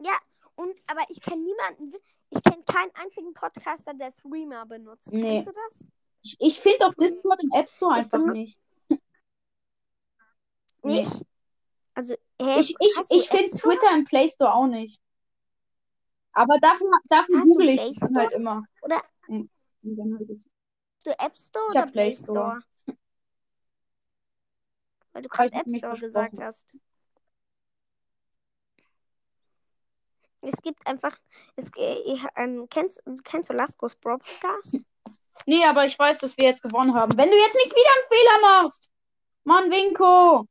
Ja, 0.00 0.12
und 0.56 0.74
aber 0.86 1.02
ich 1.08 1.20
kenne 1.20 1.42
niemanden, 1.42 1.92
ich 2.30 2.42
kenne 2.42 2.62
keinen 2.64 2.90
einzigen 2.94 3.32
Podcaster, 3.34 3.94
der 3.94 4.10
Streamer 4.12 4.66
benutzt. 4.66 5.12
Nee. 5.12 5.42
Kennst 5.42 5.48
du 5.48 5.52
das? 5.52 5.88
Ich, 6.24 6.36
ich 6.40 6.60
finde 6.60 6.86
auf 6.86 6.94
Discord 6.94 7.42
im 7.42 7.50
App 7.52 7.68
Store 7.70 7.94
einfach 7.94 8.18
benut- 8.18 8.32
nicht. 8.32 8.60
Nee. 10.82 11.00
Nicht? 11.00 11.24
Also, 11.94 12.14
hä? 12.40 12.60
Ich, 12.60 12.74
ich, 12.78 12.96
ich 13.10 13.28
finde? 13.28 13.50
Twitter 13.50 13.92
im 13.94 14.04
Play 14.04 14.28
Store 14.28 14.54
auch 14.54 14.66
nicht. 14.66 15.00
Aber 16.32 16.58
dafür, 16.60 16.90
dafür 17.08 17.40
google 17.40 17.70
ich 17.70 17.80
es 17.80 18.00
halt 18.14 18.32
immer. 18.32 18.62
Oder 18.82 19.02
dann 19.28 20.18
halt 20.18 20.28
du 21.04 21.10
App 21.18 21.36
Store 21.36 21.66
Ich 21.66 21.70
oder 21.72 21.80
hab 21.80 21.92
Play 21.92 22.10
Play 22.10 22.12
Store. 22.12 22.60
Weil 25.12 25.22
du 25.22 25.28
gerade 25.28 25.52
App 25.52 25.66
nicht 25.66 25.78
Store 25.78 25.98
gesagt 25.98 26.38
hast. 26.40 26.76
Es 30.40 30.54
gibt 30.62 30.86
einfach. 30.86 31.16
Es, 31.56 31.66
äh, 31.76 31.98
ich- 32.12 32.24
ähm, 32.36 32.66
kennst, 32.70 33.02
kennst 33.24 33.50
du 33.50 33.54
Laskos 33.54 33.94
Bro 33.96 34.18
Podcast? 34.18 34.76
Nee, 35.46 35.64
aber 35.64 35.84
ich 35.86 35.98
weiß, 35.98 36.18
dass 36.18 36.36
wir 36.36 36.44
jetzt 36.44 36.62
gewonnen 36.62 36.94
haben. 36.94 37.16
Wenn 37.16 37.30
du 37.30 37.36
jetzt 37.36 37.54
nicht 37.54 37.70
wieder 37.70 37.90
einen 37.96 38.08
Fehler 38.08 38.40
machst. 38.62 38.90
Mann, 39.44 39.70
Winko. 39.70 40.46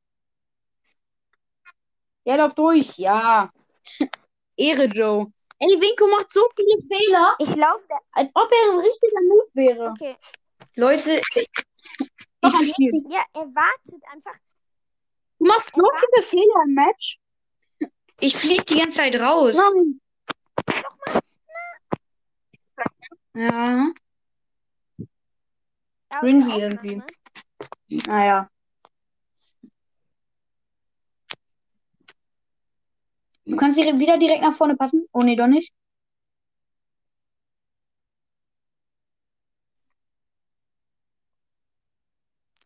Ja, 2.26 2.36
lauf 2.36 2.54
durch. 2.56 2.98
Ja. 2.98 3.50
Ehre, 4.58 4.86
Joe. 4.86 5.28
Ey, 5.60 5.70
Winko 5.82 6.08
macht 6.08 6.32
so 6.32 6.48
viele 6.56 6.78
Fehler, 6.88 7.36
Ich 7.40 7.56
laufe 7.56 7.86
da. 7.90 7.98
als 8.12 8.32
ob 8.36 8.52
er 8.52 8.72
ein 8.74 8.80
richtiger 8.80 9.22
Noob 9.28 9.50
wäre. 9.54 9.90
Okay. 9.92 10.16
Leute, 10.76 11.22
ich 11.34 11.48
fliege 12.76 13.02
Ja, 13.10 13.24
er 13.34 13.46
wartet 13.56 14.04
einfach. 14.14 14.36
Du 15.40 15.46
machst 15.48 15.74
so 15.76 15.82
viele 16.00 16.24
Fehler 16.24 16.64
im 16.66 16.74
Match. 16.74 17.18
Ich 18.20 18.36
flieg 18.36 18.66
die 18.66 18.80
ganze 18.80 18.98
Zeit 18.98 19.20
raus. 19.20 19.56
Nein. 19.56 20.02
Ja. 23.34 23.92
aus 26.10 26.20
Cringy 26.20 26.46
der 26.46 26.58
irgendwie. 26.58 27.02
Aufnahme. 27.02 27.06
Naja. 28.08 28.50
Du 33.46 33.56
kannst 33.56 33.78
direkt 33.78 34.00
wieder 34.00 34.18
direkt 34.18 34.42
nach 34.42 34.54
vorne 34.54 34.76
passen. 34.76 35.08
Oh 35.14 35.24
nee, 35.24 35.36
doch 35.36 35.48
nicht. 35.48 35.72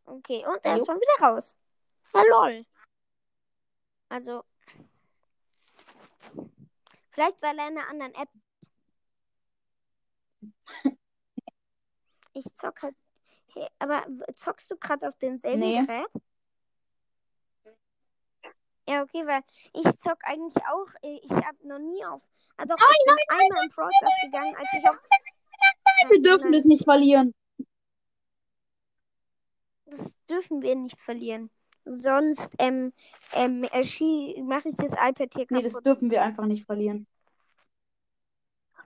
Okay, 0.05 0.43
und 0.45 0.63
er 0.65 0.75
Jo. 0.75 0.81
ist 0.81 0.85
schon 0.87 0.97
wieder 0.99 1.25
raus. 1.25 1.55
Ja, 2.13 2.23
lol. 2.29 2.65
Also. 4.09 4.43
Vielleicht 7.11 7.41
weil 7.41 7.57
er 7.59 7.67
in 7.67 7.77
einer 7.77 7.89
anderen 7.89 8.13
App. 8.15 8.29
Ich 12.33 12.45
zock 12.55 12.81
halt. 12.81 12.95
Hey, 13.53 13.67
aber 13.79 14.05
zockst 14.33 14.71
du 14.71 14.77
gerade 14.77 15.07
auf 15.07 15.17
demselben 15.17 15.59
Nee. 15.59 15.85
Gerät? 15.85 16.07
Ja, 18.87 19.03
okay, 19.03 19.25
weil 19.27 19.41
ich 19.73 19.97
zock 19.99 20.17
eigentlich 20.23 20.55
auch. 20.65 20.87
äh, 21.01 21.19
Ich 21.23 21.31
habe 21.31 21.67
noch 21.67 21.79
nie 21.79 22.03
auf. 22.05 22.21
Also 22.57 22.75
doch, 22.75 22.89
ich 22.89 23.05
bin 23.05 23.15
einmal 23.29 23.63
in 23.63 23.69
Brawl 23.69 23.89
Stars 23.97 24.13
gegangen, 24.23 24.55
als 24.55 24.69
ich 24.77 24.89
auf. 24.89 24.97
Wir 26.09 26.21
dürfen 26.21 26.51
das 26.51 26.65
nicht 26.65 26.83
verlieren. 26.83 27.33
Das 29.85 30.13
dürfen 30.29 30.61
wir 30.61 30.75
nicht 30.75 30.99
verlieren. 30.99 31.49
Sonst 31.85 32.49
ähm, 32.59 32.93
ähm, 33.33 33.61
mache 33.61 34.69
ich 34.69 34.75
das 34.77 34.91
iPad 34.91 35.33
hier 35.33 35.45
Nee, 35.49 35.61
kaputt. 35.61 35.65
das 35.65 35.73
dürfen 35.83 36.11
wir 36.11 36.21
einfach 36.21 36.45
nicht 36.45 36.65
verlieren. 36.65 37.07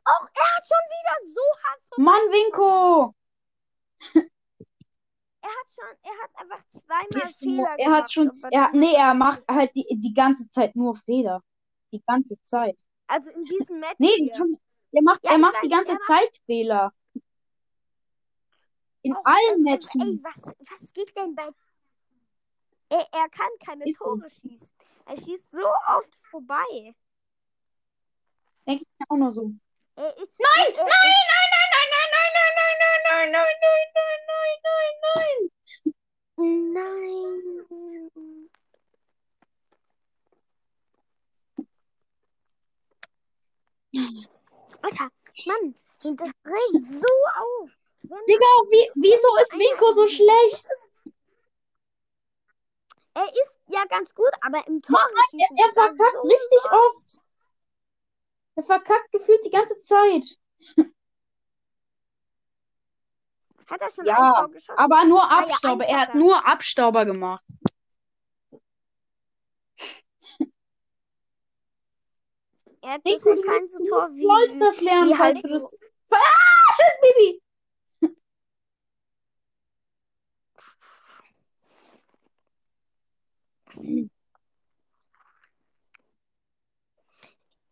Och, 0.07 0.29
er 0.33 0.55
hat 0.55 0.65
schon 0.67 0.85
wieder 0.89 1.33
so 1.33 1.41
hart. 1.63 1.81
Mann, 1.97 2.31
Winko! 2.31 3.15
Er 5.41 5.51
hat 5.51 5.67
schon, 5.75 5.97
er 6.01 6.23
hat 6.23 6.31
einfach 6.41 6.63
zweimal 6.71 7.21
Ist 7.23 7.37
Fehler 7.39 7.69
er 7.69 7.77
gemacht. 7.85 8.01
hat 8.01 8.11
schon, 8.11 8.31
er, 8.49 8.71
nee, 8.73 8.93
er 8.95 9.13
macht 9.13 9.43
halt 9.47 9.75
die, 9.75 9.85
die 9.91 10.11
ganze 10.13 10.49
Zeit 10.49 10.75
nur 10.75 10.95
Fehler. 10.95 11.43
Die 11.91 12.01
ganze 12.07 12.41
Zeit. 12.41 12.81
Also 13.05 13.29
in 13.29 13.43
diesem 13.43 13.79
Match. 13.79 13.93
Nee, 13.99 14.07
hier. 14.15 14.33
er 14.91 15.01
macht, 15.03 15.23
Ja, 15.23 15.33
er 15.33 15.37
macht 15.37 15.53
weiß, 15.53 15.61
die 15.61 15.69
ganze 15.69 15.93
macht- 15.93 16.05
Zeit 16.07 16.37
Fehler. 16.47 16.91
In 19.03 19.15
Auch, 19.15 19.23
allen 19.23 19.57
ähm, 19.57 19.63
Matchen. 19.63 20.01
Ey, 20.01 20.19
was, 20.23 20.53
was 20.81 20.93
geht 20.93 21.15
denn 21.15 21.35
bei. 21.35 21.47
Er, 22.89 22.99
er 22.99 23.29
kann 23.29 23.49
keine 23.65 23.83
Ist 23.86 23.99
so. 23.99 24.15
Tore 24.15 24.29
schießen. 24.29 24.69
Er 25.05 25.17
schießt 25.17 25.51
so 25.51 25.65
oft 25.97 26.15
vorbei. 26.29 26.95
Denke 28.67 28.83
ich 28.83 29.09
auch 29.09 29.17
nur 29.17 29.31
so. 29.31 29.51
Er, 29.95 30.09
ich, 30.17 30.29
Nein, 30.39 30.73
er, 30.73 30.83
nein, 30.83 30.89
nein, 31.15 31.49
nein, 31.51 31.71
nein, 31.71 31.89
nein, 31.91 32.09
nein, 32.11 32.41
nein, 32.51 32.75
nein, 33.11 33.31
nein, 33.31 33.55
nein, 33.61 33.79
nein, 33.93 34.19
nein, 34.25 34.25
nein, 34.27 34.59
nein, 34.63 34.93
nein. 35.13 35.51
Nein. 36.73 37.45
Alter, 44.81 45.09
Mann, 45.47 45.75
das 45.99 46.31
regt 46.45 46.91
so 46.91 47.13
auf. 47.39 47.69
Digga, 48.03 48.51
wie, 48.69 48.91
wieso 48.95 49.36
ist 49.41 49.53
Winko 49.53 49.91
so 49.91 50.05
schlecht? 50.05 50.67
Er 53.16 53.24
ist 53.24 53.57
ja 53.68 53.84
ganz 53.86 54.13
gut, 54.13 54.32
aber 54.41 54.68
im 54.68 54.82
Tor 54.82 54.99
Mann, 54.99 55.09
Er, 55.39 55.47
er 55.66 55.74
verkackt 55.74 56.24
richtig 56.24 56.72
oft. 56.72 57.18
Er 58.55 58.63
verkackt 58.63 59.11
gefühlt 59.11 59.43
die 59.45 59.49
ganze 59.49 59.78
Zeit. 59.80 60.26
Hat 63.68 63.82
er 63.82 63.89
schon 63.89 64.05
Ja? 64.05 64.47
Aber 64.76 65.05
nur 65.05 65.22
ja, 65.22 65.39
Abstauber. 65.39 65.86
Er 65.86 66.01
hat 66.01 66.13
nur 66.13 66.45
Abstauber 66.45 67.05
gemacht. 67.05 67.43
er 72.82 72.91
hat 72.93 73.05
musst, 73.05 73.24
so 73.72 73.78
du 73.80 73.89
Tor 73.89 74.09
wie, 74.13 74.59
das 74.59 74.82
lernen, 74.82 75.09
wie 75.09 75.18
halt 75.18 75.41
so. 75.41 75.49
das... 75.49 75.76
Ah, 76.11 76.18
tschüss, 76.76 76.99
Bibi. 77.01 77.41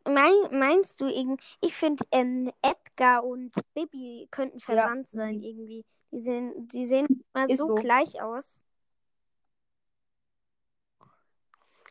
Mein, 0.05 0.33
meinst 0.51 0.99
du 0.99 1.07
irgend 1.07 1.41
ich 1.61 1.75
finde 1.75 2.03
ähm, 2.11 2.51
Edgar 2.61 3.23
und 3.23 3.53
Bibi 3.73 4.27
könnten 4.31 4.59
Ja, 4.59 4.65
verwandt 4.65 5.09
sein 5.09 5.39
sie- 5.39 5.47
irgendwie. 5.49 5.85
Die 6.11 6.19
sehen, 6.19 6.67
die 6.67 6.85
sehen 6.85 7.23
mal 7.33 7.47
Ist 7.47 7.59
so, 7.59 7.67
so. 7.67 7.75
gleich 7.75 8.21
aus. 8.21 8.61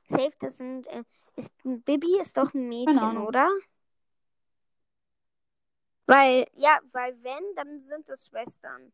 Safe, 0.09 0.31
das 0.41 0.59
sind 0.59 0.87
äh, 0.89 1.05
ist, 1.37 1.51
Bibi 1.65 2.19
ist 2.21 2.37
doch 2.37 2.53
ein 2.55 2.69
Mädchen, 2.69 3.17
oder? 3.17 3.49
Weil, 6.07 6.47
ja, 6.55 6.79
weil 6.93 7.17
wenn, 7.23 7.55
dann 7.57 7.81
sind 7.81 8.09
es 8.11 8.27
Schwestern. 8.27 8.93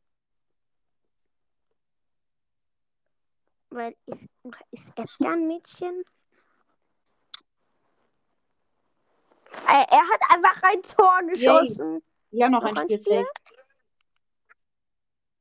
Weil 3.70 3.94
ist, 4.06 4.26
ist 4.70 4.88
Edgar 4.96 5.32
ein 5.34 5.46
Mädchen? 5.46 6.02
Äh, 9.66 9.84
Er 9.90 10.08
hat 10.08 10.20
einfach 10.34 10.62
ein 10.62 10.82
Tor 10.82 11.20
geschossen. 11.26 12.02
Wir 12.30 12.44
haben 12.44 12.52
noch, 12.52 12.62
Noch 12.62 12.70
ein 12.76 12.76
Spiel 12.84 12.98
Spiel? 12.98 13.24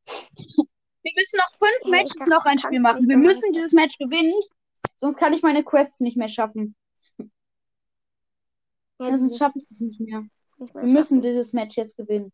Wir 0.05 1.13
müssen 1.15 1.37
noch 1.37 1.57
fünf 1.57 1.85
Ey, 1.85 1.91
Matches 1.91 2.15
dachte, 2.15 2.29
noch 2.29 2.45
ein 2.45 2.59
Spiel 2.59 2.79
machen. 2.79 3.07
Wir 3.07 3.17
müssen 3.17 3.53
dieses 3.53 3.73
Match 3.73 3.97
gewinnen. 3.97 4.33
Sonst 4.97 5.17
kann 5.17 5.33
ich 5.33 5.41
meine 5.41 5.63
Quests 5.63 5.99
nicht 6.01 6.17
mehr 6.17 6.27
schaffen. 6.27 6.75
Ja, 8.99 9.07
Ja, 9.09 9.17
sonst 9.17 9.37
schaffe 9.37 9.59
ich 9.59 9.67
das 9.67 9.79
nicht 9.79 9.99
mehr. 9.99 10.21
nicht 10.57 10.73
mehr 10.73 10.83
Wir 10.83 10.91
müssen 10.91 11.21
dieses 11.21 11.53
Match 11.53 11.77
jetzt 11.77 11.97
gewinnen. 11.97 12.33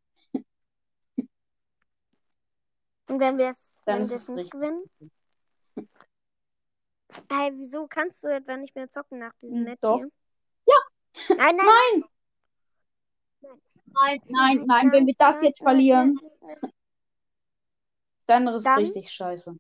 Und 3.08 3.20
wenn 3.20 3.38
wir 3.38 3.50
es 3.50 3.76
es 3.86 4.12
es 4.12 4.30
nicht 4.30 4.46
richtig. 4.46 4.52
gewinnen? 4.52 4.84
Hey, 7.30 7.52
wieso 7.56 7.88
kannst 7.88 8.24
du 8.24 8.28
etwa 8.28 8.58
nicht 8.58 8.76
mehr 8.76 8.90
zocken 8.90 9.20
nach 9.20 9.34
diesem 9.42 9.60
Hm, 9.60 9.64
Match 9.66 9.82
doch. 9.82 9.98
hier? 9.98 10.10
Nein, 11.30 11.56
nein, 11.56 11.58
Nein! 11.58 12.04
Nein, 13.96 14.22
nein, 14.28 14.64
nein. 14.66 14.92
Wenn 14.92 15.08
wir 15.08 15.16
das 15.18 15.42
jetzt 15.44 15.60
verlieren, 15.60 16.20
dann 18.26 18.48
ist 18.48 18.68
es 18.68 18.78
richtig 18.78 19.12
scheiße. 19.12 19.56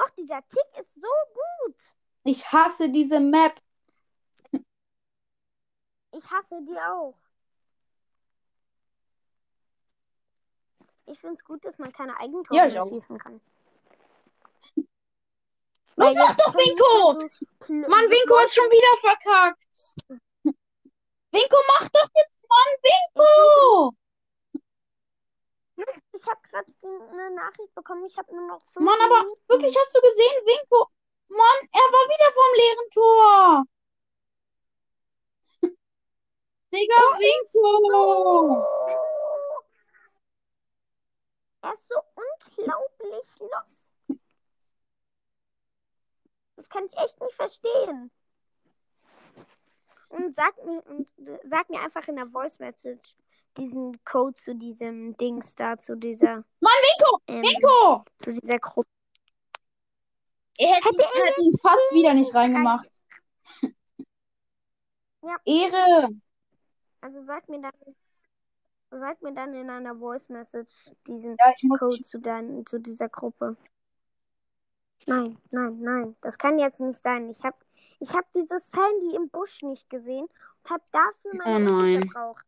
Och, 0.00 0.10
dieser 0.16 0.40
Tick 0.48 0.80
ist 0.80 0.94
so 0.94 1.08
gut. 1.34 1.76
Ich 2.24 2.52
hasse 2.52 2.90
diese 2.90 3.20
Map. 3.20 3.60
Ich 6.12 6.30
hasse 6.30 6.60
die 6.62 6.78
auch. 6.78 7.16
Ich 11.06 11.18
finde 11.20 11.36
es 11.36 11.44
gut, 11.44 11.64
dass 11.64 11.78
man 11.78 11.92
keine 11.92 12.18
Eigentore 12.18 12.68
Ja, 12.68 12.86
schießen 12.86 13.18
kann. 13.18 13.40
Los, 15.98 16.14
mach 16.14 16.36
doch, 16.36 16.54
Winko! 16.54 17.18
Mann, 17.88 18.08
Winko 18.08 18.38
hat 18.38 18.50
schon 18.50 18.70
wieder 18.70 18.96
verkackt. 19.00 19.94
Winko, 21.32 21.56
mach 21.66 21.88
doch 21.88 22.08
jetzt, 22.14 22.38
Mann, 22.48 22.72
Winko! 22.84 23.94
Ich 26.12 26.26
habe 26.26 26.40
gerade 26.50 26.72
eine 26.82 27.30
Nachricht 27.34 27.74
bekommen. 27.74 28.04
Ich 28.06 28.16
habe 28.16 28.34
nur 28.34 28.46
noch 28.46 28.60
fünf 28.72 28.84
Mann, 28.84 29.00
aber 29.00 29.22
Minuten. 29.22 29.42
wirklich, 29.48 29.76
hast 29.76 29.94
du 29.94 30.00
gesehen, 30.00 30.46
Winko? 30.46 30.88
Mann, 31.28 31.68
er 31.72 31.92
war 31.92 32.08
wieder 32.08 32.32
vorm 32.32 32.54
leeren 32.56 32.90
Tor. 32.94 33.64
Digga, 36.72 37.00
Winko! 37.18 38.64
Er 41.62 41.72
ist 41.72 41.88
so 41.88 42.00
unglaublich 42.14 43.26
lost. 43.40 43.87
Das 46.68 46.76
kann 46.76 46.84
ich 46.86 46.96
echt 46.96 47.20
nicht 47.20 47.34
verstehen. 47.34 48.10
Und 50.10 50.34
sag 50.34 50.64
mir, 50.64 50.82
und 50.86 51.08
sag 51.44 51.68
mir 51.70 51.80
einfach 51.80 52.06
in 52.08 52.16
der 52.16 52.26
Voice 52.26 52.58
Message 52.58 53.14
diesen 53.56 54.02
Code 54.04 54.34
zu 54.34 54.54
diesem 54.54 55.16
Dings 55.16 55.54
da, 55.54 55.78
zu 55.78 55.96
dieser, 55.96 56.36
Mann, 56.36 56.44
Winko! 56.60 57.20
ähm, 57.26 57.42
Winko! 57.42 58.04
zu 58.18 58.32
dieser 58.32 58.58
Gruppe. 58.58 58.88
Er 60.58 60.74
hätte, 60.74 60.88
Hätte 60.88 61.02
er 61.02 61.26
hätte 61.26 61.40
ihn 61.42 61.56
fast 61.60 61.92
wieder 61.92 62.14
nicht 62.14 62.34
reingemacht. 62.34 62.88
Ja. 65.20 65.36
Ehre. 65.44 66.08
Also 67.00 67.20
sag 67.24 67.48
mir 67.48 67.60
dann, 67.60 67.72
sag 68.92 69.20
mir 69.20 69.34
dann 69.34 69.52
in 69.52 69.68
einer 69.68 69.96
Voice 69.96 70.28
Message 70.28 70.90
diesen 71.06 71.36
Ja. 71.38 71.76
Code 71.76 72.02
zu, 72.02 72.18
dein, 72.20 72.64
zu 72.64 72.78
dieser 72.78 73.08
Gruppe. 73.08 73.56
Nein, 75.06 75.38
nein, 75.50 75.80
nein. 75.80 76.16
Das 76.20 76.36
kann 76.36 76.58
jetzt 76.58 76.80
nicht 76.80 77.02
sein. 77.02 77.30
Ich 77.30 77.42
habe 77.42 77.56
ich 78.00 78.14
hab 78.14 78.30
dieses 78.32 78.70
Sandy 78.70 79.16
im 79.16 79.28
Busch 79.30 79.62
nicht 79.62 79.88
gesehen 79.90 80.26
und 80.26 80.70
habe 80.70 80.84
dafür 80.92 81.34
meine 81.34 81.70
Oh 81.70 81.72
nein. 81.72 82.02
verbraucht. 82.02 82.46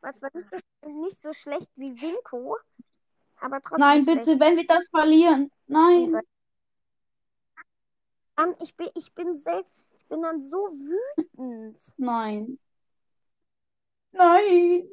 Was 0.00 0.20
war 0.20 0.30
nicht 0.34 0.48
so, 0.50 0.56
nicht 0.88 1.22
so 1.22 1.32
schlecht 1.32 1.70
wie 1.76 1.98
Winko, 2.00 2.58
aber 3.40 3.60
trotzdem 3.62 3.78
Nein, 3.80 4.02
schlecht. 4.02 4.24
bitte, 4.24 4.40
wenn 4.40 4.56
wir 4.56 4.66
das 4.66 4.86
verlieren. 4.88 5.50
Nein. 5.66 6.20
Ich 8.60 8.76
bin, 8.76 8.90
ich 8.94 9.14
bin 9.14 9.36
selbst, 9.36 9.82
ich 9.96 10.06
bin 10.08 10.20
dann 10.20 10.40
so 10.42 10.56
wütend. 10.56 11.78
Nein. 11.96 12.58
Nein. 14.12 14.88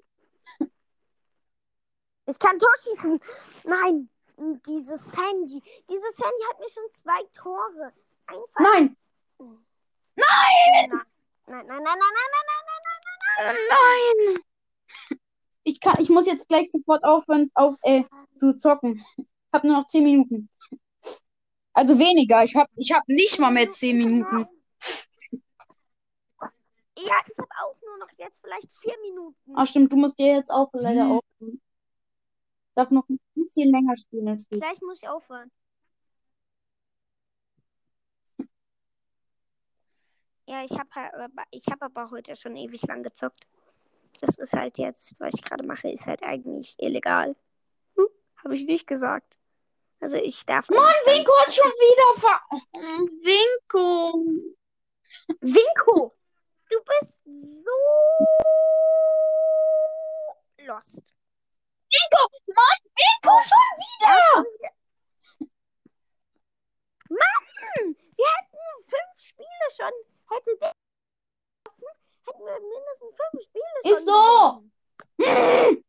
Ich 2.28 2.40
kann 2.40 2.58
Tor 2.60 2.70
schießen. 2.84 3.20
Nein, 3.66 4.10
dieses 4.66 5.00
Sandy. 5.12 5.62
Dieses 5.90 6.16
Sandy 6.16 6.44
hat 6.50 6.60
mir 6.60 6.70
schon 6.70 6.84
zwei 6.94 7.24
Tore. 7.34 7.94
Einfach. 8.28 8.60
Nein. 8.60 8.98
Nein! 10.16 11.02
Nein, 11.48 11.66
nein, 11.68 11.68
nein, 11.68 11.84
nein, 11.84 11.84
nein, 11.84 11.98
nein, 11.98 12.64
nein, 12.68 13.02
nein, 13.38 13.56
nein. 13.56 13.56
Nein. 13.70 14.44
Ich 15.64 15.80
kann, 15.80 15.96
ich 16.00 16.10
muss 16.10 16.26
jetzt 16.26 16.48
gleich 16.48 16.72
sofort 16.72 17.04
aufhören, 17.04 17.50
auf, 17.54 17.76
äh, 17.84 18.04
zu 18.38 18.56
zocken. 18.58 19.04
Hab 19.54 19.64
nur 19.64 19.78
noch 19.78 19.88
10 19.88 20.04
Minuten. 20.04 20.50
Also 21.74 21.98
weniger. 22.00 22.44
Ich 22.44 22.56
hab, 22.56 22.68
ich 22.76 22.92
hab 22.92 23.08
nicht 23.08 23.40
mal 23.40 23.52
mehr 23.52 23.70
10 23.70 23.98
Minuten. 23.98 24.48
Ja, 26.98 27.16
ich 27.28 27.38
habe 27.38 27.48
auch 27.64 27.76
nur 27.84 27.98
noch 27.98 28.10
jetzt 28.18 28.40
vielleicht 28.42 28.72
vier 28.82 28.98
Minuten. 29.02 29.54
Ach 29.56 29.66
stimmt, 29.66 29.92
du 29.92 29.98
musst 29.98 30.20
dir 30.20 30.36
jetzt 30.36 30.52
auch 30.52 30.70
leider 30.74 31.06
Hm. 31.06 31.12
aufhören. 31.12 31.62
Darf 32.82 32.90
noch 32.90 33.08
ein 33.10 33.20
bisschen 33.36 33.70
länger 33.70 33.96
spielen 33.96 34.28
als 34.28 34.48
du. 34.48 34.58
Gleich 34.58 34.82
muss 34.82 35.04
ich 35.04 35.08
aufhören. 35.08 35.52
Ja, 40.48 40.64
ich 40.64 40.72
habe 40.72 40.90
ich 41.52 41.68
hab 41.68 41.84
aber 41.84 42.10
heute 42.10 42.36
schon 42.36 42.56
ewig 42.56 42.82
lang 42.88 43.04
gezockt. 43.04 43.46
Das 44.20 44.40
ist 44.40 44.54
halt 44.54 44.80
jetzt, 44.80 45.14
was 45.20 45.36
ich 45.36 45.44
gerade 45.44 45.64
mache, 45.64 45.92
ist 45.92 46.08
halt 46.08 46.24
eigentlich 46.24 46.76
illegal. 46.80 47.36
Hm? 47.96 48.08
Habe 48.44 48.56
ich 48.56 48.66
nicht 48.66 48.88
gesagt. 48.88 49.38
Also 50.00 50.18
ich 50.18 50.44
darf. 50.48 50.68
Mann, 50.70 50.80
Winko 51.06 51.32
hat 51.42 51.54
schon 51.54 51.70
wieder 51.70 52.20
ver... 52.20 52.42
Winko. 53.22 54.24
Winko! 55.40 56.16
Du 56.68 56.80
bist 56.84 57.14
so 57.64 57.72
lost. 60.66 61.12
Winko! 61.94 62.22
Mann, 62.48 62.80
Winko 62.98 63.36
schon 63.44 63.72
wieder! 63.84 64.18
Mann! 67.10 67.96
Wir 68.16 68.30
hätten 68.38 68.66
fünf 68.88 69.16
Spiele 69.20 69.68
schon. 69.76 69.94
Hätte 70.30 70.58
der 70.62 70.72
hätten 72.28 72.46
wir 72.46 72.60
mindestens 72.60 73.16
fünf 73.18 73.44
Spiele 73.44 73.78
schon. 73.84 73.92
Ist 73.92 74.06
so. 74.06 74.64
gewonnen. 75.18 75.84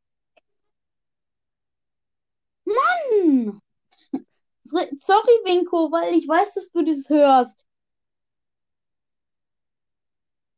Mann! 2.65 3.63
Winko, 5.53 5.93
weil 5.93 6.15
ich 6.15 6.27
weiß, 6.27 6.55
dass 6.55 6.71
du 6.73 6.83
das 6.85 7.09
hörst. 7.09 7.67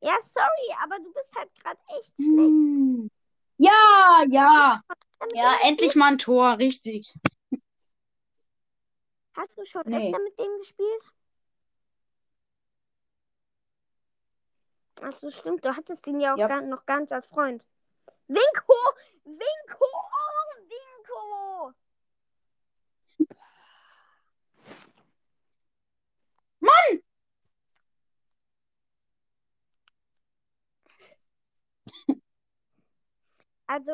Ja, 0.00 0.16
sorry, 0.34 0.76
aber 0.82 0.98
du 0.98 1.12
bist 1.12 1.30
halt 1.34 1.50
gerade 1.60 1.80
echt 1.98 2.12
schlecht. 2.16 2.28
Hm. 2.28 3.10
Ja, 3.56 4.24
ja. 4.28 4.82
Ja, 5.34 5.54
endlich 5.64 5.94
mal 5.94 6.12
ein 6.12 6.18
Tor, 6.18 6.58
richtig. 6.58 7.14
Hast 9.36 9.56
du 9.56 9.64
schon 9.66 9.82
Nee. 9.86 10.08
öfter 10.08 10.22
mit 10.22 10.38
dem 10.38 10.58
gespielt? 10.58 11.02
Achso, 15.02 15.30
stimmt. 15.30 15.64
Du 15.64 15.76
hattest 15.76 16.06
ihn 16.06 16.20
ja 16.20 16.34
auch 16.34 16.38
Ja. 16.38 16.48
gar, 16.48 16.60
noch 16.62 16.86
gar 16.86 17.00
nicht 17.00 17.12
als 17.12 17.26
Freund. 17.26 17.64
Winko! 18.28 18.74
Winko! 19.24 19.78
Oh, 19.80 20.54
Winko! 20.68 21.74
Mann! 26.64 27.02
Also, 33.66 33.92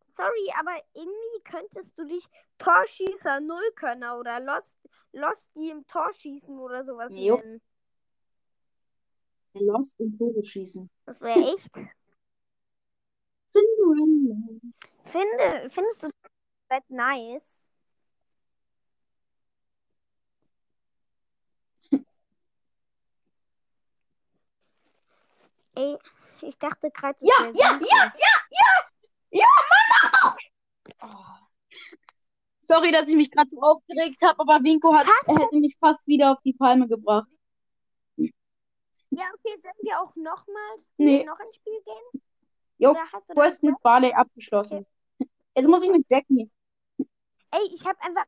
sorry, 0.00 0.52
aber 0.58 0.76
irgendwie 0.94 1.42
könntest 1.44 1.96
du 1.98 2.04
dich 2.06 2.24
Torschießer 2.58 3.40
Nullkönner 3.40 4.18
oder 4.18 4.40
Lost, 4.40 4.76
Losty 5.12 5.70
im 5.70 5.86
Torschießen 5.86 6.58
oder 6.58 6.84
sowas 6.84 7.12
Jo. 7.14 7.36
nennen. 7.36 7.62
Lost 9.54 9.98
und 10.00 10.18
Tore 10.18 10.44
schießen. 10.44 10.90
Das 11.06 11.20
wäre 11.20 11.54
echt. 11.54 11.72
Cinderella. 13.48 14.60
Finde, 15.04 15.70
findest 15.70 16.02
du 16.02 16.10
das 16.68 16.82
nice? 16.88 17.65
Ey, 25.76 25.96
ich 26.42 26.58
dachte 26.58 26.90
gerade, 26.90 27.18
Ja, 27.20 27.34
ja, 27.54 27.78
ja, 27.80 27.80
ja, 27.80 28.42
ja! 28.50 28.90
Ja, 29.30 29.46
Mann, 29.70 30.10
mach 30.12 30.36
doch! 31.00 31.40
Sorry, 32.60 32.90
dass 32.90 33.08
ich 33.08 33.16
mich 33.16 33.30
gerade 33.30 33.48
so 33.48 33.60
aufgeregt 33.60 34.20
habe, 34.22 34.40
aber 34.40 34.64
Winko 34.64 34.92
hat, 34.94 35.06
hätte 35.26 35.56
mich 35.56 35.76
fast 35.78 36.06
wieder 36.06 36.32
auf 36.32 36.38
die 36.44 36.52
Palme 36.54 36.88
gebracht. 36.88 37.28
Ja, 38.16 39.24
okay, 39.34 39.56
sollen 39.62 39.74
wir 39.82 40.00
auch 40.00 40.14
nochmal 40.16 40.76
Nee. 40.96 41.24
noch 41.24 41.38
ein 41.38 41.46
Spiel 41.54 41.80
gehen? 41.84 42.22
Jo, 42.78 42.94
hast 43.12 43.28
du 43.28 43.34
Du 43.34 43.40
hast 43.40 43.62
mit 43.62 43.74
Barley 43.82 44.12
abgeschlossen. 44.12 44.84
Jetzt 45.54 45.68
muss 45.68 45.84
ich 45.84 45.90
mit 45.90 46.10
Jackie. 46.10 46.50
Ey, 47.50 47.70
ich 47.72 47.84
habe 47.86 48.00
einfach. 48.02 48.24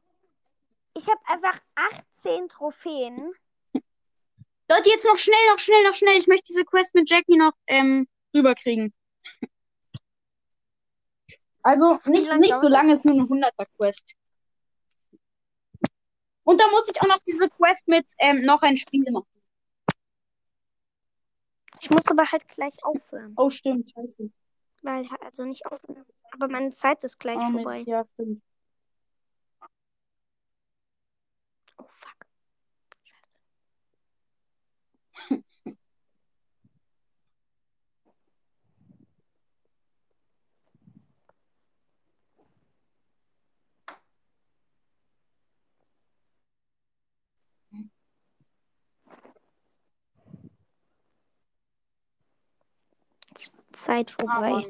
Ich 0.95 1.07
habe 1.07 1.21
einfach 1.27 1.61
18 1.75 2.49
Trophäen. 2.49 3.35
Leute, 4.71 4.91
jetzt 4.91 5.05
noch 5.05 5.17
schnell, 5.17 5.47
noch 5.51 5.59
schnell, 5.59 5.83
noch 5.85 5.95
schnell. 5.95 6.19
Ich 6.19 6.27
möchte 6.27 6.45
diese 6.49 6.65
Quest 6.65 6.95
mit 6.95 7.09
Jackie 7.09 7.37
noch 7.37 7.53
ähm, 7.67 8.07
rüberkriegen. 8.37 8.93
Also 11.63 11.99
nicht, 12.07 12.33
nicht 12.39 12.55
so 12.55 12.69
lange, 12.69 12.93
ist 12.93 13.05
nur 13.05 13.15
eine 13.15 13.25
100er 13.25 13.67
Quest. 13.77 14.15
Und 16.45 16.61
da 16.61 16.69
muss 16.71 16.89
ich 16.89 17.01
auch 17.03 17.09
noch 17.09 17.19
diese 17.27 17.49
Quest 17.49 17.89
mit 17.89 18.07
ähm, 18.19 18.43
noch 18.43 18.63
ein 18.63 18.77
Spiel 18.77 19.05
machen. 19.11 19.27
Ich 21.81 21.91
muss 21.91 22.07
aber 22.07 22.31
halt 22.31 22.49
gleich 22.49 22.75
aufhören. 22.83 23.35
Oh, 23.37 23.51
stimmt, 23.51 23.91
scheiße. 23.91 24.31
Weil, 24.83 25.05
also 25.21 25.45
nicht 25.45 25.67
aufhören. 25.67 26.05
Aber 26.33 26.49
meine 26.49 26.71
Zeit 26.71 27.05
ist 27.05 27.19
gleich 27.19 27.37
Oh, 27.37 27.53
vorbei. 27.53 27.79
Mist, 27.79 27.89
ja, 27.89 28.07
stimmt. 28.15 28.43
Zeit 53.89 54.11
vorbei. 54.11 54.69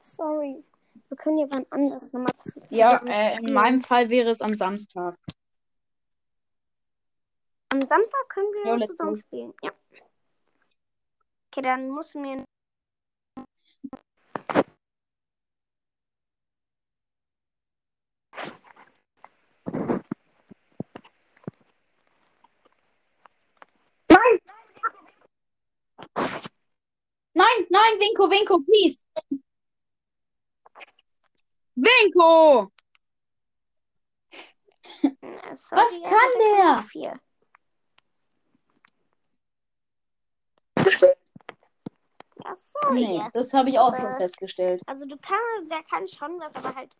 Sorry. 0.00 0.62
Wir 1.08 1.16
können 1.16 1.38
ja 1.38 1.46
wann 1.50 1.66
anders 1.70 2.04
nochmal 2.12 2.32
zu- 2.34 2.60
Ja, 2.70 3.02
äh, 3.06 3.38
in 3.42 3.52
meinem 3.52 3.80
Fall 3.80 4.08
wäre 4.10 4.30
es 4.30 4.40
am 4.40 4.52
Samstag. 4.52 5.16
Am 7.72 7.80
Samstag 7.80 8.28
können 8.28 8.52
wir 8.52 8.76
let's 8.76 8.96
zusammen 8.96 9.16
spielen. 9.18 9.52
Ja. 9.62 9.72
Okay, 11.50 11.62
dann 11.62 11.88
muss 11.90 12.14
mir. 12.14 12.44
Nein, 27.90 28.00
Winko, 28.00 28.30
Winko, 28.30 28.60
please. 28.64 29.04
Winko! 31.74 32.70
Sorry, 35.54 35.82
Was 35.82 36.00
aber 36.00 36.10
kann 36.10 36.28
der 36.38 36.82
Viel. 36.90 37.20
Ja, 42.44 42.54
sorry. 42.56 42.94
Nee, 43.00 43.22
das 43.32 43.52
habe 43.52 43.70
ich 43.70 43.78
auch 43.78 43.94
schon 43.94 44.06
Äh, 44.06 44.16
festgestellt. 44.16 44.82
Also 44.86 45.06
du 45.06 45.16
kannst, 45.18 45.70
der 45.70 45.82
kann 45.82 46.08
schon 46.08 46.38
was, 46.40 46.54
aber 46.54 46.74
halt 46.74 46.90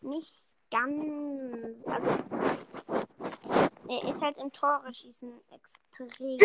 nicht 0.00 0.46
ganz. 0.70 1.76
Also 1.86 2.10
er 3.88 4.08
ist 4.08 4.22
halt 4.22 4.36
im 4.38 4.52
Tore 4.52 4.92
schießen 4.92 5.40
extrem. 5.50 6.38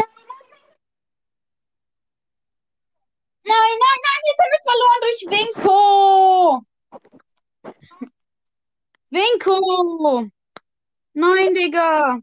Nein, 3.60 3.78
nein, 3.84 4.00
nein, 4.06 4.22
jetzt 4.28 4.40
haben 4.42 4.54
wir 4.56 4.64
verloren 4.70 5.02
durch 5.06 5.22
Winko. 5.34 6.64
Winko. 9.10 10.30
Nein, 11.14 11.54
Digga. 11.56 12.20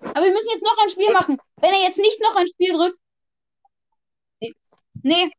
Aber 0.00 0.24
wir 0.24 0.32
müssen 0.32 0.50
jetzt 0.50 0.62
noch 0.62 0.78
ein 0.78 0.88
Spiel 0.88 1.12
machen. 1.12 1.38
Wenn 1.56 1.74
er 1.74 1.82
jetzt 1.82 1.98
nicht 1.98 2.20
noch 2.22 2.36
ein 2.36 2.48
Spiel 2.48 2.72
drückt. 2.72 2.98
Nee. 5.02 5.30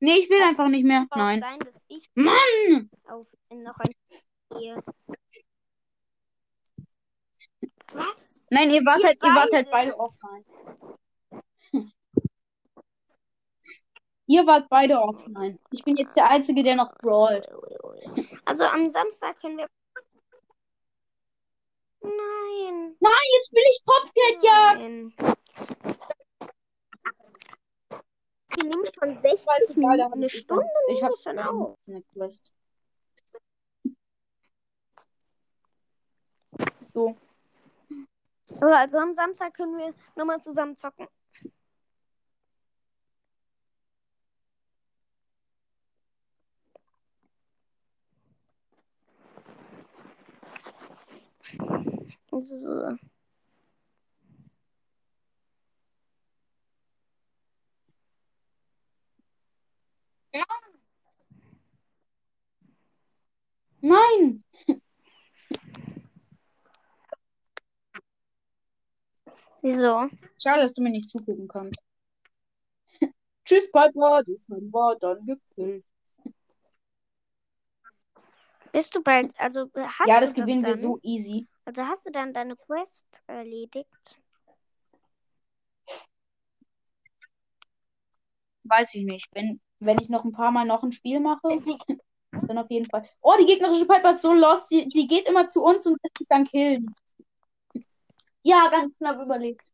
Nee, 0.00 0.18
ich 0.18 0.28
will 0.30 0.42
einfach 0.42 0.68
nicht 0.68 0.84
mehr. 0.84 1.06
Nein. 1.14 1.40
sein, 1.40 1.58
Mann! 2.14 2.90
auf 3.04 3.28
noch 3.50 3.78
ein 3.78 3.94
Spiel. 4.08 4.82
Was? 7.92 8.16
Nein, 8.50 8.70
ihr 8.70 8.84
wart 8.84 9.00
Ihr 9.00 9.06
halt, 9.06 9.18
ihr 9.22 9.28
wart 9.28 9.52
halt 9.52 9.70
beide. 9.70 9.92
beide 9.92 9.98
offline. 9.98 10.44
Ihr 14.26 14.46
wart 14.46 14.68
beide 14.68 15.00
offline. 15.00 15.58
Ich 15.70 15.84
bin 15.84 15.96
jetzt 15.96 16.16
der 16.16 16.28
Einzige, 16.28 16.62
der 16.62 16.76
noch 16.76 16.92
brawlt. 16.98 17.48
Also 18.44 18.64
am 18.64 18.88
Samstag 18.88 19.40
können 19.40 19.58
wir. 19.58 19.66
Nein. 22.00 22.96
Jetzt 23.34 23.52
will 23.52 23.62
ich 23.70 23.82
Kopfgeldjagd. 23.84 24.82
Nein. 24.82 25.14
Die 28.58 28.66
nehmen 28.68 28.86
schon 28.98 29.10
Ich 29.12 29.20
60 29.20 29.46
weiß 29.46 29.68
nicht, 29.68 29.76
Minuten. 29.76 30.12
Eine 30.12 30.26
ich 30.26 30.38
Stunde 30.38 30.68
Ich 30.88 31.02
habe 31.02 31.16
schon 31.16 31.38
auf. 31.38 31.76
eine 31.86 32.02
Quest. 32.02 32.52
So. 36.80 37.16
So, 38.48 38.66
also 38.66 38.98
am 38.98 39.14
Samstag 39.14 39.54
können 39.54 39.76
wir 39.76 39.92
nochmal 40.14 40.40
zusammen 40.40 40.76
zocken. 40.76 41.06
So. 52.44 52.96
Nein! 63.80 64.42
Wieso? 69.62 70.08
Schade, 70.42 70.62
dass 70.62 70.74
du 70.74 70.82
mir 70.82 70.90
nicht 70.90 71.08
zugucken 71.08 71.48
kannst. 71.48 71.80
Tschüss, 73.44 73.70
Piper. 73.70 74.22
Das 74.26 74.48
war 74.48 74.96
dann 74.98 75.24
gekillt. 75.26 75.84
Bist 78.76 78.94
du 78.94 79.02
bald, 79.02 79.32
also 79.40 79.70
hast 79.74 80.06
Ja, 80.06 80.16
du 80.16 80.20
das 80.20 80.34
gewinnen 80.34 80.62
wir 80.62 80.72
dann? 80.72 80.80
so 80.82 80.98
easy. 81.02 81.46
Also 81.64 81.86
hast 81.86 82.04
du 82.04 82.10
dann 82.10 82.34
deine 82.34 82.56
Quest 82.56 83.06
erledigt? 83.26 83.88
Weiß 88.64 88.94
ich 88.96 89.04
nicht. 89.04 89.28
Wenn, 89.32 89.62
wenn 89.80 89.98
ich 89.98 90.10
noch 90.10 90.26
ein 90.26 90.32
paar 90.32 90.50
Mal 90.50 90.66
noch 90.66 90.82
ein 90.82 90.92
Spiel 90.92 91.20
mache, 91.20 91.40
dann 92.32 92.58
auf 92.58 92.70
jeden 92.70 92.90
Fall. 92.90 93.08
Oh, 93.22 93.32
die 93.40 93.46
gegnerische 93.46 93.86
Piper 93.86 94.10
ist 94.10 94.20
so 94.20 94.34
lost. 94.34 94.70
Die, 94.70 94.86
die 94.88 95.06
geht 95.06 95.26
immer 95.26 95.46
zu 95.46 95.64
uns 95.64 95.86
und 95.86 95.96
lässt 96.02 96.18
sich 96.18 96.28
dann 96.28 96.44
killen. 96.44 96.94
Ja, 98.42 98.68
ganz 98.68 98.94
knapp 98.98 99.18
überlebt. 99.22 99.66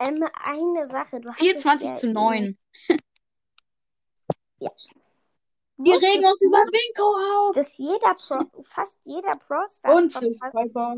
Ähm, 0.00 0.18
eine 0.34 0.84
Sache. 0.86 1.20
Du 1.20 1.30
hast 1.30 1.38
24 1.38 1.90
es 1.92 2.00
zu 2.00 2.08
ja 2.08 2.12
9. 2.12 2.42
eben- 2.42 2.58
Wir 5.84 5.94
Wusstest 5.94 6.14
regen 6.14 6.24
uns 6.26 6.40
du, 6.40 6.46
über 6.46 6.58
Winko 6.58 7.48
auf. 7.48 7.54
dass 7.56 7.76
jeder 7.76 8.14
Pro, 8.14 8.62
fast 8.62 9.00
jeder 9.04 9.36
Pro 9.36 9.66
Stars 9.68 9.96
Und 9.96 10.12
Piper. 10.12 10.96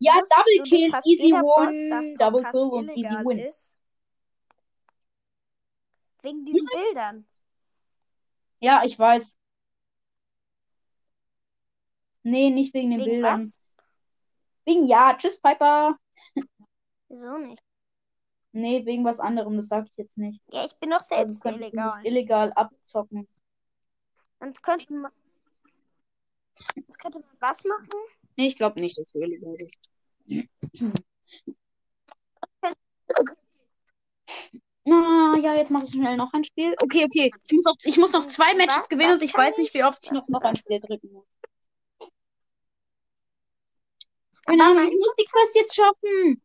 Ja, 0.00 0.14
Wusstest 0.14 0.36
Double 0.36 0.58
du, 0.58 0.62
Kill, 0.64 0.90
fast 0.90 1.06
Easy 1.06 1.32
Win, 1.32 2.16
Double 2.18 2.42
Kill 2.42 2.60
und 2.60 2.88
Easy 2.90 3.14
Win. 3.24 3.38
Ist? 3.38 3.74
Wegen 6.20 6.44
diesen 6.44 6.66
Bildern. 6.66 7.26
Ja, 8.60 8.82
ich 8.84 8.98
weiß. 8.98 9.38
Nee, 12.22 12.50
nicht 12.50 12.74
wegen 12.74 12.90
den 12.90 13.00
Wegen 13.00 13.10
Bildern. 13.12 13.42
was? 13.46 13.60
Wegen 14.66 14.86
ja, 14.86 15.14
tschüss, 15.14 15.40
Piper. 15.40 15.98
Wieso 17.08 17.38
nicht? 17.38 17.62
Nee, 18.56 18.86
wegen 18.86 19.04
was 19.04 19.18
anderem, 19.18 19.56
das 19.56 19.66
sag 19.66 19.84
ich 19.90 19.96
jetzt 19.96 20.16
nicht. 20.16 20.40
Ja, 20.52 20.64
ich 20.64 20.74
bin 20.76 20.90
doch 20.90 21.00
Also 21.00 21.08
selbst 21.32 21.40
könnte 21.40 21.60
ich 21.66 21.72
illegal. 21.72 21.86
nicht 21.98 22.06
illegal 22.06 22.52
abzocken. 22.52 23.26
Und 24.38 24.62
könnte 24.62 24.92
man. 24.92 25.10
Jetzt 26.76 27.00
könnte 27.00 27.18
man 27.18 27.28
was 27.40 27.64
machen? 27.64 27.88
Nee, 28.36 28.46
ich 28.46 28.56
glaube 28.56 28.78
nicht, 28.80 28.96
dass 28.96 29.10
du 29.10 29.20
illegal 29.22 29.56
bist. 29.58 29.78
Na, 34.84 35.36
ja, 35.38 35.54
jetzt 35.54 35.70
mache 35.70 35.84
ich 35.86 35.90
schnell 35.92 36.16
noch 36.16 36.32
ein 36.32 36.44
Spiel. 36.44 36.76
Okay, 36.80 37.04
okay. 37.04 37.32
Ich 37.48 37.52
muss, 37.56 37.66
auch, 37.66 37.74
ich 37.82 37.96
muss 37.96 38.12
noch 38.12 38.26
zwei 38.26 38.54
Matches 38.54 38.76
Was- 38.82 38.88
gewinnen 38.88 39.10
was 39.12 39.18
und 39.18 39.24
ich 39.24 39.34
weiß 39.34 39.58
nicht, 39.58 39.68
ich? 39.68 39.74
wie 39.74 39.84
oft 39.84 40.04
ich 40.04 40.12
noch, 40.12 40.28
noch 40.28 40.42
ein 40.42 40.56
Spiel 40.56 40.78
drücken 40.78 41.10
muss. 41.12 41.26
Keine 44.46 44.62
Ahnung, 44.62 44.86
ich 44.86 44.94
muss 44.94 45.14
die 45.18 45.24
Quest 45.24 45.54
jetzt 45.56 45.74
schaffen. 45.74 46.42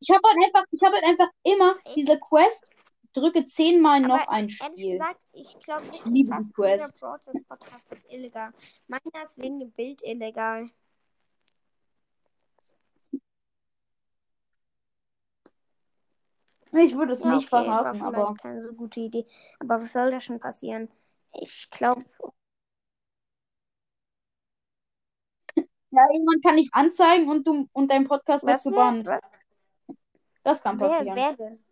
Ich 0.00 0.10
habe 0.10 0.20
halt 0.26 0.38
einfach, 0.46 0.64
ich 0.70 0.82
habe 0.82 0.96
halt 0.96 1.04
einfach 1.04 1.28
immer 1.42 1.76
diese 1.94 2.18
Quest, 2.18 2.70
drücke 3.12 3.44
zehnmal 3.44 4.00
noch 4.00 4.26
ein 4.28 4.48
Ehrlich 4.48 4.76
Spiel. 4.76 4.92
gesagt, 4.92 5.20
ich 5.32 5.58
glaube, 5.60 5.84
Ich 5.92 6.04
liebe 6.06 6.36
die 6.40 6.52
Quest. 6.52 7.02
jeder 7.02 7.40
Podcast 7.48 7.92
ist 7.92 8.10
illegal. 8.10 8.52
Meiner 8.88 9.22
ist 9.22 9.38
wegen 9.38 9.60
dem 9.60 9.70
Bild 9.72 10.02
illegal. 10.02 10.70
Ich 16.72 16.94
würde 16.94 17.12
es 17.12 17.24
Ja, 17.24 17.34
nicht 17.36 17.46
okay, 17.48 17.66
war 17.66 17.84
verraten, 17.84 17.98
vielleicht 17.98 18.16
aber 18.16 18.34
keine 18.36 18.62
so 18.62 18.72
gute 18.72 19.00
Idee. 19.00 19.26
Aber 19.58 19.82
was 19.82 19.92
soll 19.92 20.10
da 20.10 20.20
schon 20.20 20.38
passieren? 20.38 20.88
Ich 21.32 21.68
glaube, 21.70 22.04
ja, 25.90 26.02
irgendwann 26.12 26.40
kann 26.42 26.58
ich 26.58 26.68
anzeigen 26.72 27.28
und 27.28 27.46
du 27.46 27.68
und 27.72 27.90
dein 27.90 28.04
Podcast 28.04 28.44
wird? 28.46 28.62
gebannt. 28.62 29.06
Was? 29.06 29.20
Das 30.42 30.62
kann 30.62 30.78
Wer, 30.80 30.88
passieren. 30.88 31.16
wer 31.16 31.32
denn? 31.34 31.64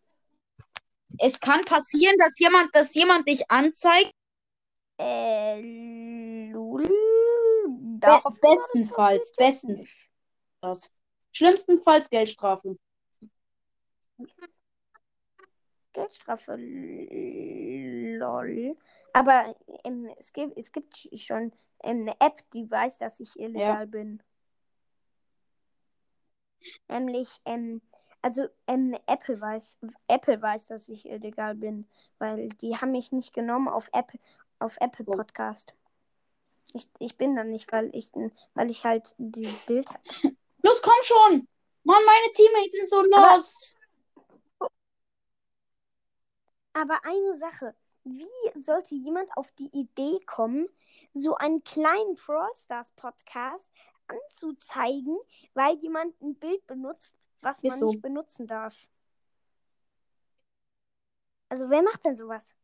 Es 1.18 1.40
kann 1.40 1.64
passieren, 1.64 2.16
dass 2.18 2.38
jemand, 2.38 2.74
dass 2.74 2.94
jemand 2.94 3.28
dich 3.28 3.50
anzeigt. 3.50 4.12
Äh, 4.98 5.60
Lul? 6.50 6.84
Be 8.00 8.22
bestenfalls, 8.40 9.32
passiert? 9.34 9.36
besten 9.36 9.88
das. 10.60 10.90
Schlimmstenfalls 11.32 12.10
Geldstrafe. 12.10 12.76
Geldstrafe. 15.92 16.56
Lol. 18.18 18.76
Aber 19.12 19.54
ähm, 19.84 20.10
es, 20.18 20.32
gibt, 20.32 20.56
es 20.56 20.72
gibt 20.72 20.96
schon 21.16 21.52
ähm, 21.82 22.02
eine 22.02 22.20
App, 22.20 22.42
die 22.52 22.70
weiß, 22.70 22.98
dass 22.98 23.20
ich 23.20 23.38
illegal 23.38 23.86
bin. 23.86 24.22
Nämlich, 26.88 27.40
ähm, 27.44 27.80
also 28.22 28.48
ähm, 28.66 28.96
Apple 29.06 29.40
weiß, 29.40 29.78
Apple 30.08 30.40
weiß, 30.40 30.66
dass 30.66 30.88
ich 30.88 31.06
illegal 31.06 31.54
bin, 31.54 31.88
weil 32.18 32.48
die 32.48 32.76
haben 32.76 32.92
mich 32.92 33.12
nicht 33.12 33.32
genommen 33.32 33.68
auf 33.68 33.88
Apple, 33.92 34.18
auf 34.58 34.76
Apple. 34.80 35.04
Podcast. 35.04 35.74
Ich, 36.74 36.88
ich 36.98 37.16
bin 37.16 37.34
da 37.36 37.44
nicht, 37.44 37.72
weil 37.72 37.90
ich, 37.94 38.10
weil 38.54 38.70
ich 38.70 38.84
halt 38.84 39.14
dieses 39.18 39.66
Bild 39.66 39.88
habe. 39.88 40.02
Los, 40.62 40.82
komm 40.82 40.94
schon! 41.02 41.48
Mann, 41.84 42.04
meine 42.04 42.32
Teammates 42.34 42.72
sind 42.72 42.88
so 42.88 42.98
Aber- 42.98 43.34
lost. 43.34 43.76
Aber 46.74 47.00
eine 47.04 47.34
Sache, 47.34 47.74
wie 48.04 48.60
sollte 48.60 48.94
jemand 48.94 49.28
auf 49.36 49.50
die 49.52 49.70
Idee 49.72 50.18
kommen, 50.26 50.68
so 51.12 51.34
einen 51.34 51.64
kleinen 51.64 52.14
Brawl 52.14 52.54
Stars 52.54 52.90
Podcast 52.92 53.70
anzuzeigen, 54.06 55.18
weil 55.54 55.76
jemand 55.78 56.20
ein 56.20 56.34
Bild 56.36 56.66
benutzt, 56.66 57.14
was 57.41 57.62
man 57.62 57.78
so. 57.78 57.86
nicht 57.86 58.03
benutzen 58.03 58.47
darf? 58.47 58.74
Also 61.49 61.70
wer 61.70 61.82
macht 61.82 62.05
denn 62.05 62.14
sowas? 62.14 62.55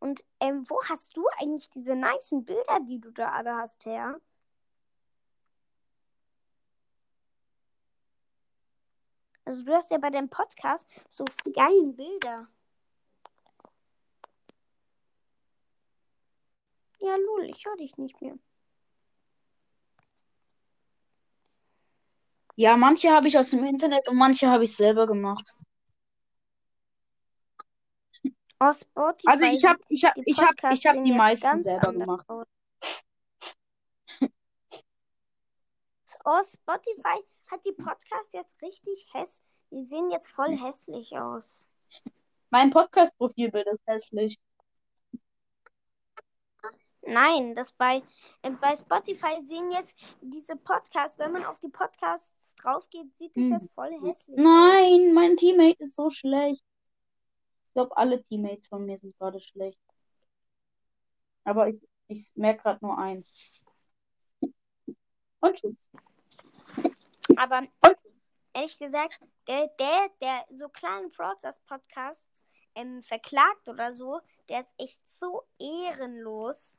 Und 0.00 0.24
ähm, 0.40 0.68
wo 0.68 0.82
hast 0.88 1.16
du 1.16 1.26
eigentlich 1.38 1.70
diese 1.70 1.94
nicen 1.94 2.44
Bilder, 2.44 2.80
die 2.80 3.00
du 3.00 3.10
da 3.10 3.30
alle 3.30 3.54
hast, 3.54 3.86
her? 3.86 4.20
Also 9.44 9.62
du 9.62 9.72
hast 9.72 9.90
ja 9.90 9.98
bei 9.98 10.10
deinem 10.10 10.30
Podcast 10.30 10.86
so 11.08 11.24
viele 11.42 11.54
geile 11.54 11.92
Bilder. 11.92 12.48
Ja, 17.00 17.16
Lul, 17.16 17.44
ich 17.44 17.64
höre 17.66 17.76
dich 17.76 17.96
nicht 17.98 18.20
mehr. 18.22 18.38
Ja, 22.56 22.76
manche 22.76 23.10
habe 23.10 23.28
ich 23.28 23.36
aus 23.36 23.50
dem 23.50 23.64
Internet 23.64 24.08
und 24.08 24.16
manche 24.16 24.48
habe 24.48 24.64
ich 24.64 24.76
selber 24.76 25.06
gemacht. 25.06 25.54
Oh, 28.60 28.72
Spotify. 28.72 29.28
Also 29.28 29.44
ich 29.46 29.64
habe 29.64 29.80
ich 29.88 30.04
hab, 30.04 30.14
die 30.14 30.22
ich 30.26 30.38
hab, 30.38 30.48
Podcasts 30.48 30.78
ich 30.78 30.86
hab 30.86 30.94
sehen 30.94 31.04
die 31.04 31.12
meisten 31.12 31.60
selber 31.60 31.92
gemacht. 31.92 32.28
aus. 32.28 32.46
Oh, 36.24 36.42
Spotify 36.42 37.22
hat 37.50 37.64
die 37.66 37.72
Podcasts 37.72 38.32
jetzt 38.32 38.60
richtig 38.62 39.06
hässlich. 39.12 39.44
Die 39.70 39.84
sehen 39.84 40.10
jetzt 40.10 40.28
voll 40.28 40.56
hässlich 40.56 41.18
aus. 41.18 41.68
Mein 42.50 42.70
Podcast-Profilbild 42.70 43.66
ist 43.66 43.82
hässlich. 43.86 44.38
Nein, 47.06 47.54
das 47.54 47.72
bei, 47.72 48.02
äh, 48.42 48.50
bei 48.50 48.74
Spotify 48.76 49.44
sehen 49.46 49.70
jetzt 49.70 49.94
diese 50.20 50.56
Podcasts, 50.56 51.18
wenn 51.18 51.32
man 51.32 51.44
auf 51.44 51.58
die 51.58 51.68
Podcasts 51.68 52.54
drauf 52.56 52.88
geht, 52.90 53.16
sieht 53.16 53.36
es 53.36 53.44
Hm. 53.44 53.52
jetzt 53.52 53.72
voll 53.74 53.92
hässlich. 54.00 54.36
Nein, 54.36 55.12
mein 55.14 55.36
Teammate 55.36 55.76
ist 55.80 55.96
so 55.96 56.10
schlecht. 56.10 56.64
Ich 57.66 57.72
glaube, 57.74 57.96
alle 57.96 58.22
Teammates 58.22 58.68
von 58.68 58.84
mir 58.86 58.98
sind 58.98 59.16
gerade 59.18 59.40
schlecht. 59.40 59.78
Aber 61.44 61.68
ich, 61.68 61.80
ich 62.08 62.32
merke 62.36 62.62
gerade 62.62 62.84
nur 62.84 62.96
eins. 62.96 63.60
Und 65.40 65.54
tschüss. 65.56 65.90
Aber 67.36 67.62
ehrlich 68.54 68.78
gesagt, 68.78 69.18
der, 69.48 69.68
der, 69.78 70.10
der 70.20 70.46
so 70.56 70.68
kleine 70.68 71.08
Broadcast 71.08 71.64
Podcasts 71.66 72.44
ähm, 72.74 73.02
verklagt 73.02 73.68
oder 73.68 73.92
so, 73.92 74.20
der 74.48 74.60
ist 74.60 74.72
echt 74.78 75.00
so 75.08 75.42
ehrenlos. 75.58 76.78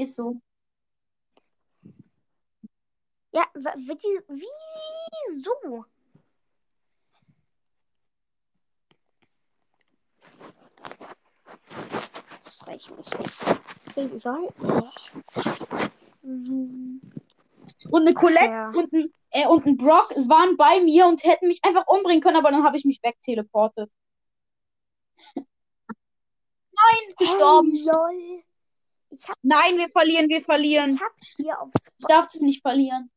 Ist 0.00 0.16
so. 0.16 0.40
Ja, 3.32 3.44
die- 3.54 4.20
wieso? 4.28 5.84
Jetzt 12.32 12.56
freue 12.58 12.76
ich 12.76 12.90
mich 12.90 13.10
nicht. 13.18 14.22
Soll. 14.22 14.48
Und 16.22 17.02
eine 18.00 18.14
Colette 18.14 18.54
Ja. 18.54 18.70
und, 18.70 18.90
ein, 18.94 19.12
äh, 19.32 19.46
und 19.46 19.66
ein 19.66 19.76
Brock 19.76 20.08
waren 20.28 20.56
bei 20.56 20.80
mir 20.80 21.06
und 21.08 21.22
hätten 21.24 21.46
mich 21.48 21.60
einfach 21.62 21.86
umbringen 21.88 22.22
können, 22.22 22.36
aber 22.38 22.50
dann 22.50 22.64
habe 22.64 22.78
ich 22.78 22.86
mich 22.86 23.00
wegteleportet. 23.02 23.90
Nein, 25.86 27.14
gestorben. 27.18 27.70
Hey, 27.72 27.84
lol. 27.84 28.44
Ich 29.10 29.28
hab, 29.28 29.36
Nein, 29.42 29.76
wir 29.76 29.88
verlieren, 29.88 30.28
wir 30.28 30.40
verlieren. 30.40 30.94
ich 30.94 31.00
hab 31.00 31.12
dir 31.38 31.56
Ich 31.98 32.06
darf 32.06 32.26
das 32.26 32.40
nicht 32.40 32.62
verlieren. 32.62 33.10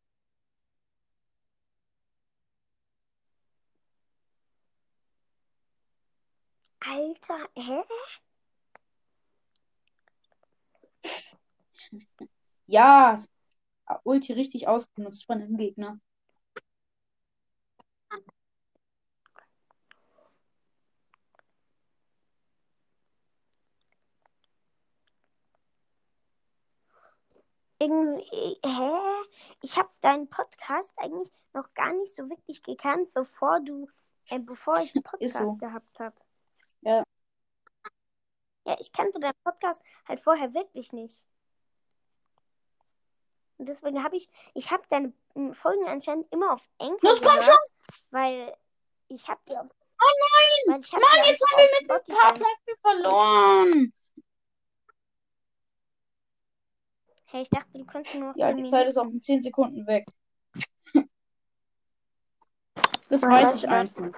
Alter, 6.82 7.48
hä? 7.56 7.84
Ja, 12.66 13.16
Ulti 14.04 14.34
richtig 14.34 14.68
ausgenutzt 14.68 15.26
von 15.26 15.40
dem 15.40 15.58
Gegner. 15.58 16.00
Irgendwie, 27.84 28.58
hä? 28.64 29.26
Ich 29.62 29.78
habe 29.78 29.90
deinen 30.00 30.30
Podcast 30.30 30.94
eigentlich 30.96 31.30
noch 31.54 31.74
gar 31.74 31.92
nicht 31.94 32.16
so 32.16 32.30
wirklich 32.30 32.64
gekannt, 32.64 33.14
bevor 33.14 33.60
du, 33.60 33.90
äh, 34.30 34.40
bevor 34.40 34.80
ich 34.80 34.96
einen 34.96 35.04
Podcast 35.04 35.38
so. 35.38 35.56
gehabt 35.58 36.00
habe. 36.00 36.16
Ja. 36.82 37.04
Ja, 38.66 38.78
ich 38.80 38.94
kannte 38.94 39.20
deinen 39.20 39.34
Podcast 39.44 39.82
halt 40.08 40.22
vorher 40.22 40.54
wirklich 40.54 40.94
nicht. 40.94 41.26
Und 43.58 43.68
deswegen 43.68 44.02
habe 44.02 44.16
ich, 44.16 44.30
ich 44.54 44.72
habe 44.72 44.84
deine 44.90 45.14
mm, 45.36 45.52
Folgen 45.52 45.86
anscheinend 45.86 46.32
immer 46.32 46.54
auf 46.54 46.62
Englisch 46.80 47.02
Los, 47.02 47.22
komm 47.22 47.38
gehört, 47.38 47.72
weil 48.12 48.56
ich 49.10 49.28
habe 49.28 49.42
die 49.48 49.58
auf, 49.58 49.68
Oh 50.00 50.68
nein! 50.68 50.82
Mann, 50.82 50.82
jetzt 51.26 51.42
haben 51.42 51.58
wir 51.58 51.82
mit 51.82 51.92
ein 51.92 52.16
paar. 52.16 52.34
Punkten 52.34 52.78
verloren. 52.82 53.94
Hey, 57.34 57.42
ich 57.42 57.50
dachte, 57.50 57.80
du 57.80 57.86
könntest 57.86 58.14
nur 58.14 58.28
noch 58.30 58.36
Ja, 58.36 58.50
10 58.50 58.58
die 58.58 58.70
Zeit 58.70 58.88
ist 58.88 58.96
auch 58.96 59.08
in 59.08 59.20
10 59.20 59.42
Sekunden 59.42 59.88
weg. 59.88 60.06
Das 63.10 63.24
weiß 63.24 63.56
ich 63.56 63.68
einfach. 63.68 64.12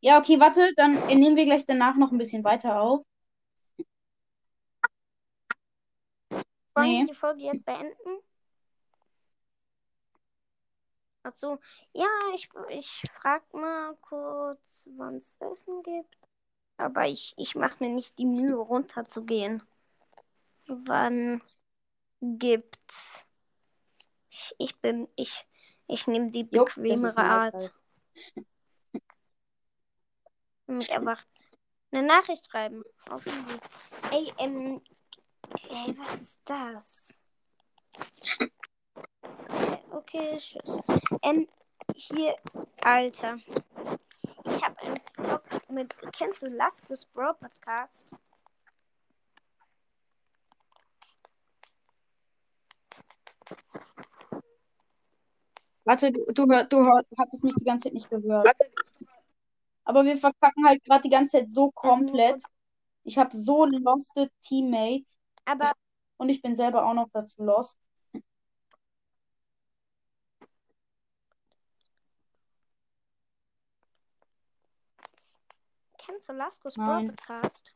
Ja, 0.00 0.18
okay, 0.18 0.38
warte, 0.38 0.72
dann 0.76 1.04
nehmen 1.06 1.36
wir 1.36 1.44
gleich 1.44 1.66
danach 1.66 1.96
noch 1.96 2.12
ein 2.12 2.18
bisschen 2.18 2.44
weiter 2.44 2.80
auf. 2.80 3.04
Wollen 6.74 6.86
Nee. 6.86 6.98
wir 7.00 7.06
die 7.06 7.14
Folge 7.14 7.42
jetzt 7.42 7.64
beenden? 7.64 8.20
Ach 11.24 11.34
so, 11.34 11.58
ja, 11.92 12.06
ich, 12.34 12.48
ich 12.68 13.02
frag 13.12 13.52
mal 13.52 13.96
kurz, 13.96 14.88
wann 14.96 15.16
es 15.16 15.36
Essen 15.40 15.82
gibt. 15.82 16.25
Aber 16.78 17.06
ich, 17.06 17.34
ich 17.36 17.54
mache 17.54 17.84
mir 17.84 17.90
nicht 17.90 18.18
die 18.18 18.26
Mühe, 18.26 18.56
runterzugehen. 18.56 19.62
Wann 20.66 21.42
gibt's? 22.20 23.26
Ich, 24.28 24.54
ich 24.58 24.80
bin, 24.80 25.08
ich, 25.16 25.46
ich 25.86 26.06
nehme 26.06 26.30
die 26.30 26.46
Jupp, 26.50 26.74
bequemere 26.74 27.16
Art. 27.16 27.74
Mich 30.66 30.90
einfach 30.90 31.24
eine 31.92 32.02
Nachricht 32.02 32.50
schreiben. 32.50 32.82
Auf 33.08 33.24
easy. 33.26 33.58
Ey, 34.10 34.32
ähm, 34.38 34.82
ey, 35.70 35.96
was 35.98 36.20
ist 36.20 36.40
das? 36.44 37.20
Okay, 39.90 40.36
tschüss. 40.38 40.78
Ähm, 41.22 41.48
hier, 41.94 42.36
Alter. 42.82 43.38
Ich 44.44 44.62
habe 44.62 44.76
Blog 44.84 44.95
mit, 45.70 45.94
kennst 46.12 46.42
du 46.42 46.48
Laskus 46.48 47.04
Bro 47.06 47.34
Podcast? 47.34 48.14
Warte, 55.84 56.10
du, 56.10 56.24
du, 56.32 56.46
hör, 56.50 56.64
du 56.64 56.78
hör, 56.78 57.02
hattest 57.16 57.44
mich 57.44 57.54
die 57.54 57.64
ganze 57.64 57.84
Zeit 57.84 57.94
nicht 57.94 58.10
gehört. 58.10 58.48
Aber 59.84 60.04
wir 60.04 60.16
verkacken 60.16 60.66
halt 60.66 60.82
gerade 60.82 61.02
die 61.02 61.10
ganze 61.10 61.38
Zeit 61.38 61.50
so 61.50 61.70
komplett. 61.70 62.42
Ich 63.04 63.18
habe 63.18 63.36
so 63.36 63.64
loste 63.66 64.28
Teammates 64.40 65.20
Aber 65.44 65.72
und 66.16 66.28
ich 66.28 66.42
bin 66.42 66.56
selber 66.56 66.84
auch 66.84 66.94
noch 66.94 67.08
dazu 67.12 67.44
lost. 67.44 67.78
Kennst 76.16 76.28
du 76.76 76.80
Nein. 76.80 77.08
Podcast? 77.08 77.74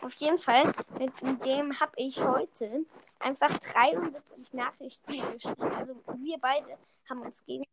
Auf 0.00 0.14
jeden 0.14 0.38
Fall, 0.38 0.72
mit 0.98 1.44
dem 1.44 1.80
habe 1.80 1.92
ich 1.96 2.20
heute 2.20 2.86
einfach 3.18 3.58
73 3.58 4.52
Nachrichten 4.52 5.10
geschrieben. 5.10 5.74
Also 5.74 5.96
wir 6.16 6.38
beide 6.38 6.78
haben 7.10 7.22
uns 7.22 7.44
gegen 7.44 7.64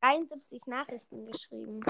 73 0.00 0.66
Nachrichten 0.66 1.26
geschrieben. 1.26 1.80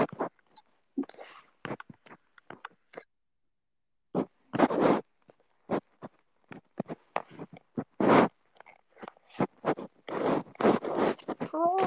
Bro, 11.39 11.77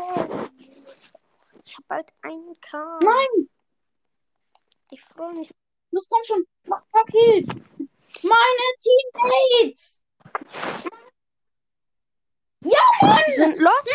ich 1.63 1.77
habe 1.77 1.85
bald 1.87 2.15
einen 2.23 2.59
K. 2.63 2.99
Nein! 3.03 3.50
Freue 5.21 5.35
mich. 5.35 5.51
Los, 5.91 6.09
komm 6.09 6.23
schon, 6.25 6.47
mach 6.65 6.81
ein 6.81 6.91
paar 6.93 7.05
Kills. 7.05 7.61
Meine 8.23 8.67
Teammates! 8.81 10.03
Ja! 12.65 12.79
Wir 13.03 13.35
sind 13.37 13.59
lost. 13.59 13.89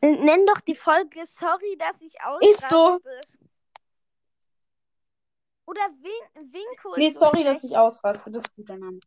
Nenn 0.00 0.46
doch 0.46 0.60
die 0.62 0.74
Folge 0.74 1.24
Sorry, 1.26 1.76
dass 1.78 2.02
ich 2.02 2.20
ausraste. 2.20 2.50
Ist 2.50 2.70
so. 2.70 2.98
Oder 5.66 5.82
Win 6.02 6.52
Winko 6.52 6.96
Nee, 6.96 7.10
sorry, 7.10 7.44
dass 7.44 7.62
ich 7.62 7.76
ausraste. 7.76 8.32
Das 8.32 8.46
ist 8.46 8.56
gut, 8.56 8.68
der 8.68 8.78
Name. 8.78 8.98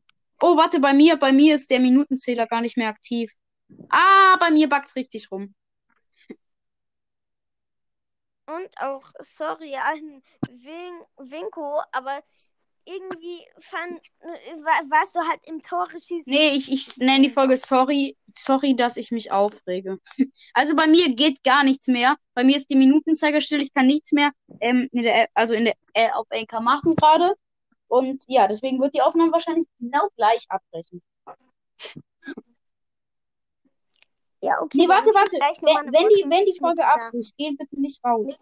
Oh, 0.42 0.56
warte, 0.56 0.80
bei 0.80 0.94
mir, 0.94 1.18
bei 1.18 1.34
mir 1.34 1.56
ist 1.56 1.70
der 1.70 1.82
Minutenzähler 1.82 2.48
gar 2.48 2.62
nicht 2.62 2.78
mehr 2.78 2.88
aktiv. 2.88 3.34
Ah, 3.90 4.38
bei 4.40 4.52
mir 4.52 4.70
backt's 4.70 4.96
richtig 4.96 5.30
rum. 5.32 5.54
Und 8.50 8.70
auch 8.82 9.04
sorry 9.20 9.76
an 9.76 10.24
Win 10.50 11.30
Winko, 11.30 11.82
aber 11.92 12.24
irgendwie 12.86 13.46
fand, 13.60 14.02
war, 14.64 14.90
warst 14.90 15.16
du 15.16 15.20
halt 15.20 15.40
im 15.46 15.62
Tore 15.62 16.00
schießen. 16.00 16.24
Nee, 16.26 16.56
ich, 16.56 16.72
ich 16.72 16.98
nenne 16.98 17.28
die 17.28 17.30
Folge 17.30 17.58
Sorry, 17.58 18.18
sorry, 18.34 18.76
dass 18.76 18.98
ich 18.98 19.12
mich 19.12 19.32
aufrege. 19.32 20.00
Also 20.54 20.76
bei 20.76 20.88
mir 20.88 21.14
geht 21.14 21.44
gar 21.44 21.64
nichts 21.64 21.88
mehr. 21.88 22.16
Bei 22.34 22.44
mir 22.44 22.58
ist 22.58 22.70
die 22.72 22.76
Minutenzeiger 22.76 23.42
still. 23.42 23.62
Ich 23.62 23.74
kann 23.74 23.86
nichts 23.86 24.12
mehr, 24.12 24.32
ähm, 24.62 24.90
in 24.92 25.04
der, 25.04 25.30
also 25.36 25.54
in 25.54 25.66
der, 25.66 25.76
äh, 25.94 26.10
auf 26.12 26.26
Anchor 26.32 26.62
machen 26.62 26.96
gerade. 26.96 27.36
Und 27.88 28.24
ja, 28.28 28.48
deswegen 28.48 28.80
wird 28.80 28.94
die 28.96 29.02
Aufnahme 29.02 29.32
wahrscheinlich 29.32 29.68
genau 29.80 30.08
gleich 30.16 30.46
abbrechen. 30.50 31.02
Ja, 34.42 34.62
okay. 34.62 34.78
Nee, 34.78 34.88
warte, 34.88 35.10
warte. 35.14 35.38
gleich 35.38 35.58
Wenn, 35.62 35.92
wenn 35.94 36.10
die, 36.10 36.24
wenn 36.30 36.46
die 36.46 36.58
Folge 36.58 36.86
abbricht, 36.86 37.36
geh 37.38 37.52
bitte 37.52 37.80
nicht 37.80 38.04
raus. 38.06 38.34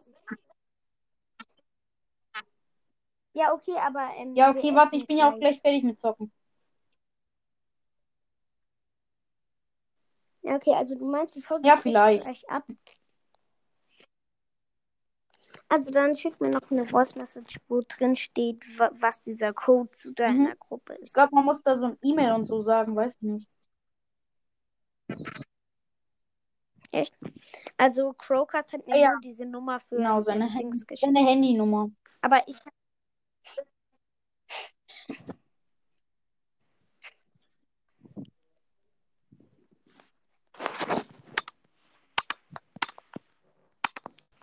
Ja, 3.33 3.53
okay, 3.53 3.75
aber. 3.77 4.09
Ähm, 4.17 4.35
Ja, 4.35 4.51
okay, 4.51 4.73
warte, 4.75 4.95
ich 4.95 5.07
bin 5.07 5.17
ja 5.17 5.31
auch 5.31 5.39
gleich 5.39 5.59
fertig 5.61 5.83
mit 5.83 5.99
Zocken. 5.99 6.31
Ja, 10.43 10.55
okay, 10.55 10.73
also 10.73 10.95
du 10.95 11.05
meinst 11.09 11.35
die 11.35 11.41
Folge 11.41 11.67
Ja, 11.67 11.77
vielleicht. 11.77 12.23
gleich 12.23 12.49
ab. 12.49 12.65
Also 15.69 15.91
dann 15.91 16.15
schick 16.15 16.39
mir 16.39 16.49
noch 16.49 16.71
eine 16.71 16.85
Voice 16.85 17.15
Message, 17.15 17.59
wo 17.67 17.81
drin 17.85 18.15
steht, 18.15 18.63
wa- 18.79 18.91
was 18.99 19.21
dieser 19.21 19.53
Code 19.53 19.91
zu 19.91 20.13
deiner 20.13 20.55
Gruppe 20.55 20.93
Ich 20.95 21.01
ist. 21.03 21.13
glaube, 21.13 21.35
man 21.35 21.43
muss 21.45 21.61
da 21.61 21.75
so 21.77 21.87
ein 21.87 21.97
E-Mail 22.01 22.33
und 22.33 22.45
so 22.45 22.61
sagen, 22.61 22.95
weiß 22.95 23.15
ich 23.15 23.21
nicht. 23.21 23.49
Echt? 26.97 27.13
Also 27.77 28.13
Crowcast 28.13 28.73
hat 28.73 28.87
mir 28.87 28.97
Ja. 28.97 29.11
nur 29.11 29.19
diese 29.21 29.45
Nummer 29.45 29.79
für 29.79 29.97
Genau, 29.97 30.19
seine, 30.19 30.47
Dings 30.49 30.85
Hand- 30.89 30.99
seine 30.99 31.19
Handynummer. 31.19 31.91
Aber 32.21 32.41
ich 32.47 32.57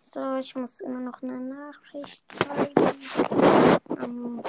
So, 0.03 0.37
ich 0.37 0.55
muss 0.55 0.81
immer 0.81 1.01
noch 1.01 1.21
eine 1.23 1.41
Nachricht 1.41 2.25
schreiben. 2.33 3.01
Ähm, 4.01 4.43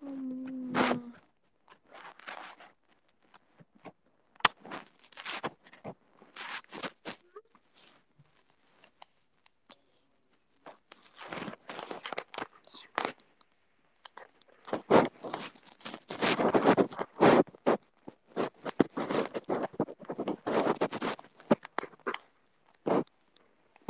hm, 0.00 1.12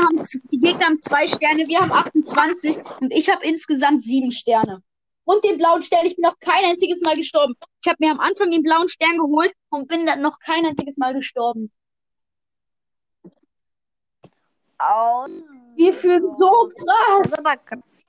haben 0.01 0.23
z- 0.23 0.43
die 0.51 0.61
Gegner 0.61 0.72
haben 0.83 1.01
zwei 1.01 1.27
Sterne, 1.27 1.67
wir 1.67 1.81
haben 1.81 1.93
28 1.93 2.79
und 3.01 3.11
ich 3.11 3.31
habe 3.31 3.45
insgesamt 3.45 4.03
sieben 4.03 4.31
Sterne. 4.31 4.83
Und 5.25 5.45
den 5.45 5.59
blauen 5.59 5.83
Stern, 5.83 6.05
ich 6.05 6.17
bin 6.17 6.23
noch 6.23 6.39
kein 6.41 6.65
einziges 6.65 7.01
Mal 7.03 7.17
gestorben. 7.17 7.55
Ich 7.83 7.89
habe 7.89 7.99
mir 8.01 8.11
am 8.11 8.21
Anfang 8.21 8.51
den 8.51 8.63
blauen 8.63 8.89
Stern 8.89 9.19
geholt 9.19 9.53
und 9.71 9.89
bin 9.89 10.05
dann 10.05 10.21
noch 10.21 10.39
kein 10.41 10.67
einziges 10.67 10.97
Mal 10.97 11.15
gestorben. 11.15 11.73
Oh. 14.81 15.29
Wir 15.77 15.93
fühlen 15.93 16.29
so 16.29 16.69
krass. 16.69 17.41
krass. 17.65 18.05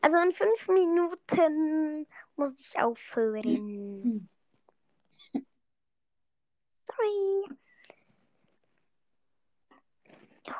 Also 0.00 0.18
in 0.18 0.32
fünf 0.32 0.68
Minuten 0.68 2.06
muss 2.36 2.52
ich 2.60 2.78
aufhören. 2.78 4.28
Sorry. 6.86 7.56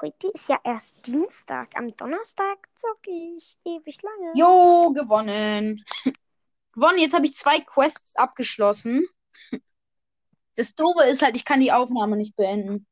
Heute 0.00 0.28
ist 0.28 0.48
ja 0.48 0.58
erst 0.64 0.94
Dienstag. 1.06 1.76
Am 1.76 1.94
Donnerstag 1.96 2.68
zocke 2.74 3.10
ich 3.10 3.56
ewig 3.64 3.98
lange. 4.02 4.32
Jo, 4.34 4.92
gewonnen. 4.92 5.84
gewonnen, 6.72 6.98
jetzt 6.98 7.14
habe 7.14 7.26
ich 7.26 7.34
zwei 7.34 7.60
Quests 7.60 8.16
abgeschlossen. 8.16 9.06
Das 10.56 10.74
Doofe 10.74 11.04
ist 11.04 11.22
halt, 11.22 11.36
ich 11.36 11.44
kann 11.44 11.60
die 11.60 11.72
Aufnahme 11.72 12.16
nicht 12.16 12.34
beenden. 12.36 12.86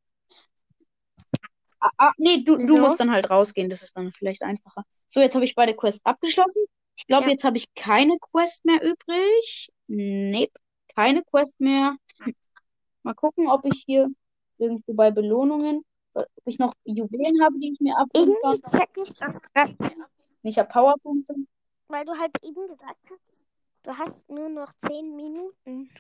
Ah, 1.80 1.90
ah, 1.96 2.12
nee, 2.18 2.42
du, 2.44 2.56
du 2.56 2.62
Wieso? 2.64 2.78
musst 2.78 3.00
dann 3.00 3.10
halt 3.10 3.30
rausgehen, 3.30 3.70
das 3.70 3.82
ist 3.82 3.96
dann 3.96 4.12
vielleicht 4.12 4.42
einfacher. 4.42 4.84
So, 5.06 5.20
jetzt 5.20 5.34
habe 5.34 5.44
ich 5.44 5.54
beide 5.54 5.74
Quests 5.74 6.04
abgeschlossen. 6.04 6.64
Ich 6.96 7.06
glaube, 7.06 7.24
Ja. 7.24 7.30
jetzt 7.30 7.44
habe 7.44 7.56
ich 7.56 7.72
keine 7.74 8.18
Quest 8.20 8.64
mehr 8.64 8.82
übrig. 8.82 9.70
Nee, 9.86 10.50
keine 10.94 11.22
Quest 11.24 11.58
mehr. 11.60 11.96
Mal 13.02 13.14
gucken, 13.14 13.48
ob 13.48 13.64
ich 13.64 13.82
hier 13.86 14.08
irgendwo 14.58 14.94
bei 14.94 15.10
Belohnungen, 15.10 15.84
ob 16.14 16.26
ich 16.44 16.58
noch 16.58 16.74
Juwelen 16.84 17.42
habe, 17.42 17.58
die 17.58 17.72
ich 17.72 17.80
mir 17.80 17.96
abholen 17.96 18.34
kann. 18.42 18.54
Irgendwie 18.54 18.78
check 18.78 18.90
ich 18.96 19.14
das 19.14 19.40
gerade, 19.42 19.76
Ich 20.42 20.58
habe 20.58 20.68
Powerpunkte. 20.68 21.34
weil 21.88 22.04
du 22.04 22.12
halt 22.18 22.32
eben 22.42 22.66
gesagt 22.68 23.04
hast, 23.10 23.44
du 23.82 23.96
hast 23.98 24.28
nur 24.30 24.48
noch 24.48 24.72
zehn 24.86 25.14
Minuten. 25.16 25.90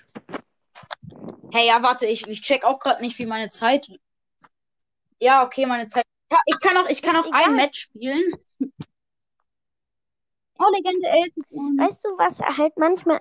Hey, 1.52 1.66
ja, 1.68 1.82
warte, 1.82 2.06
ich, 2.06 2.26
ich 2.26 2.42
check 2.42 2.64
auch 2.64 2.78
gerade 2.78 3.02
nicht, 3.02 3.18
wie 3.18 3.26
meine 3.26 3.50
Zeit. 3.50 3.86
Ja, 5.20 5.44
okay, 5.44 5.66
meine 5.66 5.86
Zeit. 5.88 6.04
Ich 6.46 6.58
kann 6.60 6.76
auch, 6.78 6.88
ich 6.88 7.02
kann 7.02 7.16
auch 7.16 7.30
ein. 7.30 7.56
Match 7.56 7.80
spielen. 7.80 8.32
Oh, 10.58 10.70
Legende 10.74 11.08
11 11.08 11.36
ist. 11.36 11.52
Weißt 11.52 12.04
du, 12.04 12.08
was 12.16 12.38
halt 12.40 12.76
manchmal. 12.76 13.20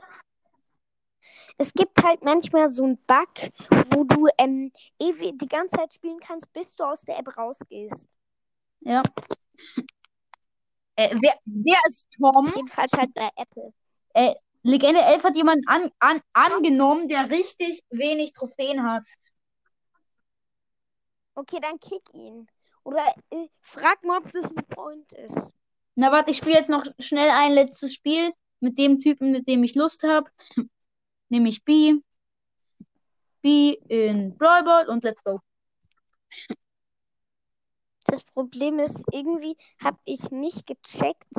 Es 1.57 1.73
gibt 1.73 2.03
halt 2.03 2.23
manchmal 2.23 2.69
so 2.69 2.83
einen 2.83 2.97
Bug, 3.05 3.51
wo 3.91 4.03
du 4.03 4.27
ähm, 4.37 4.71
ewig 4.99 5.37
die 5.39 5.47
ganze 5.47 5.77
Zeit 5.77 5.93
spielen 5.93 6.19
kannst, 6.19 6.51
bis 6.53 6.75
du 6.75 6.83
aus 6.83 7.01
der 7.01 7.19
App 7.19 7.37
rausgehst. 7.37 8.07
Ja. 8.81 9.03
Äh, 10.95 11.15
wer, 11.21 11.35
wer 11.45 11.79
ist 11.87 12.07
Tom? 12.17 12.51
Jedenfalls 12.55 12.91
halt 12.93 13.13
bei 13.13 13.29
Apple. 13.35 13.73
Legende 14.63 15.01
11 15.01 15.23
hat 15.23 15.35
jemanden 15.35 15.67
an, 15.67 15.91
an, 15.99 16.21
angenommen, 16.33 17.07
der 17.07 17.29
richtig 17.29 17.81
wenig 17.89 18.33
Trophäen 18.33 18.83
hat. 18.83 19.05
Okay, 21.33 21.59
dann 21.61 21.79
kick 21.79 22.03
ihn. 22.13 22.47
Oder 22.83 23.03
äh, 23.31 23.47
frag 23.61 24.03
mal, 24.03 24.19
ob 24.19 24.31
das 24.31 24.55
ein 24.55 24.63
Freund 24.73 25.11
ist. 25.13 25.49
Na, 25.95 26.11
warte, 26.11 26.31
ich 26.31 26.37
spiele 26.37 26.55
jetzt 26.55 26.69
noch 26.69 26.85
schnell 26.99 27.29
ein 27.29 27.53
letztes 27.53 27.93
Spiel 27.93 28.31
mit 28.59 28.77
dem 28.77 28.99
Typen, 28.99 29.31
mit 29.31 29.47
dem 29.47 29.63
ich 29.63 29.75
Lust 29.75 30.03
habe. 30.03 30.29
Nämlich 31.31 31.63
B. 31.63 31.93
B 33.41 33.77
in 33.87 34.37
Brawl 34.37 34.63
Ball 34.63 34.89
und 34.89 35.05
let's 35.05 35.23
go. 35.23 35.39
Das 38.05 38.21
Problem 38.25 38.79
ist, 38.79 39.05
irgendwie 39.13 39.55
habe 39.81 39.97
ich 40.03 40.29
nicht 40.29 40.67
gecheckt, 40.67 41.31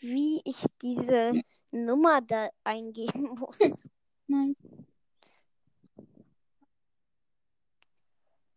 wie 0.00 0.42
ich 0.44 0.62
diese 0.82 1.40
Nummer 1.70 2.20
da 2.20 2.50
eingeben 2.64 3.30
muss. 3.38 3.88
Nein. 4.26 4.54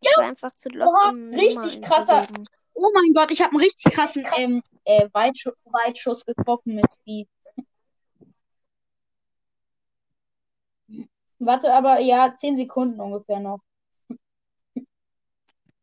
Ich 0.01 0.17
war 0.17 0.25
einfach 0.25 0.51
zu 0.57 0.67
lost, 0.67 0.93
Oha, 0.93 1.09
um 1.11 1.29
richtig 1.29 1.81
krasser-. 1.81 2.27
Oh 2.73 2.91
mein 2.93 3.13
Gott, 3.13 3.31
ich 3.31 3.41
habe 3.41 3.51
einen 3.51 3.61
richtig 3.61 3.93
krassen 3.93 4.27
ähm, 4.35 4.61
äh, 4.83 5.07
Weitschu 5.13 5.51
Weitschuss 5.63 6.25
getroffen 6.25 6.75
mit 6.75 6.93
B. 7.05 7.25
Warte 11.45 11.73
aber, 11.73 11.99
ja, 11.99 12.35
10 12.35 12.57
Sekunden 12.57 12.99
ungefähr 12.99 13.39
noch. 13.39 13.59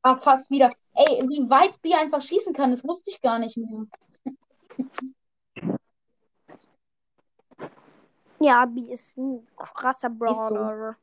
ah, 0.02 0.14
fast 0.14 0.50
wieder. 0.50 0.70
Ey, 0.94 1.22
wie 1.28 1.48
weit 1.48 1.80
Bier 1.82 2.00
einfach 2.00 2.20
schießen 2.20 2.52
kann, 2.52 2.70
das 2.70 2.84
wusste 2.84 3.10
ich 3.10 3.20
gar 3.20 3.38
nicht 3.38 3.56
mehr. 3.56 3.86
ja, 8.40 8.66
Bier 8.66 8.92
ist 8.92 9.16
ein 9.16 9.46
krasser 9.56 10.10
Brawler. 10.10 10.92
So. 10.92 10.96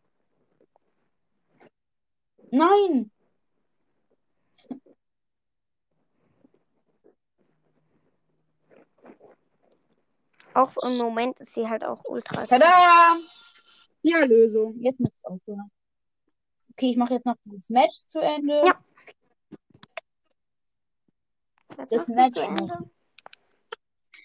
Nein! 2.51 3.11
Auch 10.53 10.75
im 10.77 10.97
Moment 10.97 11.39
ist 11.39 11.53
sie 11.53 11.69
halt 11.69 11.85
auch 11.85 12.03
ultra. 12.05 12.47
Tada! 12.47 12.65
Krass. 12.65 13.46
Ja, 14.01 14.23
Lösung. 14.25 14.79
Jetzt 14.79 14.99
muss 14.99 15.09
ich 15.09 15.25
aufhören. 15.25 15.71
Okay, 16.71 16.91
ich 16.91 16.97
mache 16.97 17.15
jetzt 17.15 17.25
noch 17.25 17.35
dieses 17.45 17.69
Match 17.69 18.07
zu 18.07 18.19
Ende. 18.19 18.61
Ja. 18.65 18.83
Was 21.75 21.89
Das 21.89 22.05
du 22.05 22.13
Match 22.13 22.35
zu 22.35 22.41
Ende? 22.41 22.89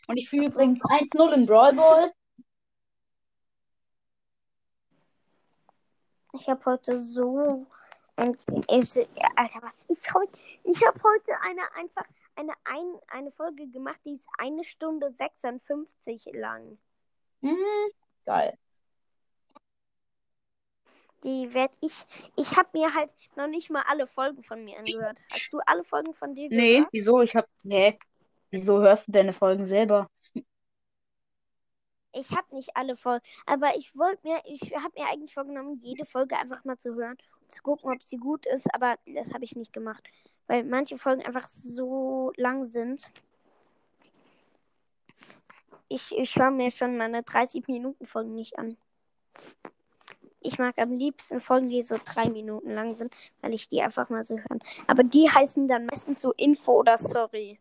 Und 0.08 0.16
ich 0.16 0.28
fühle 0.28 0.46
übrigens 0.46 0.80
1-0 0.82 1.32
in 1.32 1.46
Brawl 1.46 1.74
Ball. 1.74 2.12
Ich 6.34 6.48
habe 6.48 6.64
heute 6.64 6.98
so 6.98 7.66
ich, 8.68 8.96
Alter, 9.36 9.62
was 9.62 9.84
ich 9.88 10.14
heute 10.14 10.32
ich 10.64 10.84
habe 10.84 11.00
heute 11.02 11.32
eine 11.42 11.62
einfach 11.74 12.04
eine, 12.34 12.52
ein, 12.64 13.00
eine 13.08 13.30
Folge 13.32 13.68
gemacht, 13.68 14.00
die 14.04 14.14
ist 14.14 14.26
eine 14.38 14.64
Stunde 14.64 15.12
56 15.12 16.26
lang. 16.32 16.78
Mhm. 17.40 17.56
Geil. 18.24 18.58
Die 21.24 21.54
werd 21.54 21.76
ich 21.80 21.92
ich 22.36 22.56
habe 22.56 22.68
mir 22.72 22.94
halt 22.94 23.14
noch 23.36 23.46
nicht 23.48 23.70
mal 23.70 23.82
alle 23.88 24.06
Folgen 24.06 24.42
von 24.42 24.64
mir 24.64 24.78
angehört. 24.78 25.22
Hast 25.30 25.52
du 25.52 25.60
alle 25.66 25.84
Folgen 25.84 26.14
von 26.14 26.34
dir 26.34 26.50
Nee, 26.50 26.74
gehört? 26.74 26.88
wieso? 26.92 27.20
Ich 27.22 27.34
hab. 27.36 27.46
Nee. 27.62 27.98
Wieso 28.50 28.80
hörst 28.80 29.08
du 29.08 29.12
deine 29.12 29.32
Folgen 29.32 29.64
selber? 29.64 30.08
Ich 32.14 32.30
habe 32.32 32.54
nicht 32.54 32.76
alle 32.76 32.94
Folgen, 32.96 33.24
aber 33.46 33.74
ich 33.76 33.96
wollte 33.96 34.20
mir 34.26 34.40
ich 34.44 34.60
habe 34.76 34.92
mir 35.00 35.08
eigentlich 35.08 35.32
vorgenommen, 35.32 35.78
jede 35.82 36.04
Folge 36.04 36.36
einfach 36.36 36.64
mal 36.64 36.76
zu 36.78 36.94
hören 36.94 37.16
und 37.40 37.50
zu 37.52 37.62
gucken, 37.62 37.90
ob 37.92 38.02
sie 38.02 38.18
gut 38.18 38.44
ist, 38.46 38.72
aber 38.74 38.96
das 39.06 39.32
habe 39.32 39.44
ich 39.44 39.56
nicht 39.56 39.72
gemacht, 39.72 40.02
weil 40.46 40.62
manche 40.64 40.98
Folgen 40.98 41.22
einfach 41.24 41.48
so 41.48 42.32
lang 42.36 42.64
sind. 42.66 43.10
Ich, 45.88 46.12
ich 46.16 46.36
höre 46.36 46.50
mir 46.50 46.70
schon 46.70 46.96
meine 46.96 47.22
30 47.22 47.66
Minuten 47.68 48.06
Folgen 48.06 48.34
nicht 48.34 48.58
an. 48.58 48.76
Ich 50.44 50.58
mag 50.58 50.78
am 50.78 50.98
liebsten 50.98 51.40
Folgen, 51.40 51.68
die 51.68 51.82
so 51.82 51.98
drei 52.04 52.28
Minuten 52.28 52.72
lang 52.74 52.96
sind, 52.96 53.14
weil 53.40 53.54
ich 53.54 53.68
die 53.68 53.82
einfach 53.82 54.08
mal 54.10 54.24
so 54.24 54.36
hören. 54.36 54.60
Aber 54.86 55.02
die 55.02 55.30
heißen 55.30 55.68
dann 55.68 55.86
meistens 55.86 56.20
so 56.20 56.32
Info 56.32 56.72
oder 56.80 56.98
Sorry. 56.98 57.58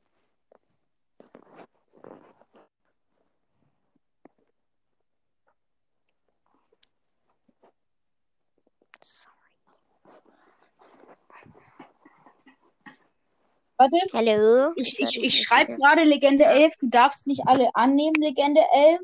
Warte, 13.78 13.98
Hallo? 14.14 14.74
ich, 14.76 15.00
ich, 15.00 15.24
ich 15.24 15.42
schreibe 15.42 15.76
gerade 15.76 16.04
Legende 16.04 16.46
11. 16.46 16.78
Du 16.80 16.88
darfst 16.88 17.26
nicht 17.26 17.42
alle 17.48 17.74
annehmen, 17.74 18.14
Legende 18.14 18.62
11. 18.72 19.00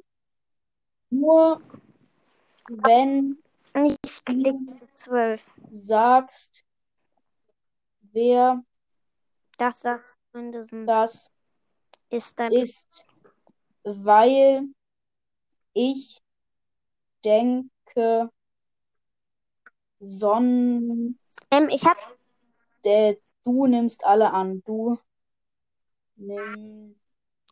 Nur 1.09 1.61
wenn 2.69 3.39
Ich 3.85 4.25
klicke 4.25 4.87
12. 4.95 5.53
sagst, 5.69 6.65
wer 8.11 8.63
Das 9.57 9.81
sagt 9.81 10.17
mindestens 10.33 10.87
das 10.87 11.31
ist 12.09 12.39
dann. 12.39 12.51
ist, 12.51 13.05
weil 13.83 14.63
ich 15.73 16.17
denke, 17.23 18.31
sonst 19.99 21.45
Ähm, 21.51 21.69
ich 21.69 21.85
hab. 21.85 21.97
der, 22.83 23.17
du 23.43 23.67
nimmst 23.67 24.05
alle 24.05 24.31
an. 24.33 24.63
Du 24.63 24.97
nimm, 26.15 26.99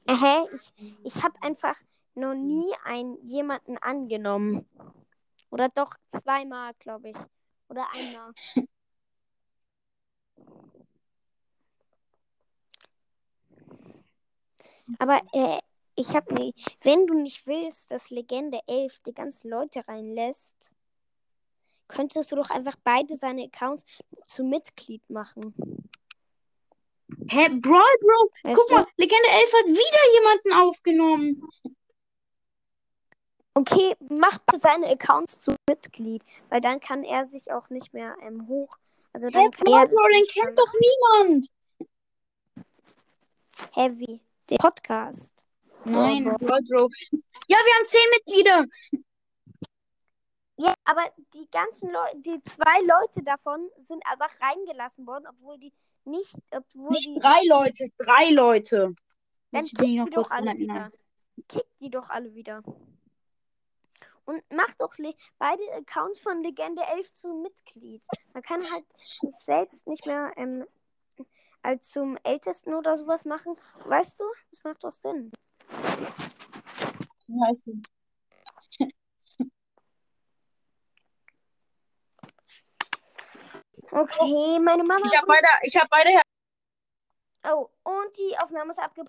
Äh, 0.07 0.15
hä? 0.15 0.47
Ich, 0.53 0.73
ich 1.03 1.23
hab 1.23 1.43
einfach 1.43 1.75
noch 2.15 2.33
nie 2.33 2.71
einen 2.83 3.17
jemanden 3.27 3.77
angenommen. 3.77 4.67
Oder 5.49 5.69
doch 5.69 5.95
zweimal, 6.07 6.73
glaube 6.79 7.09
ich. 7.09 7.17
Oder 7.69 7.85
einmal. 7.93 8.33
Aber 14.99 15.21
äh, 15.33 15.59
ich 15.95 16.09
hab 16.09 16.31
nicht. 16.31 16.77
Wenn 16.81 17.07
du 17.07 17.15
nicht 17.15 17.47
willst, 17.47 17.91
dass 17.91 18.09
Legende 18.09 18.59
11 18.67 18.99
die 19.05 19.13
ganzen 19.13 19.49
Leute 19.49 19.87
reinlässt, 19.87 20.71
könntest 21.87 22.31
du 22.31 22.35
doch 22.35 22.49
einfach 22.49 22.75
beide 22.83 23.15
seine 23.15 23.45
Accounts 23.45 23.83
zu 24.27 24.43
Mitglied 24.43 25.07
machen. 25.09 25.53
Hä, 27.29 27.49
Brawl 27.49 27.61
Bro, 27.61 28.31
Weißt 28.43 28.55
guck 28.55 28.67
du? 28.67 28.75
mal, 28.75 28.87
Legende 28.97 29.29
11 29.29 29.53
hat 29.53 29.65
wieder 29.67 30.13
jemanden 30.13 30.53
aufgenommen. 30.53 31.49
Okay, 33.57 33.95
mach 34.09 34.39
seine 34.59 34.87
Accounts 34.87 35.39
zu 35.39 35.55
Mitglied, 35.69 36.21
weil 36.49 36.59
dann 36.59 36.81
kann 36.81 37.05
er 37.05 37.25
sich 37.25 37.51
auch 37.51 37.69
nicht 37.69 37.93
mehr 37.93 38.15
ähm, 38.21 38.47
hoch. 38.47 38.69
Also 39.13 39.29
dann 39.29 39.49
kann 39.51 39.65
Brawl 39.65 39.79
er 39.79 39.87
den 39.87 40.27
kennt 40.27 40.59
doch 40.59 40.73
niemand. 40.73 41.47
Heavy. 43.71 44.21
Der 44.49 44.57
Podcast. 44.57 45.45
Nein, 45.85 46.25
Brawl 46.25 46.61
Bro. 46.69 46.89
Ja, 47.47 47.57
wir 47.57 47.73
haben 47.75 47.85
zehn 47.85 48.09
Mitglieder. 48.11 48.65
Ja, 50.57 50.73
aber 50.83 51.09
die 51.33 51.49
ganzen 51.49 51.91
Leute, 51.91 52.17
die 52.17 52.43
zwei 52.43 52.81
Leute 52.81 53.23
davon 53.23 53.69
sind 53.79 54.03
einfach 54.05 54.31
reingelassen 54.41 55.07
worden, 55.07 55.25
obwohl 55.29 55.57
die 55.59 55.73
nicht, 56.03 56.35
obwohl 56.51 56.91
Nicht 56.91 57.07
die, 57.07 57.19
drei 57.19 57.41
Leute, 57.47 57.89
drei 57.97 58.31
Leute. 58.31 58.93
dann 59.51 59.65
kick 59.65 59.79
die 59.79 60.11
doch 60.11 60.29
alle 60.29 60.53
wieder. 60.57 60.91
Kick 61.47 61.65
die 61.79 61.89
doch 61.89 62.09
alle 62.09 62.33
wieder. 62.33 62.63
Und 64.25 64.43
mach 64.49 64.73
doch 64.75 64.95
beide 65.37 65.63
Accounts 65.73 66.19
von 66.19 66.41
Legende 66.41 66.81
11 66.81 67.13
zu 67.13 67.27
Mitglied. 67.29 68.03
Man 68.33 68.41
kann 68.41 68.61
halt 68.61 68.85
selbst 69.45 69.85
nicht 69.87 70.05
mehr 70.07 70.33
ähm, 70.35 70.65
als 71.61 71.89
zum 71.89 72.17
Ältesten 72.23 72.73
oder 72.73 72.97
sowas 72.97 73.25
machen. 73.25 73.55
Weißt 73.85 74.19
du? 74.19 74.25
Das 74.49 74.63
macht 74.63 74.83
doch 74.83 74.91
Sinn. 74.91 75.31
Weiß 77.27 77.65
nicht. 77.67 77.87
Okay, 83.91 84.59
meine 84.59 84.83
Mama. 84.83 85.05
Ich 85.05 85.15
habe 85.15 85.27
beide, 85.27 85.47
ich 85.63 85.77
habe 85.77 85.87
beide 85.89 86.19
Oh, 87.47 87.69
und 87.83 88.17
die 88.17 88.35
Aufnahme 88.39 88.71
ist 88.71 88.79
abgebrochen. 88.79 89.03